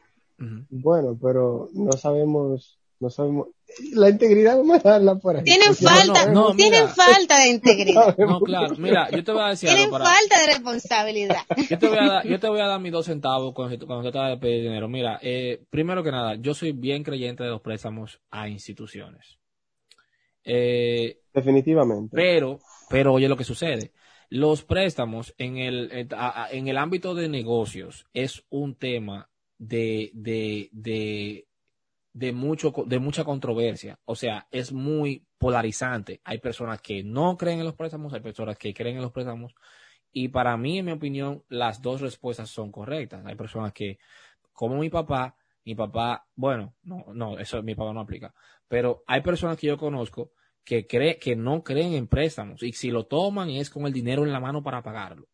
Bueno, 0.70 1.18
pero 1.20 1.68
no 1.74 1.90
sabemos, 1.92 2.78
no 3.00 3.11
sabemos, 3.11 3.48
la 3.94 4.08
integridad 4.11 4.56
vamos 4.56 4.76
a 4.76 4.78
dejarla 4.78 5.16
por 5.16 5.37
ahí. 5.37 5.42
Tienen 5.44 5.74
falta, 5.74 6.26
no, 6.30 6.54
tienen 6.54 6.82
mira. 6.84 6.94
falta 6.94 7.40
de 7.40 7.48
integridad. 7.48 8.16
no, 8.16 8.40
claro. 8.40 8.76
Mira, 8.78 9.11
yo 9.11 9.24
te 9.24 9.32
voy 9.32 9.42
a 9.42 9.48
decir 9.48 9.68
Tienen 9.68 9.87
algo 9.87 9.98
para. 9.98 10.04
falta 10.11 10.40
de 10.40 10.46
responsabilidad. 10.46 11.42
Yo 11.68 11.78
te 11.78 11.88
voy 11.88 11.98
a 11.98 12.04
dar, 12.06 12.26
yo 12.26 12.38
te 12.40 12.48
voy 12.48 12.61
a 12.61 12.66
dar 12.66 12.80
mis 12.80 12.92
dos 12.92 13.06
centavos 13.06 13.52
cuando, 13.54 13.87
cuando 13.87 14.04
se 14.04 14.12
trata 14.12 14.28
de 14.28 14.37
pedir 14.38 14.62
dinero. 14.62 14.88
Mira, 14.88 15.18
eh, 15.22 15.61
primero 15.70 16.02
que 16.04 16.12
nada, 16.12 16.37
yo 16.37 16.54
soy 16.54 16.70
bien 16.72 17.02
creyente 17.02 17.42
de 17.42 17.50
los 17.50 17.61
préstamos 17.61 18.20
a 18.30 18.48
instituciones. 18.48 19.37
Eh, 20.44 21.20
Definitivamente. 21.33 22.14
pero, 22.14 22.61
pero 22.90 23.14
oye 23.14 23.29
lo 23.29 23.37
que 23.37 23.44
sucede. 23.44 23.92
Los 24.31 24.64
préstamos 24.64 25.35
en 25.38 25.59
el, 25.59 25.90
en, 25.92 26.09
a- 26.12 26.48
en 26.51 26.68
el 26.68 26.77
ámbito 26.79 27.14
de 27.14 27.29
negocios 27.29 28.07
es 28.12 28.44
un 28.51 28.74
tema 28.77 29.31
de, 29.59 30.11
de, 30.14 30.68
de, 30.72 31.48
de 32.12 32.33
mucho, 32.33 32.72
de 32.87 32.98
mucha 32.98 33.24
controversia. 33.24 33.98
O 34.05 34.16
sea, 34.16 34.48
es 34.51 34.72
muy 34.72 35.27
polarizante. 35.38 36.20
Hay 36.24 36.38
personas 36.38 36.81
que 36.83 37.03
no 37.05 37.37
creen 37.37 37.61
en 37.61 37.66
los 37.66 37.74
préstamos, 37.77 38.12
hay 38.14 38.20
personas 38.20 38.59
que 38.59 38.74
creen 38.74 38.96
en 38.96 39.03
los 39.03 39.12
préstamos. 39.12 39.55
Y 40.12 40.29
para 40.29 40.57
mí, 40.57 40.79
en 40.79 40.87
mi 40.87 40.92
opinión, 40.92 41.44
las 41.48 41.83
dos 41.83 42.01
respuestas 42.01 42.51
son 42.51 42.72
correctas. 42.72 43.24
Hay 43.27 43.37
personas 43.37 43.72
que, 43.72 43.98
como 44.53 44.79
mi 44.79 44.90
papá, 44.90 45.37
mi 45.64 45.74
papá, 45.74 46.27
bueno, 46.35 46.74
no, 46.83 47.05
no, 47.14 47.38
eso 47.38 47.62
mi 47.62 47.74
papá 47.74 47.92
no 47.92 48.01
aplica. 48.01 48.35
Pero 48.68 49.02
hay 49.07 49.22
personas 49.22 49.57
que 49.57 49.66
yo 49.66 49.78
conozco 49.78 50.33
que 50.64 50.87
cree, 50.87 51.18
que 51.18 51.35
no 51.35 51.62
creen 51.62 51.94
en 51.94 52.07
préstamos 52.07 52.62
y 52.62 52.72
si 52.72 52.90
lo 52.90 53.07
toman 53.07 53.48
es 53.48 53.70
con 53.70 53.87
el 53.87 53.92
dinero 53.92 54.24
en 54.24 54.33
la 54.33 54.40
mano 54.40 54.62
para 54.62 54.83
pagarlo. 54.83 55.26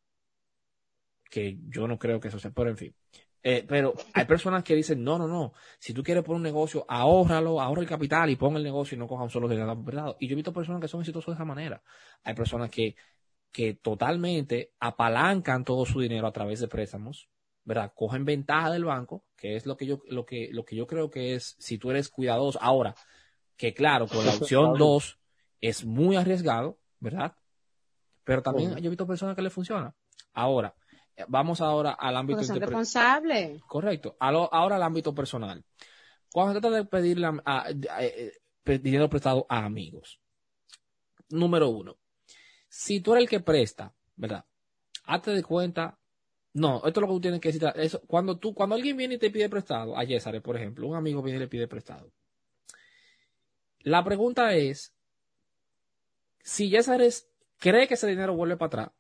Que 1.29 1.59
yo 1.68 1.88
no 1.88 1.99
creo 1.99 2.20
que 2.20 2.29
eso 2.29 2.38
sea, 2.38 2.53
pero 2.53 2.70
en 2.70 2.77
fin. 2.77 2.94
Eh, 3.42 3.62
pero 3.68 3.92
hay 4.14 4.25
personas 4.25 4.64
que 4.64 4.75
dicen, 4.75 5.05
no, 5.05 5.18
no, 5.18 5.29
no, 5.29 5.53
si 5.79 5.92
tú 5.92 6.03
quieres 6.03 6.25
poner 6.25 6.37
un 6.37 6.42
negocio, 6.44 6.87
ahórralo, 6.88 7.61
ahorra 7.61 7.83
el 7.83 7.88
capital 7.88 8.31
y 8.31 8.37
pon 8.37 8.57
el 8.57 8.62
negocio 8.62 8.97
y 8.97 8.99
no 8.99 9.07
coja 9.07 9.25
un 9.25 9.29
solo 9.29 9.49
dinero 9.49 9.85
prestado. 9.85 10.16
Y 10.18 10.29
yo 10.29 10.33
he 10.33 10.37
visto 10.37 10.53
personas 10.53 10.81
que 10.81 10.88
son 10.88 11.01
exitosas 11.01 11.27
de 11.27 11.35
esa 11.35 11.44
manera. 11.44 11.83
Hay 12.23 12.35
personas 12.35 12.70
que, 12.70 12.97
que 13.53 13.75
totalmente 13.75 14.73
apalancan 14.81 15.64
todo 15.64 15.85
su 15.85 16.01
dinero 16.01 16.27
a 16.27 16.33
través 16.33 16.61
de 16.61 16.68
préstamos, 16.68 17.29
¿verdad? 17.64 17.92
Cogen 17.94 18.25
ventaja 18.25 18.70
del 18.70 18.87
banco, 18.87 19.25
que 19.37 19.57
es 19.57 19.66
lo 19.66 19.77
que 19.77 19.87
yo, 19.87 20.01
lo 20.09 20.25
que, 20.25 20.49
lo 20.53 20.64
que 20.64 20.77
yo 20.77 20.87
creo 20.87 21.11
que 21.11 21.35
es, 21.35 21.55
si 21.59 21.77
tú 21.77 21.90
eres 21.90 22.09
cuidadoso. 22.09 22.58
Ahora, 22.63 22.94
que 23.57 23.73
claro, 23.75 24.07
con 24.09 24.25
la 24.25 24.33
opción 24.42 24.65
2 24.79 25.19
es 25.61 25.85
muy 25.85 26.17
arriesgado, 26.17 26.79
¿verdad? 27.00 27.37
Pero 28.25 28.42
también 28.42 28.71
yo 28.77 28.87
he 28.87 28.90
visto 28.90 29.07
personas 29.07 29.37
que 29.37 29.42
le 29.42 29.50
funciona. 29.50 29.94
Ahora, 30.33 30.75
vamos 31.29 31.61
ahora 31.61 31.92
al 31.92 32.17
ámbito 32.17 32.42
son 32.42 32.57
interpre- 32.57 32.67
responsables. 32.69 33.63
Correcto. 33.69 34.17
A 34.19 34.33
lo- 34.33 34.52
ahora 34.52 34.77
al 34.77 34.83
ámbito 34.83 35.15
personal. 35.15 35.65
Cuando 36.33 36.55
se 36.55 36.61
trata 36.61 36.77
de 36.77 36.85
pedirle 36.85 37.27
a- 37.27 37.42
a- 37.44 37.67
a- 37.69 38.05
eh, 38.05 38.33
dinero 38.81 39.09
prestado 39.09 39.46
a 39.48 39.65
amigos. 39.65 40.21
Número 41.31 41.69
uno. 41.69 41.96
Si 42.69 43.00
tú 43.00 43.13
eres 43.13 43.25
el 43.25 43.29
que 43.29 43.40
presta, 43.40 43.94
¿verdad? 44.17 44.44
Hazte 45.05 45.31
de 45.33 45.42
cuenta. 45.42 45.98
No, 46.55 46.77
esto 46.87 46.88
es 46.88 46.96
lo 47.02 47.07
que 47.09 47.13
tú 47.15 47.21
tienes 47.21 47.40
que 47.40 47.48
decir. 47.52 47.69
Eso, 47.77 48.00
cuando 48.07 48.38
tú, 48.38 48.55
cuando 48.55 48.75
alguien 48.75 48.96
viene 48.96 49.15
y 49.15 49.19
te 49.19 49.31
pide 49.31 49.48
prestado, 49.48 49.96
a 49.96 50.05
César, 50.07 50.40
por 50.42 50.57
ejemplo, 50.57 50.87
un 50.87 50.96
amigo 50.96 51.23
viene 51.23 51.37
y 51.38 51.40
le 51.40 51.48
pide 51.48 51.67
prestado. 51.69 52.11
La 53.85 54.02
pregunta 54.02 54.54
es, 54.54 54.92
si 56.42 56.70
César 56.70 57.00
es- 57.02 57.28
cree 57.58 57.87
que 57.87 57.94
ese 57.94 58.06
dinero 58.08 58.35
vuelve 58.35 58.56
para 58.56 58.66
atrás, 58.66 58.90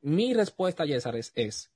mi 0.00 0.32
respuesta 0.34 0.84
a 0.84 0.86
César 0.86 1.16
es, 1.16 1.70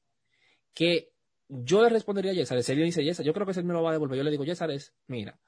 que 0.74 1.10
yo 1.48 1.82
le 1.82 1.88
respondería 1.88 2.30
a 2.32 2.34
Yesares, 2.34 2.68
le 2.68 2.76
dice, 2.84 3.04
Yesares, 3.04 3.26
yo 3.26 3.32
creo 3.34 3.46
que 3.46 3.52
él 3.58 3.64
me 3.64 3.72
lo 3.72 3.82
va 3.82 3.90
a 3.90 3.92
devolver. 3.92 4.16
Yo 4.18 4.22
le 4.24 4.30
digo, 4.30 4.44
Yesares, 4.44 4.92
mira, 5.06 5.38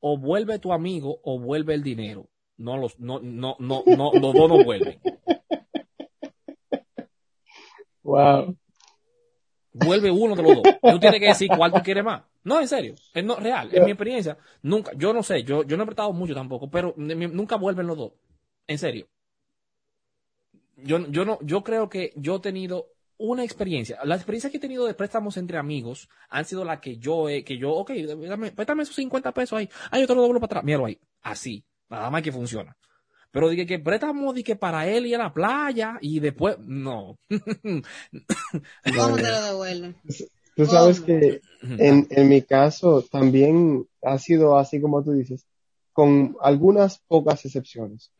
o 0.00 0.16
vuelve 0.18 0.58
tu 0.58 0.72
amigo 0.72 1.20
o 1.24 1.38
vuelve 1.38 1.74
el 1.74 1.82
dinero. 1.82 2.28
No 2.58 2.76
los, 2.76 2.98
no, 2.98 3.18
no, 3.20 3.56
no, 3.58 3.82
no, 3.86 4.12
los 4.14 4.34
dos 4.34 4.48
no 4.48 4.64
vuelven. 4.64 5.00
Wow. 8.02 8.56
Vuelve 9.84 10.10
uno 10.10 10.34
de 10.34 10.42
los 10.42 10.56
dos. 10.56 10.62
Tú 10.80 10.98
tienes 10.98 11.20
que 11.20 11.26
decir 11.26 11.48
cuál 11.56 11.72
tú 11.72 11.80
quieres 11.82 12.04
más. 12.04 12.22
No, 12.44 12.60
en 12.60 12.68
serio, 12.68 12.94
es 13.12 13.24
no, 13.24 13.36
real, 13.36 13.68
en 13.72 13.84
mi 13.84 13.90
experiencia, 13.90 14.38
nunca, 14.62 14.92
yo 14.96 15.12
no 15.12 15.22
sé, 15.22 15.42
yo, 15.42 15.64
yo 15.64 15.76
no 15.76 15.82
he 15.82 15.86
prestado 15.86 16.12
mucho 16.12 16.34
tampoco, 16.34 16.70
pero 16.70 16.94
nunca 16.96 17.56
vuelven 17.56 17.86
los 17.86 17.96
dos. 17.96 18.12
En 18.66 18.78
serio. 18.78 19.06
Yo, 20.76 21.06
yo 21.08 21.24
no, 21.24 21.38
yo 21.42 21.62
creo 21.64 21.88
que 21.88 22.12
yo 22.16 22.36
he 22.36 22.40
tenido 22.40 22.88
una 23.18 23.44
experiencia. 23.44 23.98
Las 24.04 24.20
experiencias 24.20 24.50
que 24.50 24.58
he 24.58 24.60
tenido 24.60 24.86
de 24.86 24.94
préstamos 24.94 25.36
entre 25.36 25.58
amigos 25.58 26.08
han 26.28 26.44
sido 26.44 26.64
las 26.64 26.80
que 26.80 26.96
yo 26.98 27.28
he, 27.28 27.44
que 27.44 27.58
yo, 27.58 27.72
ok, 27.72 27.90
dame, 28.28 28.52
préstame 28.52 28.84
esos 28.84 28.96
50 28.96 29.32
pesos 29.32 29.58
ahí. 29.58 29.68
Ah, 29.90 29.98
yo 29.98 30.06
te 30.06 30.14
lo 30.14 30.22
doblo 30.22 30.40
para 30.40 30.46
atrás. 30.46 30.64
Míralo 30.64 30.86
ahí. 30.86 30.98
Así. 31.22 31.64
Nada 31.88 32.10
más 32.10 32.22
que 32.22 32.32
funciona. 32.32 32.76
Pero 33.30 33.48
dije 33.50 33.66
que 33.66 33.78
préstamo 33.78 34.32
dije 34.32 34.56
para 34.56 34.86
él 34.88 35.06
ir 35.06 35.16
a 35.16 35.24
la 35.24 35.34
playa 35.34 35.98
y 36.00 36.20
después, 36.20 36.58
no. 36.60 37.16
¿Cómo 37.30 39.16
te 39.16 39.22
lo 39.22 39.42
devuelven? 39.42 39.96
Tú 40.56 40.66
sabes 40.66 41.00
que 41.00 41.40
en, 41.62 42.06
en 42.10 42.28
mi 42.28 42.42
caso 42.42 43.02
también 43.02 43.86
ha 44.02 44.18
sido 44.18 44.58
así 44.58 44.80
como 44.80 45.04
tú 45.04 45.12
dices, 45.12 45.46
con 45.98 46.36
algunas 46.40 47.00
pocas 47.08 47.44
excepciones. 47.44 48.12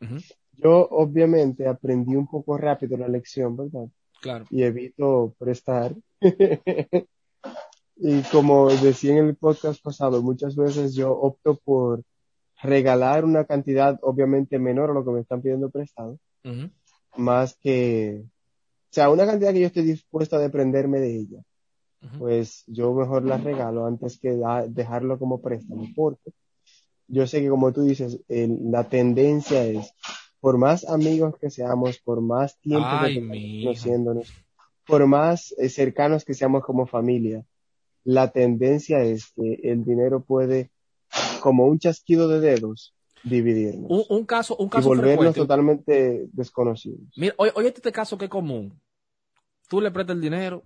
Yo 0.57 0.85
obviamente 0.91 1.65
aprendí 1.65 2.15
un 2.15 2.27
poco 2.27 2.57
rápido 2.57 2.97
la 2.97 3.07
lección, 3.07 3.55
¿verdad? 3.55 3.87
Claro. 4.21 4.45
Y 4.49 4.63
evito 4.63 5.33
prestar. 5.39 5.95
y 7.95 8.21
como 8.31 8.69
decía 8.69 9.13
en 9.13 9.27
el 9.27 9.35
podcast 9.37 9.81
pasado, 9.81 10.21
muchas 10.21 10.57
veces 10.57 10.93
yo 10.93 11.11
opto 11.13 11.55
por 11.55 12.03
regalar 12.61 13.25
una 13.25 13.45
cantidad 13.45 13.97
obviamente 14.01 14.59
menor 14.59 14.89
a 14.91 14.93
lo 14.93 15.05
que 15.05 15.11
me 15.11 15.19
están 15.21 15.41
pidiendo 15.41 15.69
prestado, 15.69 16.17
más 17.17 17.55
que, 17.55 18.23
o 18.25 18.91
sea, 18.91 19.09
una 19.09 19.25
cantidad 19.25 19.51
que 19.53 19.61
yo 19.61 19.67
estoy 19.67 19.83
dispuesto 19.83 20.35
a 20.35 20.39
desprenderme 20.39 20.99
de 20.99 21.15
ella. 21.15 21.41
pues 22.17 22.63
yo 22.67 22.93
mejor 22.93 23.23
la 23.23 23.37
regalo 23.37 23.85
antes 23.85 24.19
que 24.19 24.35
da- 24.35 24.67
dejarlo 24.67 25.17
como 25.17 25.41
préstamo, 25.41 25.87
porque 25.95 26.31
yo 27.07 27.25
sé 27.27 27.41
que 27.41 27.49
como 27.49 27.71
tú 27.71 27.83
dices, 27.83 28.19
el- 28.27 28.71
la 28.71 28.83
tendencia 28.83 29.63
es, 29.65 29.93
por 30.41 30.57
más 30.57 30.83
amigos 30.87 31.35
que 31.39 31.49
seamos, 31.49 31.99
por 31.99 32.19
más 32.21 32.57
tiempo 32.59 32.89
Ay, 32.99 33.13
que 33.13 33.19
hijo. 33.19 33.59
conociéndonos, 33.63 34.33
por 34.85 35.05
más 35.07 35.53
eh, 35.57 35.69
cercanos 35.69 36.25
que 36.25 36.33
seamos 36.33 36.63
como 36.65 36.85
familia, 36.87 37.45
la 38.03 38.31
tendencia 38.31 39.01
es 39.03 39.31
que 39.35 39.59
el 39.63 39.83
dinero 39.85 40.21
puede, 40.21 40.71
como 41.39 41.65
un 41.65 41.79
chasquido 41.79 42.27
de 42.27 42.39
dedos, 42.39 42.93
dividirnos 43.23 43.89
Un, 43.89 44.03
un 44.09 44.25
caso, 44.25 44.55
un 44.57 44.67
y 44.67 44.69
caso 44.69 44.87
volvernos 44.87 45.15
frecuente. 45.15 45.39
totalmente 45.39 46.27
desconocidos. 46.31 47.01
Mira, 47.15 47.33
oye, 47.37 47.51
oye 47.55 47.67
este 47.69 47.91
caso 47.91 48.17
que 48.17 48.25
es 48.25 48.31
común. 48.31 48.79
Tú 49.67 49.81
le 49.81 49.91
prestas 49.91 50.15
el 50.15 50.21
dinero, 50.21 50.63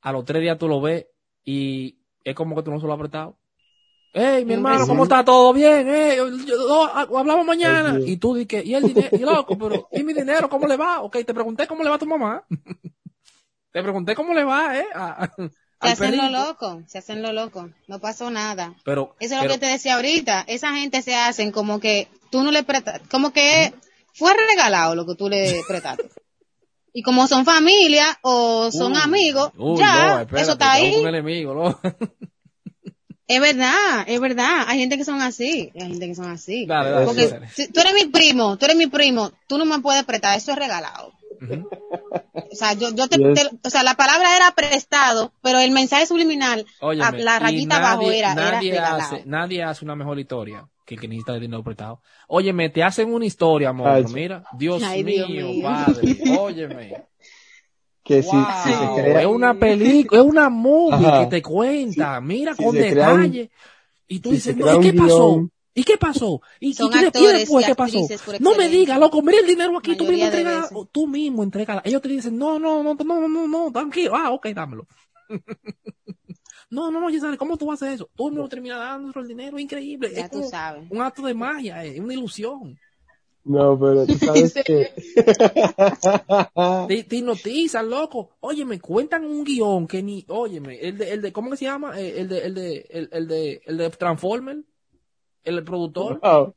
a 0.00 0.12
los 0.12 0.24
tres 0.24 0.42
días 0.42 0.58
tú 0.58 0.68
lo 0.68 0.80
ves 0.80 1.06
y 1.44 1.98
es 2.24 2.34
como 2.34 2.54
que 2.54 2.62
tú 2.62 2.70
no 2.70 2.80
se 2.80 2.86
lo 2.86 2.92
has 2.92 2.98
prestado. 2.98 3.38
Hey, 4.14 4.44
mi 4.44 4.52
hermano, 4.54 4.86
¿cómo 4.86 5.04
está? 5.04 5.24
¿Todo 5.24 5.54
bien? 5.54 5.86
Hey, 5.88 6.16
yo- 6.18 6.28
yo- 6.44 6.68
no, 6.68 6.84
ah, 6.84 7.08
hablamos 7.16 7.46
mañana. 7.46 7.94
Ay. 7.96 8.12
Y 8.12 8.16
tú 8.18 8.34
dices, 8.34 8.64
¿y 8.64 8.74
el 8.74 8.82
dinero? 8.84 9.08
Y 9.16 9.20
loco, 9.20 9.56
pero 9.56 9.88
¿y 9.90 10.02
mi 10.04 10.12
dinero? 10.12 10.50
¿Cómo 10.50 10.66
le 10.66 10.76
va? 10.76 11.00
Ok, 11.00 11.16
te 11.24 11.32
pregunté 11.32 11.66
cómo 11.66 11.82
le 11.82 11.88
va 11.88 11.96
a 11.96 11.98
tu 11.98 12.06
mamá. 12.06 12.44
te 13.72 13.82
pregunté 13.82 14.14
cómo 14.14 14.34
le 14.34 14.44
va, 14.44 14.78
¿eh? 14.78 14.86
A- 14.94 15.24
a- 15.24 15.32
Se 15.82 15.88
hacen 15.90 16.16
lo 16.16 16.28
loco, 16.30 16.82
se 16.86 16.98
hacen 16.98 17.22
lo 17.22 17.32
loco. 17.32 17.70
No 17.88 17.98
pasó 17.98 18.30
nada. 18.30 18.74
Pero, 18.84 19.14
Eso 19.20 19.34
es 19.34 19.40
pero- 19.40 19.54
lo 19.54 19.54
que 19.60 19.66
te 19.66 19.72
decía 19.72 19.96
ahorita. 19.96 20.44
Esa 20.46 20.72
gente 20.74 21.02
se 21.02 21.14
hacen 21.14 21.50
como 21.52 21.80
que 21.80 22.08
tú 22.30 22.42
no 22.42 22.50
le 22.52 22.62
prestas, 22.62 23.00
como 23.10 23.32
que 23.32 23.74
fue 24.14 24.32
regalado 24.34 24.94
lo 24.94 25.06
que 25.06 25.14
tú 25.14 25.28
le 25.28 25.60
prestaste. 25.68 26.08
Y 26.94 27.02
como 27.02 27.26
son 27.26 27.44
familia 27.46 28.18
o 28.22 28.70
son 28.70 28.92
Uy, 28.92 28.98
amigos, 29.02 29.50
uy, 29.56 29.78
ya, 29.78 29.94
no, 30.08 30.20
espérate, 30.20 30.42
eso 30.42 30.52
está 30.52 30.72
ahí. 30.72 30.94
Es 33.28 33.40
verdad, 33.40 34.04
es 34.08 34.20
verdad. 34.20 34.64
Hay 34.66 34.78
gente 34.80 34.98
que 34.98 35.04
son 35.06 35.22
así, 35.22 35.72
hay 35.74 35.88
gente 35.88 36.06
que 36.06 36.14
son 36.14 36.30
así. 36.30 36.66
Dale, 36.66 36.90
dale, 36.90 37.06
Porque 37.06 37.28
dale. 37.28 37.48
si 37.48 37.68
tú 37.72 37.80
eres 37.80 37.94
mi 37.94 38.06
primo, 38.10 38.58
tú 38.58 38.66
eres 38.66 38.76
mi 38.76 38.88
primo, 38.88 39.30
tú 39.46 39.56
no 39.56 39.64
me 39.64 39.78
puedes 39.78 40.04
prestar, 40.04 40.36
eso 40.36 40.52
es 40.52 40.58
regalado. 40.58 41.12
O 42.52 42.54
sea, 42.54 42.74
yo, 42.74 42.90
yo 42.94 43.08
te, 43.08 43.18
te- 43.18 43.50
o 43.64 43.70
sea, 43.70 43.82
la 43.82 43.94
palabra 43.94 44.36
era 44.36 44.50
prestado, 44.54 45.32
pero 45.42 45.58
el 45.58 45.70
mensaje 45.70 46.06
subliminal, 46.06 46.66
Óyeme, 46.80 47.22
la, 47.22 47.38
rayita 47.38 47.78
nadie, 47.78 47.86
abajo 47.88 48.10
era, 48.12 48.32
era 48.32 48.50
nadie 48.52 48.70
regalado. 48.72 49.00
hace, 49.00 49.22
nadie 49.26 49.62
hace 49.62 49.84
una 49.84 49.96
mejor 49.96 50.18
historia 50.18 50.68
que 50.84 50.94
el 50.96 51.00
que 51.00 51.08
necesita 51.08 51.34
el 51.34 51.40
dinero 51.40 51.62
prestado. 51.64 52.02
Óyeme, 52.28 52.68
te 52.70 52.82
hacen 52.82 53.12
una 53.12 53.24
historia, 53.24 53.70
amor. 53.70 53.88
Ay. 53.88 54.04
Mira, 54.12 54.44
Dios, 54.52 54.82
Ay, 54.82 55.02
mío, 55.04 55.26
Dios 55.26 55.48
mío. 55.50 55.62
padre. 55.62 56.16
Óyeme. 56.38 57.04
Que 58.04 58.22
si, 58.22 58.34
Wow, 58.36 58.46
si 58.64 58.70
se 58.72 59.00
crea, 59.00 59.20
es 59.20 59.26
una 59.26 59.54
película, 59.54 60.20
es 60.20 60.26
una 60.26 60.48
movie 60.50 61.06
Ajá. 61.06 61.20
que 61.20 61.26
te 61.36 61.42
cuenta. 61.42 62.20
Mira 62.20 62.52
si 62.54 62.64
con 62.64 62.72
crea 62.76 62.88
detalle. 63.12 63.50
y 64.08 64.18
tú 64.18 64.30
si 64.30 64.34
dices, 64.34 64.56
no, 64.56 64.64
crea 64.64 64.74
¿y 64.74 64.76
un 64.78 64.82
qué 64.82 64.92
pasó? 64.94 65.48
¿Y 65.74 65.84
qué 65.84 65.96
pasó? 65.96 66.42
¿Y, 66.60 66.74
Son 66.74 66.88
y, 66.88 66.90
qué- 66.98 67.06
actores 67.06 67.32
después 67.40 67.64
y 67.64 67.68
qué 67.68 67.74
pasó? 67.74 68.06
No 68.40 68.54
me 68.54 68.68
digas, 68.68 68.98
loco, 69.00 69.22
mira 69.22 69.38
el 69.40 69.46
dinero 69.46 69.78
aquí, 69.78 69.96
tú 69.96 70.04
mismo 70.04 70.24
entregas, 70.26 70.70
tú 70.92 71.06
mismo 71.06 71.42
entregas. 71.42 71.80
Ellos 71.84 72.02
te 72.02 72.08
dicen, 72.08 72.36
no, 72.36 72.58
no, 72.58 72.82
no, 72.82 72.94
no, 72.94 73.04
no, 73.04 73.28
no, 73.28 73.48
no, 73.48 73.72
tranquilo. 73.72 74.12
Ah, 74.14 74.30
ok, 74.32 74.48
dámelo. 74.48 74.86
no, 76.70 76.90
no, 76.90 77.00
no, 77.00 77.08
Giselle, 77.08 77.36
¿cómo 77.38 77.56
tú 77.56 77.66
vas 77.66 77.82
a 77.82 77.86
hacer 77.86 77.94
eso? 77.96 78.10
Tú 78.14 78.28
mismo 78.30 78.48
terminas 78.48 78.78
dando 78.78 79.18
el 79.20 79.28
dinero, 79.28 79.58
increíble. 79.58 80.10
Ya 80.14 80.24
es 80.26 80.30
tú 80.30 80.42
sabes. 80.42 80.84
un 80.90 81.00
acto 81.00 81.22
de 81.22 81.34
magia, 81.34 81.84
es 81.84 81.98
una 82.00 82.12
ilusión. 82.14 82.78
no, 83.44 83.78
pero 83.78 84.06
tú 84.06 84.14
sabes 84.18 84.54
que, 84.64 84.92
Te, 86.88 87.04
te 87.04 87.16
hipnotizan, 87.16 87.88
loco. 87.88 88.30
Oye, 88.40 88.64
me 88.64 88.78
cuentan 88.80 89.24
un 89.24 89.44
guion 89.44 89.86
que 89.86 90.02
ni, 90.02 90.24
óyeme, 90.28 90.78
el 90.80 90.98
de, 90.98 91.12
el 91.12 91.22
de, 91.22 91.32
¿cómo 91.32 91.50
que 91.50 91.56
se 91.56 91.64
llama? 91.64 91.98
Eh, 92.00 92.20
El 92.20 92.28
de, 92.28 92.38
el 92.46 92.54
de, 92.54 92.86
el, 92.90 93.08
el 93.12 93.28
de, 93.28 93.62
el 93.64 93.76
de 93.78 93.90
Transformer, 93.90 94.58
el 95.44 95.64
productor. 95.64 96.20
wow, 96.20 96.54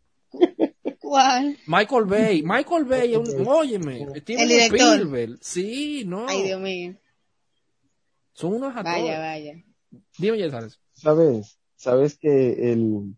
¿Cuál? 0.99 1.57
Michael 1.67 2.05
Bay, 2.05 2.43
Michael 2.43 2.85
Bay, 2.85 3.13
es 3.13 3.17
un, 3.17 3.47
óyeme, 3.47 4.07
Steven 4.19 4.41
El 4.41 4.47
director. 4.49 4.79
Spielberg. 4.79 5.37
Sí, 5.41 6.03
no. 6.05 6.25
Ay, 6.27 6.43
Dios 6.43 6.61
mío. 6.61 6.95
Son 8.33 8.53
unos 8.53 8.75
actores. 8.75 9.01
Vaya, 9.01 9.19
vaya. 9.19 9.63
Dime, 10.17 10.37
ya 10.37 10.49
sabes. 10.49 10.79
sabes, 10.93 11.59
sabes 11.75 12.17
que 12.17 12.73
el, 12.73 13.15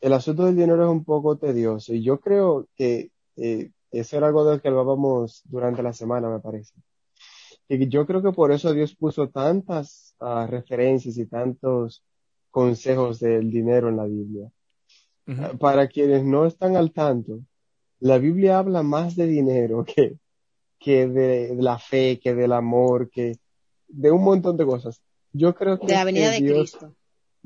el 0.00 0.12
asunto 0.12 0.46
del 0.46 0.56
dinero 0.56 0.84
es 0.84 0.90
un 0.90 1.04
poco 1.04 1.36
tedioso 1.36 1.94
y 1.94 2.02
yo 2.02 2.18
creo 2.18 2.66
que 2.74 3.10
eh, 3.36 3.70
eso 3.90 4.16
era 4.16 4.26
algo 4.26 4.44
de 4.44 4.56
lo 4.56 4.62
que 4.62 4.68
hablábamos 4.68 5.42
durante 5.44 5.82
la 5.82 5.92
semana, 5.92 6.28
me 6.28 6.40
parece. 6.40 6.74
Y 7.68 7.88
yo 7.88 8.06
creo 8.06 8.22
que 8.22 8.32
por 8.32 8.52
eso 8.52 8.72
Dios 8.72 8.94
puso 8.94 9.28
tantas 9.28 10.14
ah, 10.20 10.46
referencias 10.48 11.18
y 11.18 11.26
tantos 11.26 12.02
consejos 12.50 13.20
del 13.20 13.50
dinero 13.50 13.88
en 13.88 13.96
la 13.96 14.04
Biblia. 14.04 14.50
Ah, 15.28 15.52
Para 15.58 15.88
quienes 15.88 16.24
no 16.24 16.46
están 16.46 16.76
al 16.76 16.92
tanto, 16.92 17.40
la 18.00 18.18
Biblia 18.18 18.58
habla 18.58 18.82
más 18.82 19.16
de 19.16 19.26
dinero 19.26 19.84
que, 19.84 20.16
que 20.78 21.06
de 21.08 21.56
la 21.58 21.78
fe, 21.78 22.18
que 22.22 22.34
del 22.34 22.52
amor, 22.52 23.10
que 23.10 23.36
de 23.88 24.10
un 24.10 24.22
montón 24.22 24.56
de 24.56 24.64
cosas. 24.66 25.00
Yo 25.32 25.54
creo 25.54 25.78
que 25.78 25.86
De 25.88 25.94
la 25.94 26.04
venida 26.04 26.30
que 26.30 26.42
de 26.42 26.42
Dios, 26.42 26.76
Cristo. 26.76 26.94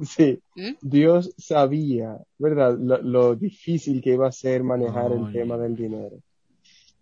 sí, 0.05 0.41
¿Mm? 0.57 0.76
Dios 0.83 1.35
sabía, 1.39 2.18
¿verdad? 2.39 2.76
Lo, 2.78 3.01
lo 3.03 3.35
difícil 3.37 4.03
que 4.03 4.11
iba 4.14 4.28
a 4.28 4.33
ser 4.33 4.62
manejar 4.62 5.12
el 5.12 5.33
tema 5.33 5.57
del 5.57 5.76
dinero. 5.76 6.18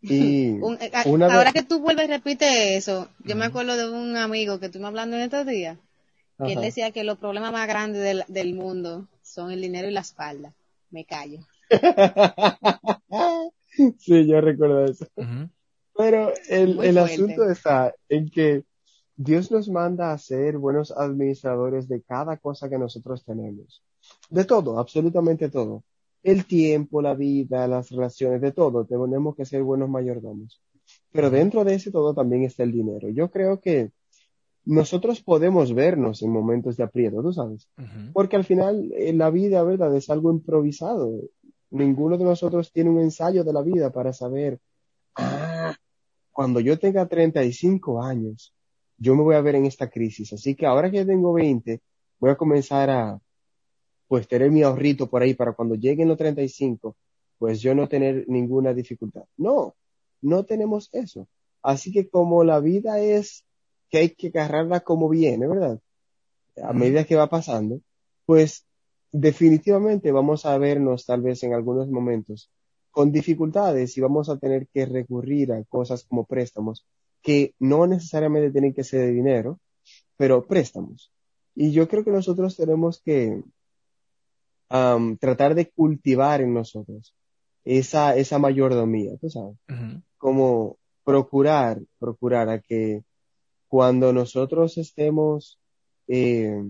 Y 0.01 0.51
Un- 0.61 0.79
eh, 0.81 0.93
a- 0.95 1.09
una 1.09 1.27
ahora 1.27 1.53
que 1.53 1.65
tú 1.65 1.81
vuelves 1.81 2.05
y 2.09 2.13
repites 2.13 2.49
eso, 2.71 3.09
yo 3.25 3.35
me 3.35 3.47
acuerdo 3.47 3.77
de 3.77 3.91
un 3.91 4.17
amigo 4.17 4.61
que 4.61 4.67
estuvimos 4.67 4.91
hablando 4.91 5.17
en 5.17 5.23
estos 5.23 5.45
días, 5.45 5.77
que 6.47 6.53
él 6.53 6.61
decía 6.61 6.93
que 6.93 7.03
los 7.03 7.19
problemas 7.19 7.53
más 7.53 7.67
grandes 7.67 8.03
del, 8.03 8.25
del 8.29 8.55
mundo 8.55 9.09
son 9.23 9.51
el 9.51 9.61
dinero 9.61 9.89
y 9.89 9.93
la 9.93 10.01
espalda. 10.01 10.55
Me 10.91 11.05
callo. 11.05 11.41
sí, 13.99 14.27
yo 14.27 14.41
recuerdo 14.41 14.85
eso. 14.85 15.07
Pero 15.97 16.33
el, 16.49 16.83
el 16.83 16.99
asunto 16.99 17.49
está 17.49 17.95
en 18.09 18.31
que 18.31 18.65
Dios 19.17 19.51
nos 19.51 19.69
manda 19.69 20.13
a 20.13 20.19
ser 20.19 20.59
buenos 20.59 20.93
administradores 20.93 21.89
de 21.89 22.03
cada 22.03 22.37
cosa 22.37 22.71
que 22.71 22.79
nosotros 22.79 23.25
tenemos. 23.25 23.83
De 24.31 24.45
todo, 24.45 24.79
absolutamente 24.79 25.49
todo. 25.49 25.83
El 26.23 26.47
tiempo, 26.47 27.03
la 27.03 27.15
vida, 27.15 27.67
las 27.67 27.91
relaciones, 27.91 28.41
de 28.41 28.53
todo. 28.53 28.85
Tenemos 28.85 29.35
que 29.35 29.45
ser 29.45 29.65
buenos 29.65 29.89
mayordomos. 29.89 30.63
Pero 31.11 31.31
dentro 31.31 31.65
de 31.65 31.75
ese 31.75 31.91
todo 31.91 32.15
también 32.15 32.45
está 32.45 32.63
el 32.63 32.73
dinero. 32.73 33.09
Yo 33.09 33.31
creo 33.31 33.61
que 33.61 33.91
nosotros 34.69 35.23
podemos 35.23 35.73
vernos 35.73 36.21
en 36.23 36.31
momentos 36.31 36.77
de 36.77 36.85
aprieto, 36.85 37.23
tú 37.23 37.33
sabes. 37.33 37.67
Porque 38.13 38.37
al 38.37 38.45
final 38.45 38.93
eh, 38.95 39.15
la 39.15 39.31
vida, 39.31 39.63
¿verdad? 39.63 39.97
Es 39.97 40.11
algo 40.11 40.31
improvisado. 40.31 41.11
Ninguno 41.71 42.19
de 42.19 42.25
nosotros 42.25 42.71
tiene 42.71 42.91
un 42.91 43.01
ensayo 43.01 43.45
de 43.45 43.53
la 43.55 43.63
vida 43.63 43.91
para 43.91 44.13
saber, 44.13 44.61
ah, 45.17 45.75
cuando 46.31 46.61
yo 46.61 46.79
tenga 46.79 47.07
35 47.07 48.03
años, 48.03 48.53
yo 48.99 49.15
me 49.15 49.23
voy 49.23 49.37
a 49.37 49.41
ver 49.41 49.55
en 49.55 49.65
esta 49.65 49.89
crisis. 49.89 50.35
Así 50.35 50.55
que 50.55 50.67
ahora 50.67 50.91
que 50.91 51.07
tengo 51.07 51.33
20, 51.33 51.81
voy 52.21 52.31
a 52.31 52.37
comenzar 52.37 52.91
a, 52.91 53.19
pues, 54.07 54.29
tener 54.29 54.51
mi 54.51 54.63
ahorrito 54.65 55.09
por 55.09 55.23
ahí 55.23 55.33
para 55.33 55.55
cuando 55.55 55.77
lleguen 55.77 56.09
los 56.09 56.19
35, 56.19 56.95
pues 57.39 57.63
yo 57.63 57.75
no 57.75 57.89
tener 57.89 58.27
ninguna 58.29 58.75
dificultad. 58.75 59.25
No, 59.39 59.77
no 60.21 60.45
tenemos 60.45 60.91
eso. 60.93 61.27
Así 61.63 61.91
que 61.91 62.11
como 62.11 62.45
la 62.45 62.61
vida 62.61 63.01
es 63.01 63.47
que 63.89 63.99
hay 63.99 64.11
que 64.11 64.29
agarrarla 64.29 64.81
como 64.81 65.09
viene, 65.09 65.47
¿verdad? 65.47 65.81
A 66.63 66.73
medida 66.73 67.05
que 67.05 67.17
va 67.17 67.29
pasando, 67.29 67.81
pues 68.27 68.67
definitivamente 69.13 70.13
vamos 70.13 70.45
a 70.45 70.59
vernos 70.59 71.07
tal 71.07 71.23
vez 71.23 71.43
en 71.43 71.55
algunos 71.55 71.89
momentos 71.89 72.51
con 72.91 73.13
dificultades 73.13 73.97
y 73.97 74.01
vamos 74.01 74.29
a 74.29 74.39
tener 74.39 74.67
que 74.69 74.85
recurrir 74.87 75.53
a 75.53 75.63
cosas 75.65 76.05
como 76.05 76.25
préstamos 76.25 76.85
que 77.23 77.55
no 77.59 77.87
necesariamente 77.87 78.51
tienen 78.51 78.75
que 78.75 78.85
ser 78.85 79.01
de 79.01 79.13
dinero, 79.13 79.61
pero 80.17 80.47
préstamos. 80.47 81.13
Y 81.55 81.73
yo 81.73 81.89
creo 81.89 82.05
que 82.05 82.11
nosotros 82.11 82.57
tenemos 82.57 83.01
que 83.01 83.43
tratar 84.69 85.55
de 85.55 85.71
cultivar 85.71 86.41
en 86.41 86.53
nosotros 86.53 87.15
esa, 87.65 88.17
esa 88.17 88.39
mayordomía, 88.39 89.17
tú 89.17 89.31
sabes, 89.31 89.57
como 90.19 90.77
procurar, 91.05 91.81
procurar 91.99 92.49
a 92.51 92.61
que 92.61 93.03
cuando 93.69 94.13
nosotros 94.13 94.79
estemos, 94.79 95.59
eh, 96.07 96.63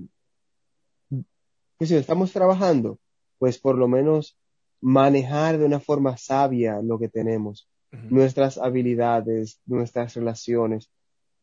pues 1.78 1.90
si 1.90 1.94
estamos 1.94 2.32
trabajando, 2.32 2.98
pues 3.38 3.58
por 3.58 3.78
lo 3.78 3.88
menos 3.88 4.36
manejar 4.80 5.58
de 5.58 5.64
una 5.64 5.80
forma 5.80 6.16
sabia 6.16 6.82
lo 6.82 6.98
que 6.98 7.08
tenemos, 7.08 7.68
nuestras 8.10 8.58
habilidades, 8.58 9.60
nuestras 9.64 10.14
relaciones, 10.14 10.90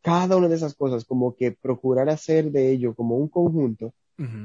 cada 0.01 0.37
una 0.37 0.47
de 0.47 0.55
esas 0.55 0.75
cosas, 0.75 1.03
como 1.05 1.35
que 1.35 1.51
procurar 1.51 2.09
hacer 2.09 2.51
de 2.51 2.71
ello 2.71 2.93
como 2.93 3.17
un 3.17 3.27
conjunto 3.27 3.93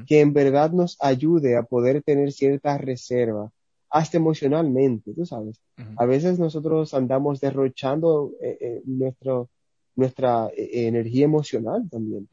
que 0.05 0.19
en 0.19 0.33
verdad 0.33 0.71
nos 0.71 0.97
ayude 0.99 1.55
a 1.55 1.63
poder 1.63 2.03
tener 2.03 2.33
cierta 2.33 2.77
reserva, 2.77 3.51
hasta 3.89 4.17
emocionalmente, 4.17 5.13
tú 5.13 5.25
sabes. 5.25 5.61
A 5.97 6.05
veces 6.05 6.39
nosotros 6.39 6.93
andamos 6.93 7.39
derrochando 7.39 8.31
eh, 8.41 8.57
eh, 8.59 8.81
nuestro, 8.85 9.49
nuestra 9.95 10.47
eh, 10.55 10.87
energía 10.87 11.25
emocional 11.25 11.89
también. 11.89 12.27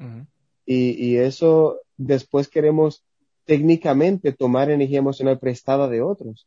y, 0.65 0.91
y 1.07 1.17
eso 1.17 1.81
después 1.97 2.49
queremos 2.49 3.05
técnicamente 3.49 4.33
tomar 4.33 4.71
energía 4.71 4.99
emocional 4.99 5.39
prestada 5.39 5.89
de 5.89 6.03
otros. 6.03 6.47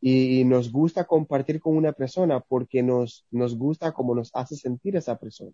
Y, 0.00 0.44
nos 0.44 0.72
gusta 0.72 1.04
compartir 1.04 1.60
con 1.60 1.76
una 1.76 1.92
persona 1.92 2.40
porque 2.40 2.82
nos, 2.82 3.26
nos 3.30 3.58
gusta 3.58 3.92
cómo 3.92 4.14
nos 4.14 4.30
hace 4.32 4.56
sentir 4.56 4.96
esa 4.96 5.18
persona. 5.18 5.52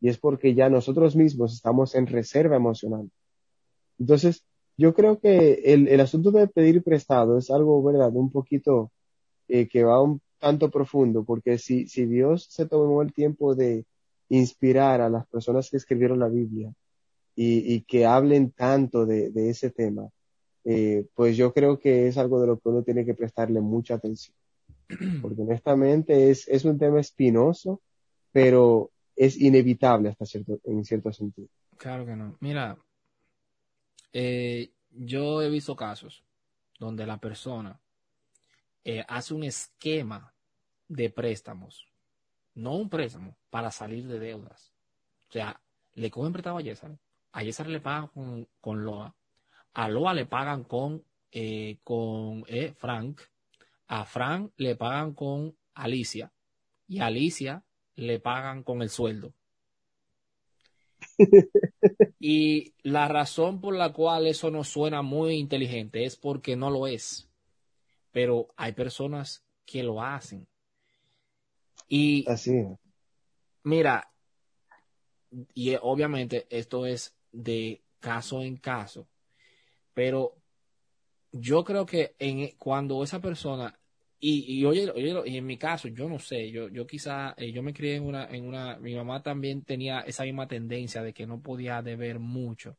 Y 0.00 0.08
es 0.08 0.18
porque 0.18 0.54
ya 0.54 0.68
nosotros 0.68 1.16
mismos 1.16 1.54
estamos 1.54 1.94
en 1.94 2.06
reserva 2.06 2.56
emocional. 2.56 3.08
Entonces, 3.98 4.44
yo 4.76 4.92
creo 4.92 5.18
que 5.20 5.62
el, 5.64 5.88
el 5.88 6.00
asunto 6.00 6.30
de 6.32 6.48
pedir 6.48 6.82
prestado 6.82 7.38
es 7.38 7.50
algo, 7.50 7.82
¿verdad? 7.82 8.10
Un 8.14 8.30
poquito 8.30 8.90
eh, 9.48 9.68
que 9.68 9.84
va 9.84 10.02
un 10.02 10.20
tanto 10.38 10.70
profundo, 10.70 11.24
porque 11.24 11.56
si, 11.56 11.86
si 11.86 12.04
Dios 12.04 12.46
se 12.50 12.66
tomó 12.66 13.00
el 13.00 13.12
tiempo 13.14 13.54
de 13.54 13.86
inspirar 14.30 15.00
a 15.00 15.10
las 15.10 15.26
personas 15.26 15.68
que 15.70 15.76
escribieron 15.76 16.18
la 16.18 16.28
Biblia 16.28 16.72
y, 17.36 17.74
y 17.74 17.82
que 17.82 18.06
hablen 18.06 18.52
tanto 18.52 19.04
de, 19.04 19.30
de 19.30 19.50
ese 19.50 19.70
tema, 19.70 20.08
eh, 20.64 21.06
pues 21.14 21.36
yo 21.36 21.52
creo 21.52 21.78
que 21.78 22.06
es 22.06 22.18
algo 22.18 22.40
de 22.40 22.46
lo 22.46 22.58
que 22.58 22.68
uno 22.68 22.82
tiene 22.82 23.04
que 23.04 23.14
prestarle 23.14 23.60
mucha 23.60 23.94
atención. 23.94 24.36
Porque 25.22 25.42
honestamente 25.42 26.30
es, 26.30 26.48
es 26.48 26.64
un 26.64 26.78
tema 26.78 27.00
espinoso, 27.00 27.80
pero 28.32 28.90
es 29.16 29.40
inevitable 29.40 30.10
hasta 30.10 30.26
cierto, 30.26 30.60
en 30.64 30.84
cierto 30.84 31.12
sentido. 31.12 31.48
Claro 31.76 32.04
que 32.06 32.16
no. 32.16 32.36
Mira, 32.40 32.78
eh, 34.12 34.72
yo 34.90 35.42
he 35.42 35.48
visto 35.48 35.76
casos 35.76 36.24
donde 36.78 37.06
la 37.06 37.18
persona 37.18 37.80
eh, 38.84 39.04
hace 39.08 39.34
un 39.34 39.44
esquema 39.44 40.34
de 40.88 41.10
préstamos, 41.10 41.86
no 42.54 42.76
un 42.76 42.88
préstamo, 42.88 43.36
para 43.50 43.70
salir 43.70 44.06
de 44.06 44.18
deudas. 44.18 44.72
O 45.28 45.32
sea, 45.32 45.60
le 45.94 46.10
cogen 46.10 46.32
prestado 46.32 46.58
a 46.58 46.62
Yesar, 46.62 46.98
a 47.32 47.42
Yesar 47.42 47.68
le 47.68 47.80
pagan 47.80 48.08
con, 48.08 48.48
con 48.60 48.84
LOA, 48.84 49.14
a 49.74 49.88
Loa 49.88 50.14
le 50.14 50.26
pagan 50.26 50.64
con, 50.64 51.04
eh, 51.30 51.78
con 51.84 52.44
eh, 52.48 52.72
Frank, 52.76 53.20
a 53.86 54.04
Frank 54.04 54.52
le 54.56 54.76
pagan 54.76 55.14
con 55.14 55.56
Alicia 55.74 56.32
y 56.86 57.00
a 57.00 57.06
Alicia 57.06 57.64
le 57.96 58.18
pagan 58.20 58.62
con 58.62 58.82
el 58.82 58.90
sueldo. 58.90 59.34
y 62.18 62.74
la 62.82 63.08
razón 63.08 63.60
por 63.60 63.74
la 63.74 63.92
cual 63.92 64.26
eso 64.26 64.50
no 64.50 64.64
suena 64.64 65.02
muy 65.02 65.34
inteligente 65.34 66.04
es 66.04 66.16
porque 66.16 66.56
no 66.56 66.70
lo 66.70 66.86
es. 66.86 67.28
Pero 68.12 68.48
hay 68.56 68.72
personas 68.72 69.44
que 69.64 69.82
lo 69.82 70.02
hacen. 70.02 70.48
Y 71.90 72.24
Así 72.30 72.64
mira, 73.64 74.10
y 75.54 75.74
obviamente 75.80 76.46
esto 76.50 76.86
es 76.86 77.14
de 77.32 77.82
caso 78.00 78.42
en 78.42 78.56
caso. 78.56 79.08
Pero 79.94 80.36
yo 81.32 81.64
creo 81.64 81.86
que 81.86 82.14
en, 82.18 82.56
cuando 82.58 83.02
esa 83.02 83.20
persona, 83.20 83.78
y, 84.18 84.60
y 84.60 84.64
oye, 84.66 84.92
y 85.26 85.36
en 85.36 85.46
mi 85.46 85.56
caso, 85.56 85.88
yo 85.88 86.08
no 86.08 86.18
sé, 86.18 86.50
yo, 86.50 86.68
yo 86.68 86.86
quizá, 86.86 87.34
eh, 87.36 87.52
yo 87.52 87.62
me 87.62 87.72
crié 87.72 87.96
en 87.96 88.04
una, 88.04 88.26
en 88.26 88.46
una, 88.46 88.76
mi 88.78 88.94
mamá 88.94 89.22
también 89.22 89.62
tenía 89.62 90.00
esa 90.00 90.24
misma 90.24 90.46
tendencia 90.46 91.02
de 91.02 91.14
que 91.14 91.26
no 91.26 91.40
podía 91.40 91.82
deber 91.82 92.18
mucho. 92.18 92.76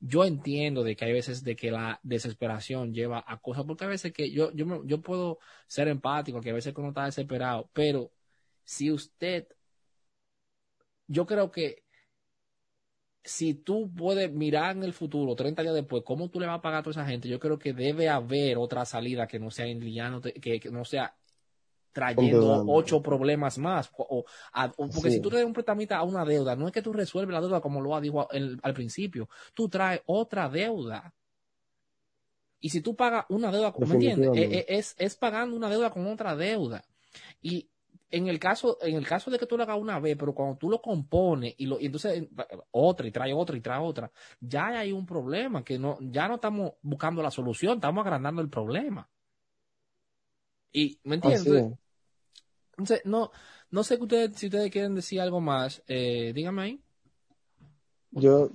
Yo 0.00 0.24
entiendo 0.24 0.82
de 0.82 0.96
que 0.96 1.04
hay 1.04 1.12
veces 1.12 1.44
de 1.44 1.56
que 1.56 1.70
la 1.70 2.00
desesperación 2.02 2.92
lleva 2.92 3.24
a 3.26 3.38
cosas, 3.38 3.64
porque 3.64 3.84
a 3.84 3.88
veces 3.88 4.12
que 4.12 4.30
yo, 4.32 4.52
yo, 4.52 4.84
yo 4.84 5.00
puedo 5.00 5.38
ser 5.66 5.88
empático, 5.88 6.40
que 6.40 6.50
a 6.50 6.54
veces 6.54 6.74
uno 6.76 6.88
está 6.88 7.04
desesperado, 7.04 7.70
pero 7.72 8.12
si 8.64 8.90
usted, 8.90 9.46
yo 11.06 11.26
creo 11.26 11.50
que 11.50 11.82
si 13.24 13.54
tú 13.54 13.90
puedes 13.94 14.32
mirar 14.32 14.76
en 14.76 14.82
el 14.82 14.92
futuro, 14.92 15.36
30 15.36 15.62
días 15.62 15.74
después, 15.74 16.02
cómo 16.04 16.28
tú 16.28 16.40
le 16.40 16.46
vas 16.46 16.58
a 16.58 16.62
pagar 16.62 16.80
a 16.80 16.82
toda 16.82 17.02
esa 17.02 17.10
gente, 17.10 17.28
yo 17.28 17.38
creo 17.38 17.58
que 17.58 17.72
debe 17.72 18.08
haber 18.08 18.58
otra 18.58 18.84
salida 18.84 19.26
que 19.26 19.38
no 19.38 19.50
sea 19.50 19.66
enliándote, 19.66 20.32
que, 20.34 20.58
que 20.58 20.70
no 20.70 20.84
sea 20.84 21.16
trayendo 21.92 22.64
ocho 22.68 23.02
problemas 23.02 23.58
más. 23.58 23.90
O, 23.96 24.24
porque 24.76 25.10
si 25.10 25.20
tú 25.20 25.30
le 25.30 25.38
das 25.38 25.46
un 25.46 25.52
prestamita 25.52 25.98
a 25.98 26.02
una 26.02 26.24
deuda, 26.24 26.56
no 26.56 26.66
es 26.66 26.72
que 26.72 26.82
tú 26.82 26.92
resuelves 26.92 27.32
la 27.32 27.40
deuda 27.40 27.60
como 27.60 27.80
lo 27.80 27.94
ha 27.94 28.00
dicho 28.00 28.26
al 28.30 28.74
principio, 28.74 29.28
tú 29.54 29.68
traes 29.68 30.02
otra 30.06 30.48
deuda. 30.48 31.14
Y 32.58 32.70
si 32.70 32.80
tú 32.80 32.94
pagas 32.94 33.26
una 33.28 33.50
deuda, 33.50 33.74
¿me 33.78 33.94
entiendes? 33.94 34.30
Es, 34.34 34.52
e, 34.52 34.66
es, 34.68 34.94
es, 34.98 35.16
pagando 35.16 35.56
una 35.56 35.68
deuda 35.68 35.90
con 35.90 36.06
otra 36.06 36.36
deuda. 36.36 36.84
Y 37.40 37.68
en 38.12 38.28
el 38.28 38.38
caso, 38.38 38.76
en 38.82 38.94
el 38.94 39.06
caso 39.06 39.30
de 39.30 39.38
que 39.38 39.46
tú 39.46 39.56
lo 39.56 39.62
hagas 39.62 39.80
una 39.80 39.98
vez, 39.98 40.16
pero 40.18 40.34
cuando 40.34 40.58
tú 40.58 40.68
lo 40.68 40.82
compones 40.82 41.54
y 41.56 41.64
lo, 41.64 41.80
y 41.80 41.86
entonces 41.86 42.28
otra 42.70 43.06
y 43.06 43.10
trae 43.10 43.32
otra 43.32 43.56
y 43.56 43.62
trae 43.62 43.80
otra, 43.80 44.12
ya 44.38 44.66
hay 44.66 44.92
un 44.92 45.06
problema 45.06 45.64
que 45.64 45.78
no, 45.78 45.96
ya 45.98 46.28
no 46.28 46.34
estamos 46.34 46.74
buscando 46.82 47.22
la 47.22 47.30
solución, 47.30 47.76
estamos 47.76 48.04
agrandando 48.04 48.42
el 48.42 48.50
problema. 48.50 49.08
Y, 50.72 51.00
¿me 51.04 51.14
entiendes? 51.14 51.72
Entonces, 52.72 53.00
no, 53.06 53.30
no 53.70 53.82
sé 53.82 53.96
que 53.96 54.02
ustedes, 54.02 54.36
si 54.36 54.46
ustedes 54.46 54.70
quieren 54.70 54.94
decir 54.94 55.18
algo 55.18 55.40
más, 55.40 55.82
eh, 55.86 56.32
dígame 56.34 56.62
ahí. 56.62 56.84
Yo 58.10 58.50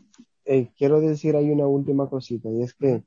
eh, 0.46 0.70
quiero 0.78 1.02
decir 1.02 1.36
ahí 1.36 1.50
una 1.50 1.66
última 1.66 2.08
cosita, 2.08 2.48
y 2.52 2.62
es 2.62 2.76
que 2.76 3.04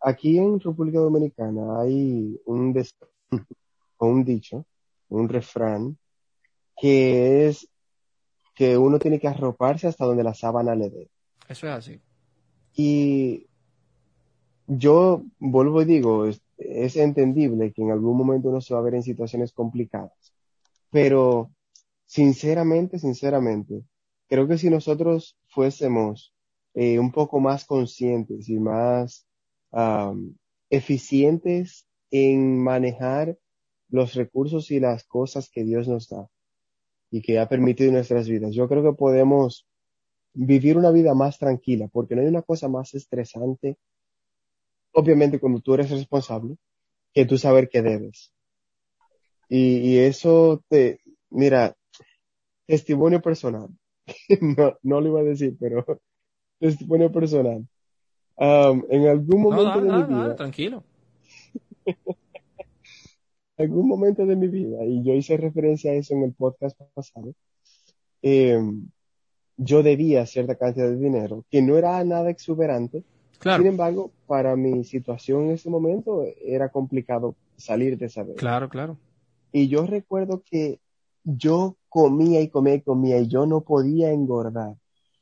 aquí 0.00 0.36
en 0.36 0.60
República 0.60 0.98
Dominicana 0.98 1.80
hay 1.80 2.38
un, 2.44 2.84
un 3.98 4.24
dicho 4.24 4.66
un 5.08 5.28
refrán, 5.28 5.98
que 6.76 7.46
es 7.48 7.68
que 8.54 8.78
uno 8.78 8.98
tiene 8.98 9.20
que 9.20 9.28
arroparse 9.28 9.86
hasta 9.86 10.04
donde 10.04 10.24
la 10.24 10.34
sábana 10.34 10.74
le 10.74 10.90
dé. 10.90 11.10
Eso 11.48 11.66
es 11.66 11.72
así. 11.72 12.00
Y 12.74 13.46
yo 14.66 15.22
vuelvo 15.38 15.82
y 15.82 15.84
digo, 15.84 16.26
es, 16.26 16.42
es, 16.58 16.96
entendible 16.96 17.72
que 17.72 17.82
en 17.82 17.90
algún 17.90 18.16
momento 18.16 18.48
uno 18.48 18.60
se 18.60 18.74
va 18.74 18.80
a 18.80 18.84
ver 18.84 18.94
en 18.94 19.02
situaciones 19.02 19.52
complicadas, 19.52 20.34
pero 20.90 21.50
sinceramente, 22.04 22.98
sinceramente, 22.98 23.82
creo 24.28 24.48
que 24.48 24.58
si 24.58 24.70
nosotros 24.70 25.36
fuésemos 25.48 26.34
eh, 26.74 26.98
un 26.98 27.12
poco 27.12 27.40
más 27.40 27.64
conscientes 27.64 28.48
y 28.48 28.58
más 28.58 29.26
um, 29.70 30.34
eficientes 30.68 31.86
en 32.10 32.62
manejar 32.62 33.38
los 33.88 34.14
recursos 34.14 34.70
y 34.70 34.80
las 34.80 35.04
cosas 35.04 35.48
que 35.50 35.64
Dios 35.64 35.88
nos 35.88 36.08
da 36.08 36.28
y 37.10 37.22
que 37.22 37.38
ha 37.38 37.48
permitido 37.48 37.88
en 37.88 37.94
nuestras 37.96 38.28
vidas. 38.28 38.54
Yo 38.54 38.68
creo 38.68 38.82
que 38.82 38.96
podemos 38.96 39.66
vivir 40.34 40.76
una 40.76 40.90
vida 40.90 41.14
más 41.14 41.38
tranquila, 41.38 41.88
porque 41.88 42.14
no 42.14 42.22
hay 42.22 42.28
una 42.28 42.42
cosa 42.42 42.68
más 42.68 42.94
estresante, 42.94 43.78
obviamente 44.92 45.38
cuando 45.38 45.60
tú 45.60 45.74
eres 45.74 45.90
responsable, 45.90 46.56
que 47.12 47.24
tú 47.24 47.38
saber 47.38 47.68
que 47.68 47.82
debes. 47.82 48.32
Y, 49.48 49.78
y 49.78 49.98
eso 49.98 50.62
te, 50.68 51.00
mira, 51.30 51.74
testimonio 52.66 53.20
personal. 53.22 53.68
no, 54.40 54.76
no 54.82 55.00
lo 55.00 55.08
iba 55.08 55.20
a 55.20 55.24
decir, 55.24 55.56
pero 55.58 55.84
testimonio 56.60 57.10
personal. 57.12 57.66
Um, 58.38 58.84
en 58.90 59.06
algún 59.08 59.40
No, 59.42 59.50
momento 59.50 59.80
de 59.80 59.90
mi 59.90 60.02
dale, 60.02 60.06
vida, 60.14 60.22
dale, 60.28 60.34
tranquilo. 60.34 60.84
algún 63.58 63.88
momento 63.88 64.26
de 64.26 64.36
mi 64.36 64.48
vida, 64.48 64.84
y 64.84 65.02
yo 65.02 65.14
hice 65.14 65.36
referencia 65.36 65.90
a 65.90 65.94
eso 65.94 66.14
en 66.14 66.22
el 66.22 66.32
podcast 66.32 66.78
pasado, 66.94 67.34
eh, 68.22 68.58
yo 69.56 69.82
debía 69.82 70.26
cierta 70.26 70.56
cantidad 70.56 70.88
de 70.88 70.96
dinero, 70.96 71.44
que 71.50 71.62
no 71.62 71.78
era 71.78 72.02
nada 72.04 72.30
exuberante, 72.30 73.04
Claro, 73.38 73.62
sin 73.62 73.70
embargo, 73.70 74.12
para 74.26 74.56
mi 74.56 74.82
situación 74.84 75.44
en 75.44 75.50
ese 75.52 75.68
momento 75.68 76.24
era 76.42 76.70
complicado 76.70 77.36
salir 77.56 77.98
de 77.98 78.06
esa 78.06 78.24
deuda. 78.24 78.36
claro, 78.36 78.68
claro. 78.68 78.98
Y 79.52 79.68
yo 79.68 79.86
recuerdo 79.86 80.42
que 80.44 80.80
yo 81.24 81.76
comía 81.88 82.40
y 82.40 82.48
comía 82.48 82.74
y 82.74 82.82
comía 82.82 83.18
y 83.18 83.28
yo 83.28 83.46
no 83.46 83.62
podía 83.62 84.12
engordar. 84.12 84.76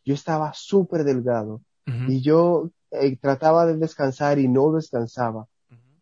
Yo 0.04 0.14
estaba 0.14 0.52
súper 0.54 1.04
delgado 1.04 1.62
y 2.08 2.20
yo 2.20 2.70
eh, 2.90 3.16
trataba 3.16 3.66
de 3.66 3.76
descansar 3.76 4.38
y 4.38 4.48
no 4.48 4.72
descansaba. 4.72 5.46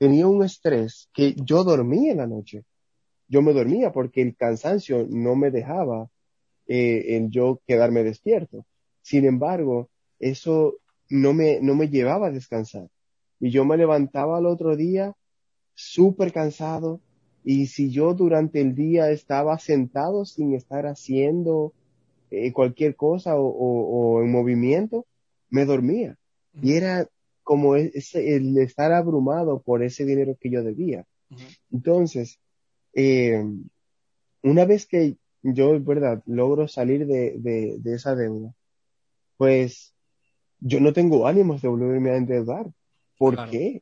Tenía 0.03 0.27
un 0.27 0.43
estrés 0.43 1.09
que 1.15 1.37
yo 1.45 1.63
dormía 1.63 2.11
en 2.11 2.19
la 2.19 2.27
noche. 2.27 2.65
Yo 3.29 3.41
me 3.41 3.53
dormía 3.53 3.93
porque 3.93 4.21
el 4.21 4.35
cansancio 4.35 5.07
no 5.09 5.37
me 5.37 5.53
dejaba 5.53 6.11
eh, 6.67 7.15
en 7.15 7.31
yo 7.31 7.61
quedarme 7.69 8.03
despierto. 8.03 8.67
Sin 9.01 9.25
embargo, 9.27 9.91
eso 10.19 10.75
no 11.09 11.33
me, 11.33 11.61
no 11.61 11.77
me 11.77 11.89
llevaba 11.89 12.27
a 12.27 12.31
descansar. 12.33 12.89
Y 13.39 13.51
yo 13.51 13.65
me 13.65 13.77
levantaba 13.77 14.39
al 14.39 14.47
otro 14.47 14.75
día 14.75 15.15
súper 15.75 16.33
cansado 16.33 17.01
y 17.45 17.67
si 17.67 17.93
yo 17.93 18.13
durante 18.13 18.61
el 18.61 18.75
día 18.75 19.09
estaba 19.13 19.57
sentado 19.61 20.25
sin 20.25 20.53
estar 20.57 20.87
haciendo 20.87 21.75
eh, 22.33 22.53
cualquier 22.53 22.97
cosa 22.97 23.37
o 23.37 24.21
en 24.21 24.33
movimiento, 24.33 25.07
me 25.49 25.65
dormía. 25.65 26.19
Y 26.61 26.73
era 26.73 27.09
como 27.43 27.77
ese, 27.77 28.37
el 28.37 28.57
estar 28.59 28.93
abrumado 28.93 29.61
por 29.61 29.83
ese 29.83 30.05
dinero 30.05 30.37
que 30.41 30.51
yo 30.51 30.63
debía. 30.63 31.05
Entonces, 31.71 32.39
eh, 32.95 33.43
una 34.43 34.65
vez 34.65 34.87
que 34.87 35.17
yo, 35.43 35.81
verdad, 35.81 36.23
logro 36.27 36.69
salir 36.69 37.07
de, 37.07 37.35
de, 37.39 37.77
de 37.79 37.95
esa 37.95 38.15
deuda, 38.15 38.53
pues 39.37 39.93
yo 40.61 40.79
no 40.81 40.93
tengo 40.93 41.27
ánimos 41.27 41.63
de 41.63 41.69
volverme 41.69 42.11
a 42.11 42.17
endeudar. 42.17 42.67
¿Por 43.19 43.35
Claro. 43.35 43.51
qué? 43.51 43.81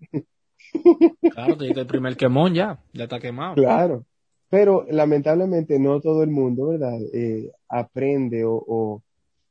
Claro, 1.32 1.56
te 1.56 1.68
el 1.68 1.86
primer 1.86 2.16
quemón 2.16 2.54
ya, 2.54 2.82
ya 2.92 3.04
está 3.04 3.18
quemado. 3.18 3.54
Claro. 3.54 4.04
Pero 4.48 4.84
lamentablemente 4.90 5.78
no 5.78 6.00
todo 6.00 6.22
el 6.22 6.30
mundo, 6.30 6.68
¿verdad? 6.68 6.98
Eh, 7.12 7.50
aprende 7.68 8.44
o, 8.44 8.54
o 8.66 9.02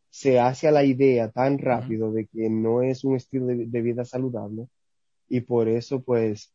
se 0.10 0.39
hace 0.39 0.68
a 0.68 0.72
la 0.72 0.84
idea 0.84 1.30
tan 1.30 1.60
rápido 1.60 2.12
de 2.12 2.28
que 2.28 2.49
no 2.49 2.82
es 2.82 3.03
un 3.03 3.16
estilo 3.16 3.45
de, 3.47 3.66
de 3.68 3.82
vida 3.82 4.05
saludable 4.05 4.68
y 5.28 5.41
por 5.41 5.68
eso 5.70 6.01
pues 6.01 6.51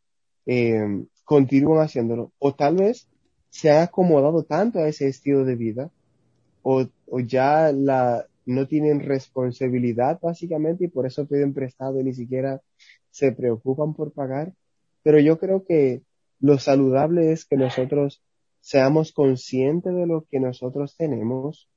eh, 0.47 1.05
continúan 1.25 1.85
haciéndolo. 1.85 2.33
O 2.39 2.55
tal 2.55 2.77
vez 2.77 3.09
se 3.51 3.71
han 3.71 3.83
acomodado 3.83 4.43
tanto 4.45 4.81
a 4.81 4.89
ese 4.89 5.09
estilo 5.09 5.45
de 5.45 5.55
vida 5.55 5.91
o, 6.63 6.87
o 7.07 7.21
ya 7.21 7.73
la, 7.73 8.27
no 8.47 8.67
tienen 8.67 9.01
responsabilidad 9.01 10.19
básicamente 10.21 10.85
y 10.85 10.89
por 10.89 11.07
eso 11.07 11.27
piden 11.27 11.55
prestado 11.55 12.01
y 12.01 12.05
ni 12.05 12.15
siquiera 12.15 12.61
se 13.11 13.33
preocupan 13.33 13.95
por 13.95 14.13
pagar. 14.13 14.53
Pero 15.03 15.21
yo 15.21 15.39
creo 15.39 15.65
que 15.65 16.03
lo 16.41 16.59
saludable 16.59 17.33
es 17.33 17.45
que 17.45 17.57
nosotros 17.57 18.23
seamos 18.61 19.13
conscientes 19.13 19.95
de 19.95 20.07
lo 20.07 20.25
que 20.31 20.41
nosotros 20.41 20.97
tenemos 20.97 21.69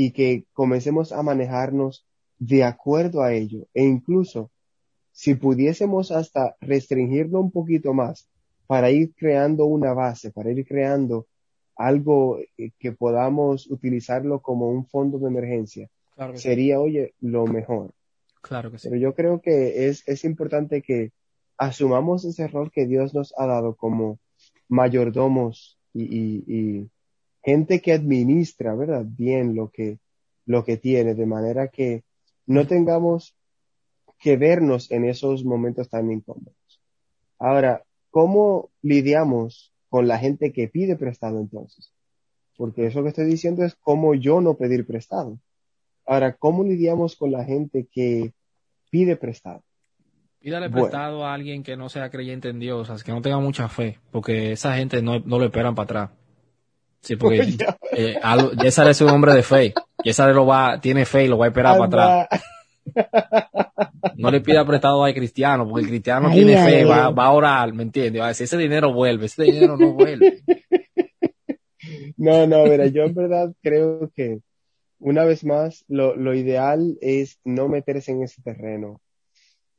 y 0.00 0.12
que 0.12 0.44
comencemos 0.52 1.10
a 1.10 1.24
manejarnos 1.24 2.06
de 2.38 2.62
acuerdo 2.62 3.20
a 3.22 3.32
ello. 3.32 3.66
E 3.74 3.82
incluso 3.82 4.52
si 5.10 5.34
pudiésemos 5.34 6.12
hasta 6.12 6.54
restringirlo 6.60 7.40
un 7.40 7.50
poquito 7.50 7.92
más 7.94 8.28
para 8.68 8.92
ir 8.92 9.12
creando 9.16 9.64
una 9.66 9.94
base, 9.94 10.30
para 10.30 10.52
ir 10.52 10.64
creando 10.64 11.26
algo 11.74 12.38
eh, 12.38 12.70
que 12.78 12.92
podamos 12.92 13.68
utilizarlo 13.68 14.40
como 14.40 14.68
un 14.70 14.86
fondo 14.86 15.18
de 15.18 15.26
emergencia, 15.26 15.88
Claro 16.14 16.36
sí. 16.36 16.42
sería, 16.42 16.78
oye, 16.78 17.14
lo 17.20 17.46
mejor. 17.46 17.90
Claro 18.40 18.70
que 18.70 18.78
sí. 18.78 18.88
Pero 18.88 19.00
yo 19.00 19.14
creo 19.16 19.40
que 19.40 19.88
es, 19.88 20.06
es 20.06 20.24
importante 20.24 20.80
que 20.80 21.10
asumamos 21.56 22.24
ese 22.24 22.46
rol 22.46 22.70
que 22.70 22.86
Dios 22.86 23.14
nos 23.14 23.34
ha 23.36 23.46
dado 23.46 23.74
como 23.74 24.20
mayordomos 24.68 25.76
y, 25.92 26.02
y- 26.04 26.44
y 26.46 26.90
gente 27.48 27.80
que 27.80 27.92
administra, 27.92 28.74
¿verdad? 28.74 29.04
Bien 29.06 29.56
lo 29.56 29.70
que, 29.70 29.98
lo 30.44 30.64
que 30.64 30.76
tiene, 30.76 31.14
de 31.14 31.26
manera 31.26 31.68
que 31.68 32.02
no 32.46 32.66
tengamos 32.66 33.34
que 34.18 34.36
vernos 34.36 34.90
en 34.90 35.04
esos 35.04 35.44
momentos 35.44 35.88
tan 35.88 36.10
incómodos. 36.10 36.54
Ahora, 37.38 37.84
¿cómo 38.10 38.70
lidiamos 38.82 39.72
con 39.88 40.08
la 40.08 40.18
gente 40.18 40.52
que 40.52 40.68
pide 40.68 40.96
prestado 40.96 41.40
entonces? 41.40 41.92
Porque 42.56 42.86
eso 42.86 43.02
que 43.02 43.10
estoy 43.10 43.26
diciendo 43.26 43.64
es 43.64 43.74
cómo 43.76 44.14
yo 44.14 44.40
no 44.40 44.54
pedir 44.54 44.86
prestado. 44.86 45.38
Ahora, 46.04 46.34
¿cómo 46.34 46.64
lidiamos 46.64 47.16
con 47.16 47.30
la 47.30 47.44
gente 47.44 47.86
que 47.90 48.32
pide 48.90 49.16
prestado? 49.16 49.62
Pídale 50.40 50.68
Bueno. 50.68 50.82
prestado 50.84 51.24
a 51.24 51.34
alguien 51.34 51.62
que 51.62 51.76
no 51.76 51.88
sea 51.88 52.10
creyente 52.10 52.48
en 52.48 52.58
Dios, 52.58 52.90
o 52.90 52.96
sea, 52.96 53.04
que 53.04 53.12
no 53.12 53.22
tenga 53.22 53.38
mucha 53.38 53.68
fe, 53.68 53.98
porque 54.10 54.52
esa 54.52 54.76
gente 54.76 55.00
no, 55.02 55.20
no 55.20 55.38
lo 55.38 55.46
esperan 55.46 55.74
para 55.74 55.84
atrás. 55.84 56.10
Sí, 57.00 57.16
porque 57.16 57.40
eh, 57.92 58.16
algo- 58.22 58.52
Yesar 58.52 58.88
es 58.88 59.00
un 59.00 59.10
hombre 59.10 59.32
de 59.34 59.42
fe. 59.42 59.74
Yesar 60.02 60.34
lo 60.34 60.46
va, 60.46 60.80
tiene 60.80 61.04
fe 61.04 61.24
y 61.24 61.28
lo 61.28 61.38
va 61.38 61.46
a 61.46 61.48
esperar 61.48 61.78
para 61.78 62.22
atrás. 62.22 62.42
No 64.16 64.30
le 64.30 64.40
pida 64.40 64.64
prestado 64.66 65.04
al 65.04 65.14
cristiano, 65.14 65.68
porque 65.68 65.82
el 65.84 65.88
cristiano 65.90 66.28
Ay, 66.28 66.36
tiene 66.36 66.56
ay, 66.56 66.70
fe, 66.70 66.76
ay. 66.78 66.84
va, 66.84 67.10
va 67.10 67.26
a 67.26 67.32
orar, 67.32 67.72
¿me 67.72 67.82
entiendes? 67.82 68.20
Va 68.22 68.26
a 68.26 68.28
decir, 68.28 68.44
ese 68.44 68.56
dinero 68.56 68.92
vuelve, 68.92 69.26
ese 69.26 69.44
dinero 69.44 69.76
no 69.76 69.92
vuelve. 69.92 70.42
No, 72.16 72.46
no, 72.46 72.64
mira, 72.64 72.86
yo 72.86 73.04
en 73.04 73.14
verdad 73.14 73.52
creo 73.62 74.10
que 74.14 74.40
una 74.98 75.24
vez 75.24 75.44
más 75.44 75.84
lo, 75.88 76.16
lo 76.16 76.34
ideal 76.34 76.98
es 77.00 77.38
no 77.44 77.68
meterse 77.68 78.10
en 78.12 78.22
ese 78.24 78.42
terreno 78.42 79.00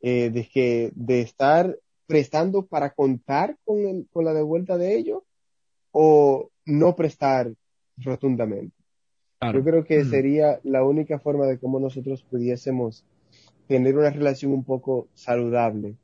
eh, 0.02 0.30
de 0.30 0.48
que 0.48 0.92
de 0.96 1.22
estar 1.22 1.76
prestando 2.08 2.66
para 2.66 2.92
contar 2.92 3.58
con, 3.66 3.80
el, 3.86 4.08
con 4.12 4.24
la 4.26 4.34
devuelta 4.34 4.78
de 4.78 4.96
ello 4.96 5.26
o 5.92 6.50
no 6.70 6.96
prestar 6.96 7.52
rotundamente. 7.98 8.76
Claro. 9.40 9.60
Yo 9.60 9.66
creo 9.66 9.84
que 9.84 10.04
Mm. 10.04 10.10
sería 10.10 10.60
la 10.64 10.84
única 10.84 11.20
forma 11.20 11.46
de 11.46 11.60
cómo 11.60 11.80
nosotros 11.80 12.24
pudiésemos 12.24 13.04
tener 13.68 13.98
una 13.98 14.10
relación 14.10 14.52
un 14.54 14.64
poco 14.64 15.08
saludable 15.14 15.96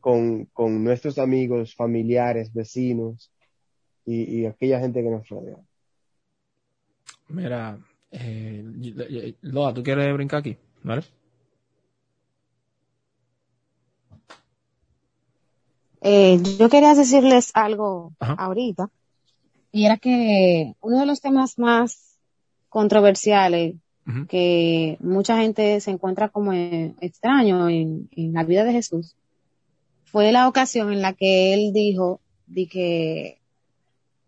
con, 0.00 0.46
con 0.46 0.84
nuestros 0.84 1.18
amigos, 1.18 1.74
familiares, 1.74 2.52
vecinos 2.52 3.30
y, 4.04 4.40
y 4.40 4.46
aquella 4.46 4.80
gente 4.80 5.02
que 5.02 5.10
nos 5.10 5.28
rodea. 5.28 5.56
Mira, 7.28 7.78
eh, 8.10 9.34
Loa, 9.42 9.72
¿tú 9.72 9.82
quieres 9.82 10.12
brincar 10.14 10.40
aquí? 10.40 10.56
¿Vale? 10.82 11.02
Eh, 16.02 16.38
yo 16.58 16.68
quería 16.68 16.94
decirles 16.94 17.50
algo 17.54 18.12
Ajá. 18.18 18.34
ahorita, 18.34 18.90
y 19.74 19.86
era 19.86 19.96
que 19.96 20.76
uno 20.80 21.00
de 21.00 21.06
los 21.06 21.20
temas 21.20 21.58
más 21.58 22.16
controversiales 22.68 23.74
que 24.28 24.98
mucha 25.00 25.38
gente 25.38 25.80
se 25.80 25.90
encuentra 25.90 26.28
como 26.28 26.52
extraño 26.52 27.68
en, 27.68 28.08
en 28.12 28.32
la 28.34 28.44
vida 28.44 28.62
de 28.62 28.72
Jesús 28.72 29.16
fue 30.04 30.30
la 30.30 30.46
ocasión 30.46 30.92
en 30.92 31.02
la 31.02 31.12
que 31.14 31.54
él 31.54 31.72
dijo 31.72 32.20
de 32.46 32.68
que 32.68 33.40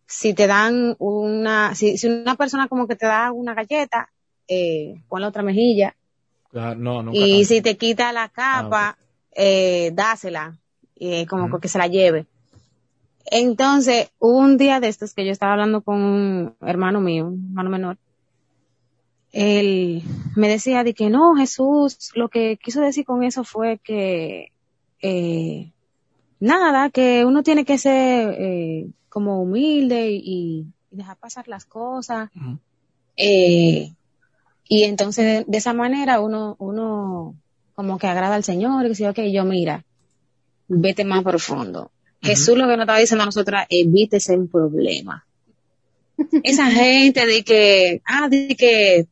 si 0.07 0.34
te 0.34 0.49
dan 0.49 0.97
una, 0.99 1.76
si, 1.76 1.97
si 1.97 2.09
una 2.09 2.34
persona 2.34 2.66
como 2.66 2.88
que 2.88 2.97
te 2.97 3.07
da 3.07 3.30
una 3.30 3.55
galleta, 3.55 4.09
eh, 4.49 4.94
pon 5.09 5.20
la 5.20 5.28
otra 5.28 5.44
mejilla, 5.44 5.94
no, 6.53 7.03
nunca 7.05 7.16
y 7.16 7.44
si 7.44 7.61
te 7.62 7.76
quita 7.76 8.12
la 8.12 8.30
capa, 8.30 8.99
eh, 9.30 9.92
dásela, 9.94 10.59
eh, 10.97 11.24
como 11.26 11.61
que 11.61 11.68
se 11.68 11.78
la 11.78 11.86
lleve. 11.86 12.26
Entonces, 13.31 14.11
hubo 14.18 14.39
un 14.39 14.57
día 14.57 14.81
de 14.81 14.89
estos 14.89 15.14
que 15.14 15.24
yo 15.24 15.33
estaba 15.33 15.53
hablando 15.53 15.83
con 15.83 16.01
un 16.01 16.55
hermano 16.61 17.01
mío, 17.01 17.27
un 17.27 17.47
hermano 17.49 17.70
menor. 17.70 17.99
Él 19.33 20.03
me 20.37 20.49
decía 20.49 20.85
de 20.85 20.95
que 20.95 21.11
no, 21.11 21.35
Jesús, 21.35 22.12
lo 22.14 22.29
que 22.29 22.57
quiso 22.57 22.81
decir 22.81 23.05
con 23.05 23.22
eso 23.22 23.45
fue 23.45 23.79
que, 23.79 24.53
eh, 25.03 25.72
nada, 26.41 26.91
que 26.91 27.24
uno 27.24 27.43
tiene 27.43 27.64
que 27.64 27.79
ser, 27.79 28.35
eh, 28.39 28.87
como 29.09 29.43
humilde 29.43 30.11
y, 30.11 30.22
y 30.24 30.66
dejar 30.91 31.16
pasar 31.16 31.49
las 31.49 31.64
cosas. 31.64 32.31
Eh, 33.16 33.93
y 34.68 34.83
entonces 34.85 35.24
de, 35.24 35.51
de 35.51 35.59
esa 35.59 35.72
manera 35.72 36.20
uno, 36.20 36.57
uno 36.59 37.35
como 37.74 37.99
que 37.99 38.07
agrada 38.07 38.37
al 38.37 38.45
Señor 38.45 38.85
y 38.85 38.91
dice, 38.91 39.09
ok, 39.09 39.20
yo 39.33 39.45
mira, 39.45 39.85
vete 40.68 41.05
más 41.05 41.22
profundo. 41.22 41.91
Jesús 42.27 42.57
lo 42.59 42.66
que 42.66 42.77
nos 42.77 42.81
estaba 42.81 42.99
diciendo 42.99 43.22
a 43.22 43.27
nosotros, 43.27 43.61
evítese 43.68 44.37
un 44.37 44.49
problema. 44.49 45.27
Esa 46.43 46.70
gente 46.70 47.27
de 47.27 47.45
que, 47.45 48.03
ah, 48.05 48.29
de 48.29 48.57
que 48.57 49.07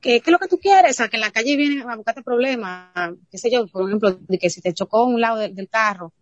¿qué, 0.00 0.20
¿qué 0.20 0.30
es 0.30 0.32
lo 0.32 0.38
que 0.38 0.48
tú 0.48 0.58
quieres? 0.58 0.92
O 0.92 0.94
sea, 0.94 1.08
que 1.08 1.16
en 1.16 1.22
la 1.22 1.30
calle 1.30 1.56
vienen 1.56 1.88
a 1.88 1.96
buscarte 1.96 2.22
problemas, 2.22 2.90
qué 3.30 3.38
sé 3.38 3.50
yo, 3.50 3.66
por 3.66 3.86
ejemplo, 3.86 4.12
de 4.12 4.38
que 4.38 4.50
si 4.50 4.60
te 4.60 4.72
chocó 4.72 5.04
un 5.04 5.20
lado 5.20 5.38
del, 5.38 5.54
del 5.54 5.68
carro, 5.68 6.12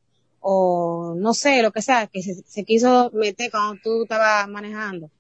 o 0.41 1.15
no 1.17 1.35
sé, 1.35 1.63
lo 1.63 1.73
que 1.73 1.83
sea, 1.83 2.07
que 2.07 2.23
se, 2.23 2.35
se 2.35 2.65
quiso 2.65 3.11
meter 3.15 3.51
cuando 3.51 3.81
tú 3.83 4.03
estabas 4.03 4.49
manejando, 4.49 5.11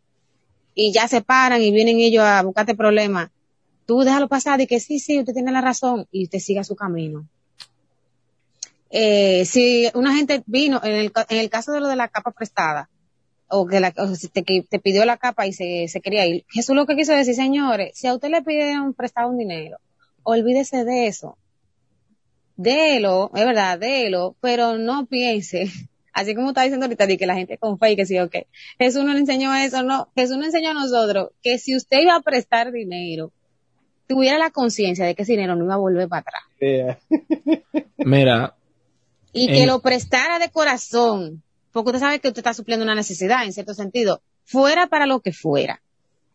y 0.74 0.92
ya 0.92 1.08
se 1.08 1.20
paran 1.22 1.62
y 1.62 1.72
vienen 1.72 1.98
ellos 1.98 2.24
a 2.24 2.42
buscarte 2.42 2.74
problemas, 2.74 3.30
tú 3.86 4.00
déjalo 4.00 4.28
pasar 4.28 4.60
y 4.60 4.66
que 4.66 4.80
sí, 4.80 4.98
sí, 4.98 5.18
usted 5.18 5.34
tiene 5.34 5.52
la 5.52 5.60
razón, 5.60 6.06
y 6.10 6.24
usted 6.24 6.38
siga 6.38 6.64
su 6.64 6.74
camino. 6.74 7.28
Eh, 8.96 9.44
si 9.44 9.88
una 9.94 10.14
gente 10.14 10.44
vino, 10.46 10.80
en 10.84 10.92
el, 10.92 11.12
en 11.28 11.38
el 11.38 11.50
caso 11.50 11.72
de 11.72 11.80
lo 11.80 11.88
de 11.88 11.96
la 11.96 12.06
capa 12.06 12.30
prestada, 12.30 12.88
o 13.48 13.66
que 13.66 13.80
la, 13.80 13.92
o 13.96 14.12
te, 14.32 14.44
que 14.44 14.62
te 14.62 14.78
pidió 14.78 15.04
la 15.04 15.16
capa 15.16 15.48
y 15.48 15.52
se, 15.52 15.88
se 15.88 16.00
quería 16.00 16.24
ir. 16.26 16.44
Jesús 16.48 16.76
lo 16.76 16.86
que 16.86 16.94
quiso 16.94 17.12
decir, 17.12 17.34
señores, 17.34 17.98
si 17.98 18.06
a 18.06 18.14
usted 18.14 18.28
le 18.28 18.42
pidieron 18.42 18.94
prestado 18.94 19.30
un 19.30 19.38
dinero, 19.38 19.78
olvídese 20.22 20.84
de 20.84 21.08
eso. 21.08 21.36
Délo, 22.54 23.32
es 23.34 23.44
verdad, 23.44 23.80
délo, 23.80 24.36
pero 24.40 24.78
no 24.78 25.06
piense, 25.06 25.66
así 26.12 26.36
como 26.36 26.50
está 26.50 26.62
diciendo 26.62 26.86
ahorita, 26.86 27.08
de 27.08 27.18
que 27.18 27.26
la 27.26 27.34
gente 27.34 27.58
con 27.58 27.80
fe 27.80 27.90
y 27.90 27.96
que 27.96 28.06
sí, 28.06 28.16
ok. 28.20 28.36
Jesús 28.78 29.04
no 29.04 29.12
le 29.12 29.18
enseñó 29.18 29.52
eso, 29.56 29.82
no. 29.82 30.08
Jesús 30.14 30.36
nos 30.36 30.46
enseñó 30.46 30.70
a 30.70 30.74
nosotros 30.74 31.30
que 31.42 31.58
si 31.58 31.74
usted 31.74 31.98
iba 32.00 32.14
a 32.14 32.22
prestar 32.22 32.70
dinero, 32.70 33.32
tuviera 34.06 34.38
la 34.38 34.50
conciencia 34.50 35.04
de 35.04 35.16
que 35.16 35.22
ese 35.24 35.32
dinero 35.32 35.56
no 35.56 35.64
iba 35.64 35.74
a 35.74 35.78
volver 35.78 36.08
para 36.08 36.20
atrás. 36.20 36.42
Mira, 37.96 38.54
y 39.34 39.48
que 39.48 39.66
lo 39.66 39.80
prestara 39.80 40.38
de 40.38 40.48
corazón, 40.48 41.42
porque 41.72 41.90
usted 41.90 42.00
sabe 42.00 42.20
que 42.20 42.28
usted 42.28 42.38
está 42.38 42.54
supliendo 42.54 42.84
una 42.84 42.94
necesidad, 42.94 43.44
en 43.44 43.52
cierto 43.52 43.74
sentido, 43.74 44.22
fuera 44.44 44.86
para 44.86 45.06
lo 45.06 45.20
que 45.20 45.32
fuera. 45.32 45.82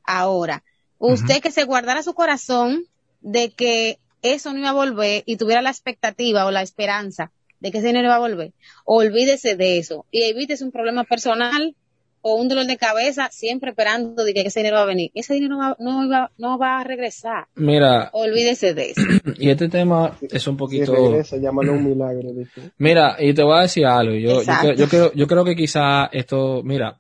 Ahora, 0.04 0.64
usted 0.98 1.42
que 1.42 1.52
se 1.52 1.64
guardara 1.64 2.04
su 2.04 2.14
corazón 2.14 2.86
de 3.22 3.52
que 3.52 4.00
eso 4.22 4.52
no 4.52 4.60
iba 4.60 4.70
a 4.70 4.74
volver 4.74 5.24
y 5.26 5.38
tuviera 5.38 5.62
la 5.62 5.70
expectativa 5.70 6.46
o 6.46 6.52
la 6.52 6.62
esperanza 6.62 7.32
de 7.62 7.72
que 7.72 7.80
ese 7.80 7.88
dinero 7.88 8.08
iba 8.08 8.16
a 8.16 8.20
volver, 8.20 8.54
olvídese 8.86 9.56
de 9.56 9.78
eso 9.78 10.06
y 10.12 10.24
evítese 10.24 10.64
un 10.64 10.72
problema 10.72 11.04
personal 11.04 11.76
o 12.22 12.36
un 12.36 12.48
dolor 12.50 12.66
de 12.66 12.78
cabeza 12.78 13.30
siempre 13.32 13.70
esperando 13.72 14.24
de 14.24 14.34
que 14.34 14.42
ese 14.42 14.60
dinero 14.60 14.78
va 14.78 14.84
a 14.84 14.86
venir. 14.88 15.12
Ese 15.14 15.34
dinero 15.36 15.58
va- 15.58 15.76
no, 15.80 16.04
iba- 16.06 16.32
no 16.38 16.58
va 16.58 16.80
a 16.80 16.84
regresar. 16.84 17.48
mira, 17.56 18.10
Olvídese 18.14 18.74
de 18.74 18.92
eso. 18.92 19.02
y 19.40 19.50
este 19.50 19.70
tema 19.70 20.18
es 20.22 20.46
un 20.48 20.56
Si 20.56 20.58
poquito... 20.58 20.94
regresa, 20.94 21.38
llámalo 21.38 21.74
un 21.74 21.84
milagro. 21.86 22.32
dice. 22.34 22.72
Mira, 22.78 23.16
y 23.20 23.34
te 23.34 23.44
voy 23.44 23.58
a 23.58 23.62
decir 23.62 23.86
algo. 23.86 24.14
Yo, 24.16 24.42
yo, 24.44 24.74
yo 24.74 24.88
creo, 24.90 25.14
yo 25.14 25.28
creo 25.28 25.46
que 25.46 25.56
quizá 25.56 26.06
esto, 26.12 26.62
mira, 26.64 27.00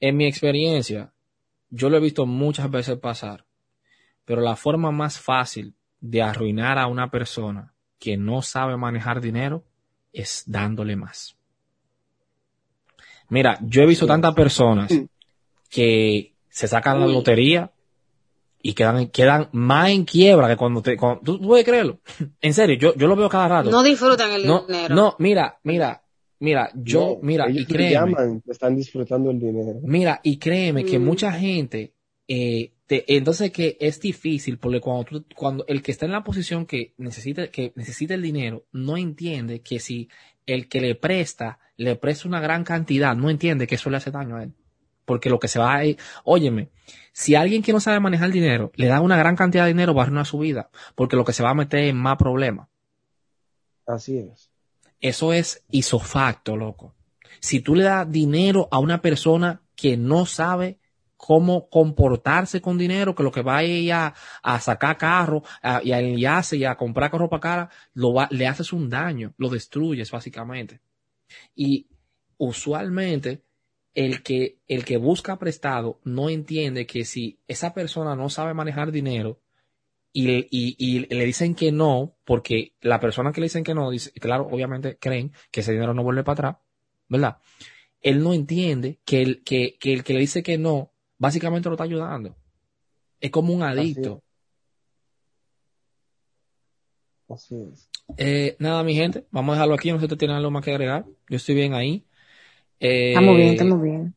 en 0.00 0.16
mi 0.16 0.26
experiencia, 0.26 1.12
yo 1.70 1.88
lo 1.88 1.96
he 1.96 2.00
visto 2.00 2.26
muchas 2.26 2.70
veces 2.70 2.98
pasar, 2.98 3.44
pero 4.24 4.40
la 4.42 4.56
forma 4.56 4.90
más 4.90 5.18
fácil 5.18 5.74
de 6.00 6.20
arruinar 6.22 6.78
a 6.78 6.86
una 6.86 7.10
persona 7.10 7.72
que 7.98 8.16
no 8.18 8.42
sabe 8.42 8.76
manejar 8.76 9.20
dinero 9.22 9.64
es 10.12 10.44
dándole 10.46 10.96
más. 10.96 11.36
Mira, 13.34 13.58
yo 13.62 13.82
he 13.82 13.86
visto 13.86 14.06
tantas 14.06 14.32
personas 14.32 14.92
que 15.68 16.34
se 16.48 16.68
sacan 16.68 17.00
la 17.00 17.06
lotería 17.08 17.72
y 18.62 18.72
quedan, 18.74 19.08
quedan 19.08 19.48
más 19.52 19.90
en 19.90 20.04
quiebra 20.04 20.46
que 20.48 20.56
cuando 20.56 20.80
te, 20.82 20.96
cuando- 20.96 21.20
¿tú, 21.22 21.38
tú 21.40 21.48
puedes 21.48 21.64
creerlo. 21.66 21.98
En 22.40 22.54
serio, 22.54 22.76
yo, 22.78 22.94
yo 22.94 23.06
lo 23.08 23.16
veo 23.16 23.28
cada 23.28 23.48
rato. 23.48 23.70
No 23.70 23.82
disfrutan 23.82 24.30
el 24.30 24.46
No, 24.46 24.64
dinero. 24.68 24.94
no, 24.94 25.16
mira, 25.18 25.58
mira, 25.64 26.02
mira, 26.38 26.70
yo, 26.76 27.00
No, 27.00 27.18
mira, 27.22 27.46
ellos 27.48 27.62
y 27.62 27.66
créeme, 27.66 27.92
llaman, 28.12 28.42
están 28.46 28.76
disfrutando 28.76 29.30
el 29.32 29.40
dinero. 29.40 29.80
mira, 29.82 30.20
y 30.22 30.36
créeme 30.38 30.84
que 30.84 30.98
Mm. 31.00 31.04
mucha 31.04 31.32
gente, 31.32 31.92
eh, 32.28 32.72
te- 32.86 33.04
entonces 33.16 33.50
que 33.50 33.76
es 33.80 34.00
difícil 34.00 34.58
porque 34.58 34.80
cuando 34.80 35.04
tú, 35.04 35.24
cuando 35.34 35.64
el 35.66 35.82
que 35.82 35.90
está 35.90 36.06
en 36.06 36.12
la 36.12 36.22
posición 36.22 36.66
que 36.66 36.94
necesita, 36.98 37.48
que 37.48 37.72
necesita 37.74 38.14
el 38.14 38.22
dinero, 38.22 38.64
no 38.72 38.96
entiende 38.96 39.60
que 39.60 39.80
si 39.80 40.08
el 40.46 40.68
que 40.68 40.80
le 40.80 40.94
presta, 40.94 41.58
le 41.76 41.96
presta 41.96 42.28
una 42.28 42.40
gran 42.40 42.64
cantidad, 42.64 43.16
no 43.16 43.30
entiende 43.30 43.66
que 43.66 43.74
eso 43.74 43.90
le 43.90 43.96
hace 43.96 44.10
daño 44.10 44.36
a 44.36 44.42
él. 44.44 44.52
Porque 45.04 45.28
lo 45.28 45.38
que 45.38 45.48
se 45.48 45.58
va 45.58 45.80
a, 45.80 45.82
óyeme, 46.24 46.70
si 47.12 47.34
alguien 47.34 47.62
que 47.62 47.72
no 47.72 47.80
sabe 47.80 48.00
manejar 48.00 48.30
dinero 48.30 48.72
le 48.74 48.86
da 48.86 49.00
una 49.00 49.16
gran 49.18 49.36
cantidad 49.36 49.64
de 49.64 49.68
dinero, 49.72 49.94
va 49.94 50.02
a 50.02 50.04
arruinar 50.04 50.26
su 50.26 50.38
vida, 50.38 50.70
porque 50.94 51.16
lo 51.16 51.24
que 51.24 51.32
se 51.32 51.42
va 51.42 51.50
a 51.50 51.54
meter 51.54 51.84
en 51.84 51.96
más 51.96 52.16
problemas. 52.16 52.68
Así 53.86 54.18
es. 54.18 54.50
Eso 55.00 55.32
es 55.32 55.62
isofacto, 55.70 56.56
loco. 56.56 56.94
Si 57.40 57.60
tú 57.60 57.74
le 57.74 57.84
das 57.84 58.10
dinero 58.10 58.68
a 58.70 58.78
una 58.78 59.02
persona 59.02 59.60
que 59.76 59.98
no 59.98 60.24
sabe 60.24 60.78
cómo 61.18 61.68
comportarse 61.68 62.60
con 62.60 62.78
dinero, 62.78 63.14
que 63.14 63.22
lo 63.22 63.32
que 63.32 63.42
va 63.42 63.58
a 63.58 63.64
ir 63.64 63.92
a, 63.92 64.14
a 64.42 64.60
sacar 64.60 64.96
carro 64.96 65.42
a- 65.62 65.82
y 65.82 65.92
a 65.92 66.00
enviarse 66.00 66.56
y 66.56 66.64
a 66.64 66.76
comprar 66.76 67.10
ropa 67.12 67.40
cara, 67.40 67.70
lo 67.92 68.14
va- 68.14 68.28
le 68.30 68.46
haces 68.46 68.72
un 68.72 68.88
daño, 68.88 69.34
lo 69.36 69.50
destruyes 69.50 70.10
básicamente. 70.10 70.80
Y 71.54 71.88
usualmente 72.38 73.42
el 73.94 74.22
que, 74.22 74.58
el 74.66 74.84
que 74.84 74.96
busca 74.96 75.38
prestado 75.38 76.00
no 76.04 76.28
entiende 76.28 76.86
que 76.86 77.04
si 77.04 77.38
esa 77.46 77.74
persona 77.74 78.16
no 78.16 78.28
sabe 78.28 78.54
manejar 78.54 78.90
dinero, 78.90 79.40
y, 80.16 80.30
y, 80.30 80.76
y 80.78 81.00
le 81.12 81.24
dicen 81.24 81.56
que 81.56 81.72
no, 81.72 82.16
porque 82.24 82.74
la 82.80 83.00
persona 83.00 83.32
que 83.32 83.40
le 83.40 83.46
dicen 83.46 83.64
que 83.64 83.74
no, 83.74 83.90
dice, 83.90 84.12
claro, 84.12 84.46
obviamente 84.46 84.96
creen 84.96 85.32
que 85.50 85.60
ese 85.60 85.72
dinero 85.72 85.92
no 85.92 86.04
vuelve 86.04 86.22
para 86.22 86.50
atrás, 86.50 86.56
¿verdad? 87.08 87.38
Él 88.00 88.22
no 88.22 88.32
entiende 88.32 89.00
que 89.04 89.22
el 89.22 89.42
que, 89.42 89.76
que 89.80 89.92
el 89.92 90.04
que 90.04 90.14
le 90.14 90.20
dice 90.20 90.44
que 90.44 90.56
no, 90.56 90.92
básicamente 91.18 91.68
lo 91.68 91.74
está 91.74 91.84
ayudando. 91.84 92.36
Es 93.18 93.30
como 93.32 93.52
un 93.52 93.64
adicto. 93.64 94.22
Así 97.28 97.56
es. 97.56 97.88
Eh, 98.16 98.56
nada, 98.60 98.82
mi 98.84 98.94
gente, 98.94 99.26
vamos 99.30 99.52
a 99.52 99.56
dejarlo 99.56 99.74
aquí. 99.74 99.90
No 99.92 100.00
sé 100.00 100.08
si 100.08 100.16
tienen 100.16 100.36
algo 100.36 100.50
más 100.50 100.64
que 100.64 100.70
agregar. 100.70 101.04
Yo 101.28 101.36
estoy 101.36 101.54
bien 101.54 101.74
ahí. 101.74 102.06
Eh, 102.80 103.14
Estamos 103.14 103.36
bien, 103.36 103.50
estamos 103.50 103.80
bien. 103.80 104.14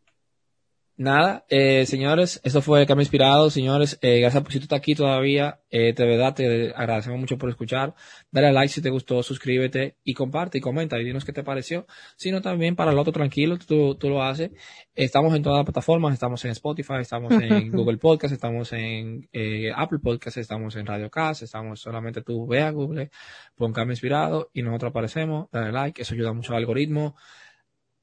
Nada, 1.00 1.46
eh, 1.48 1.86
señores, 1.86 2.42
esto 2.44 2.60
fue 2.64 2.88
Cambio 2.88 3.04
Inspirado, 3.04 3.52
señores, 3.52 4.00
eh, 4.02 4.20
gracias 4.20 4.42
por 4.42 4.52
si 4.52 4.58
tú 4.58 4.64
estás 4.64 4.80
aquí 4.80 4.96
todavía, 4.96 5.60
eh, 5.70 5.94
de 5.94 6.06
verdad 6.08 6.34
te 6.34 6.74
agradecemos 6.76 7.20
mucho 7.20 7.38
por 7.38 7.52
escuchar, 7.52 7.94
dale 8.32 8.48
a 8.48 8.52
like 8.52 8.74
si 8.74 8.82
te 8.82 8.90
gustó, 8.90 9.22
suscríbete 9.22 9.96
y 10.04 10.16
comparte 10.16 10.58
y 10.58 10.62
comenta 10.62 11.00
y 11.00 11.06
dinos 11.06 11.24
qué 11.24 11.34
te 11.34 11.44
pareció, 11.44 11.86
sino 12.16 12.42
también 12.42 12.76
para 12.76 12.94
el 12.94 12.98
otro 12.98 13.14
tranquilo, 13.14 13.60
tú, 13.60 13.94
tú 13.94 14.10
lo 14.10 14.24
haces, 14.24 14.50
estamos 14.96 15.36
en 15.36 15.44
todas 15.44 15.58
las 15.58 15.66
plataformas, 15.66 16.14
estamos 16.14 16.44
en 16.46 16.52
Spotify, 16.52 16.96
estamos 17.02 17.32
en 17.32 17.70
Google 17.72 17.98
Podcast, 17.98 18.34
estamos 18.34 18.74
en 18.74 19.30
eh, 19.32 19.72
Apple 19.76 20.00
Podcast, 20.00 20.38
estamos 20.38 20.78
en 20.78 20.88
Radio 20.88 21.12
Cast, 21.12 21.44
estamos 21.44 21.80
solamente 21.80 22.24
tú 22.24 22.48
ve 22.48 22.64
a 22.64 22.72
Google, 22.72 23.12
pon 23.56 23.72
Cambio 23.72 23.94
Inspirado 23.94 24.50
y 24.52 24.64
nosotros 24.64 24.90
aparecemos, 24.90 25.48
dale 25.52 25.72
like, 25.72 26.02
eso 26.02 26.16
ayuda 26.16 26.34
mucho 26.34 26.54
al 26.54 26.58
algoritmo, 26.58 27.16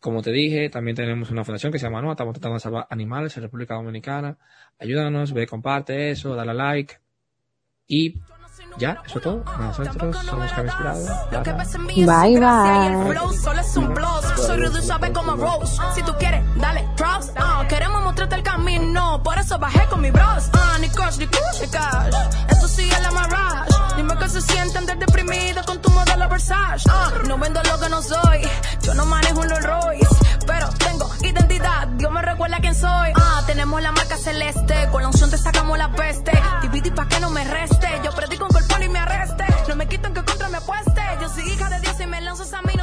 como 0.05 0.21
te 0.21 0.33
dije, 0.33 0.69
también 0.69 0.95
tenemos 0.95 1.31
una 1.31 1.45
fundación 1.45 1.73
que 1.73 1.79
se 1.79 1.87
llama 1.87 2.03
NOA, 2.03 2.13
estamos 2.13 2.35
tratando 2.35 2.57
de 2.57 2.61
salvar 2.61 2.87
animales 2.91 3.35
en 3.39 3.45
República 3.45 3.73
Dominicana. 3.73 4.37
Ayúdanos, 4.79 5.33
ve, 5.33 5.47
comparte 5.47 6.11
eso, 6.11 6.35
dale 6.35 6.51
a 6.51 6.55
like. 6.55 6.99
Y 7.87 8.21
ya, 8.77 9.03
eso 9.07 9.17
es 9.17 9.25
todo. 9.25 9.43
Nosotros 9.59 10.15
somos 10.19 10.53
Cambio 10.53 10.73
Inspirado. 10.73 11.07
Bye, 12.05 12.39
bye. 12.39 13.15
Un 18.15 18.21
mostrarte 18.21 18.37
el 18.37 18.43
camino, 18.43 19.23
por 19.25 19.39
eso 19.39 19.59
bajé 19.59 19.87
con 19.89 20.01
mi 20.01 20.11
bros. 20.11 20.49
Ah, 20.53 20.77
ni 20.81 20.89
coach, 20.89 21.17
ni 21.19 21.27
ni 21.27 21.69
cash. 21.69 22.15
Esto 22.49 22.69
sí 22.69 22.89
es 22.89 23.03
la 23.03 23.11
marrage. 23.11 23.75
Dime 23.97 24.17
que 24.17 24.29
se 24.29 24.41
siente 24.41 24.79
andar 24.79 24.99
deprimido 24.99 25.63
con 25.65 25.81
tu 25.81 25.91
modelo 25.91 26.29
Versace. 26.29 26.89
Ah, 26.91 27.11
no 27.27 27.39
vendo 27.39 27.61
lo 27.63 27.81
que 27.81 27.89
no 27.89 28.03
soy. 28.03 28.49
Yo 28.83 28.95
no 28.95 29.05
manejo 29.07 29.41
un 29.41 29.49
Rolls 29.51 30.09
pero 30.47 30.69
tengo 30.79 31.11
identidad. 31.23 31.89
Dios 31.99 32.13
me 32.13 32.23
recuerda 32.23 32.59
quién 32.61 32.75
soy. 32.75 33.13
Ah, 33.17 33.43
tenemos 33.47 33.83
la 33.83 33.91
marca 33.91 34.17
celeste. 34.17 34.89
Con 34.93 35.03
la 35.03 35.09
unción 35.09 35.31
te 35.31 35.39
sacamos 35.39 35.77
la 35.77 35.91
peste. 35.91 36.33
Divide 36.63 36.93
pa' 36.93 37.09
que 37.09 37.19
no 37.19 37.31
me 37.31 37.45
reste. 37.45 37.89
Yo 38.05 38.13
predico 38.13 38.47
el 38.57 38.65
poli 38.67 38.85
y 38.85 38.89
me 38.91 39.01
arreste. 39.01 39.45
No 39.69 39.75
me 39.75 39.89
quitan 39.89 40.15
que 40.15 40.23
contra 40.23 40.49
me 40.51 40.59
apueste. 40.59 41.03
Yo 41.21 41.29
soy 41.29 41.51
hija 41.51 41.69
de 41.69 41.81
Dios 41.81 41.97
y 42.01 42.07
me 42.07 42.21
lanzo 42.21 42.45
a 42.57 42.63
mí. 42.63 42.75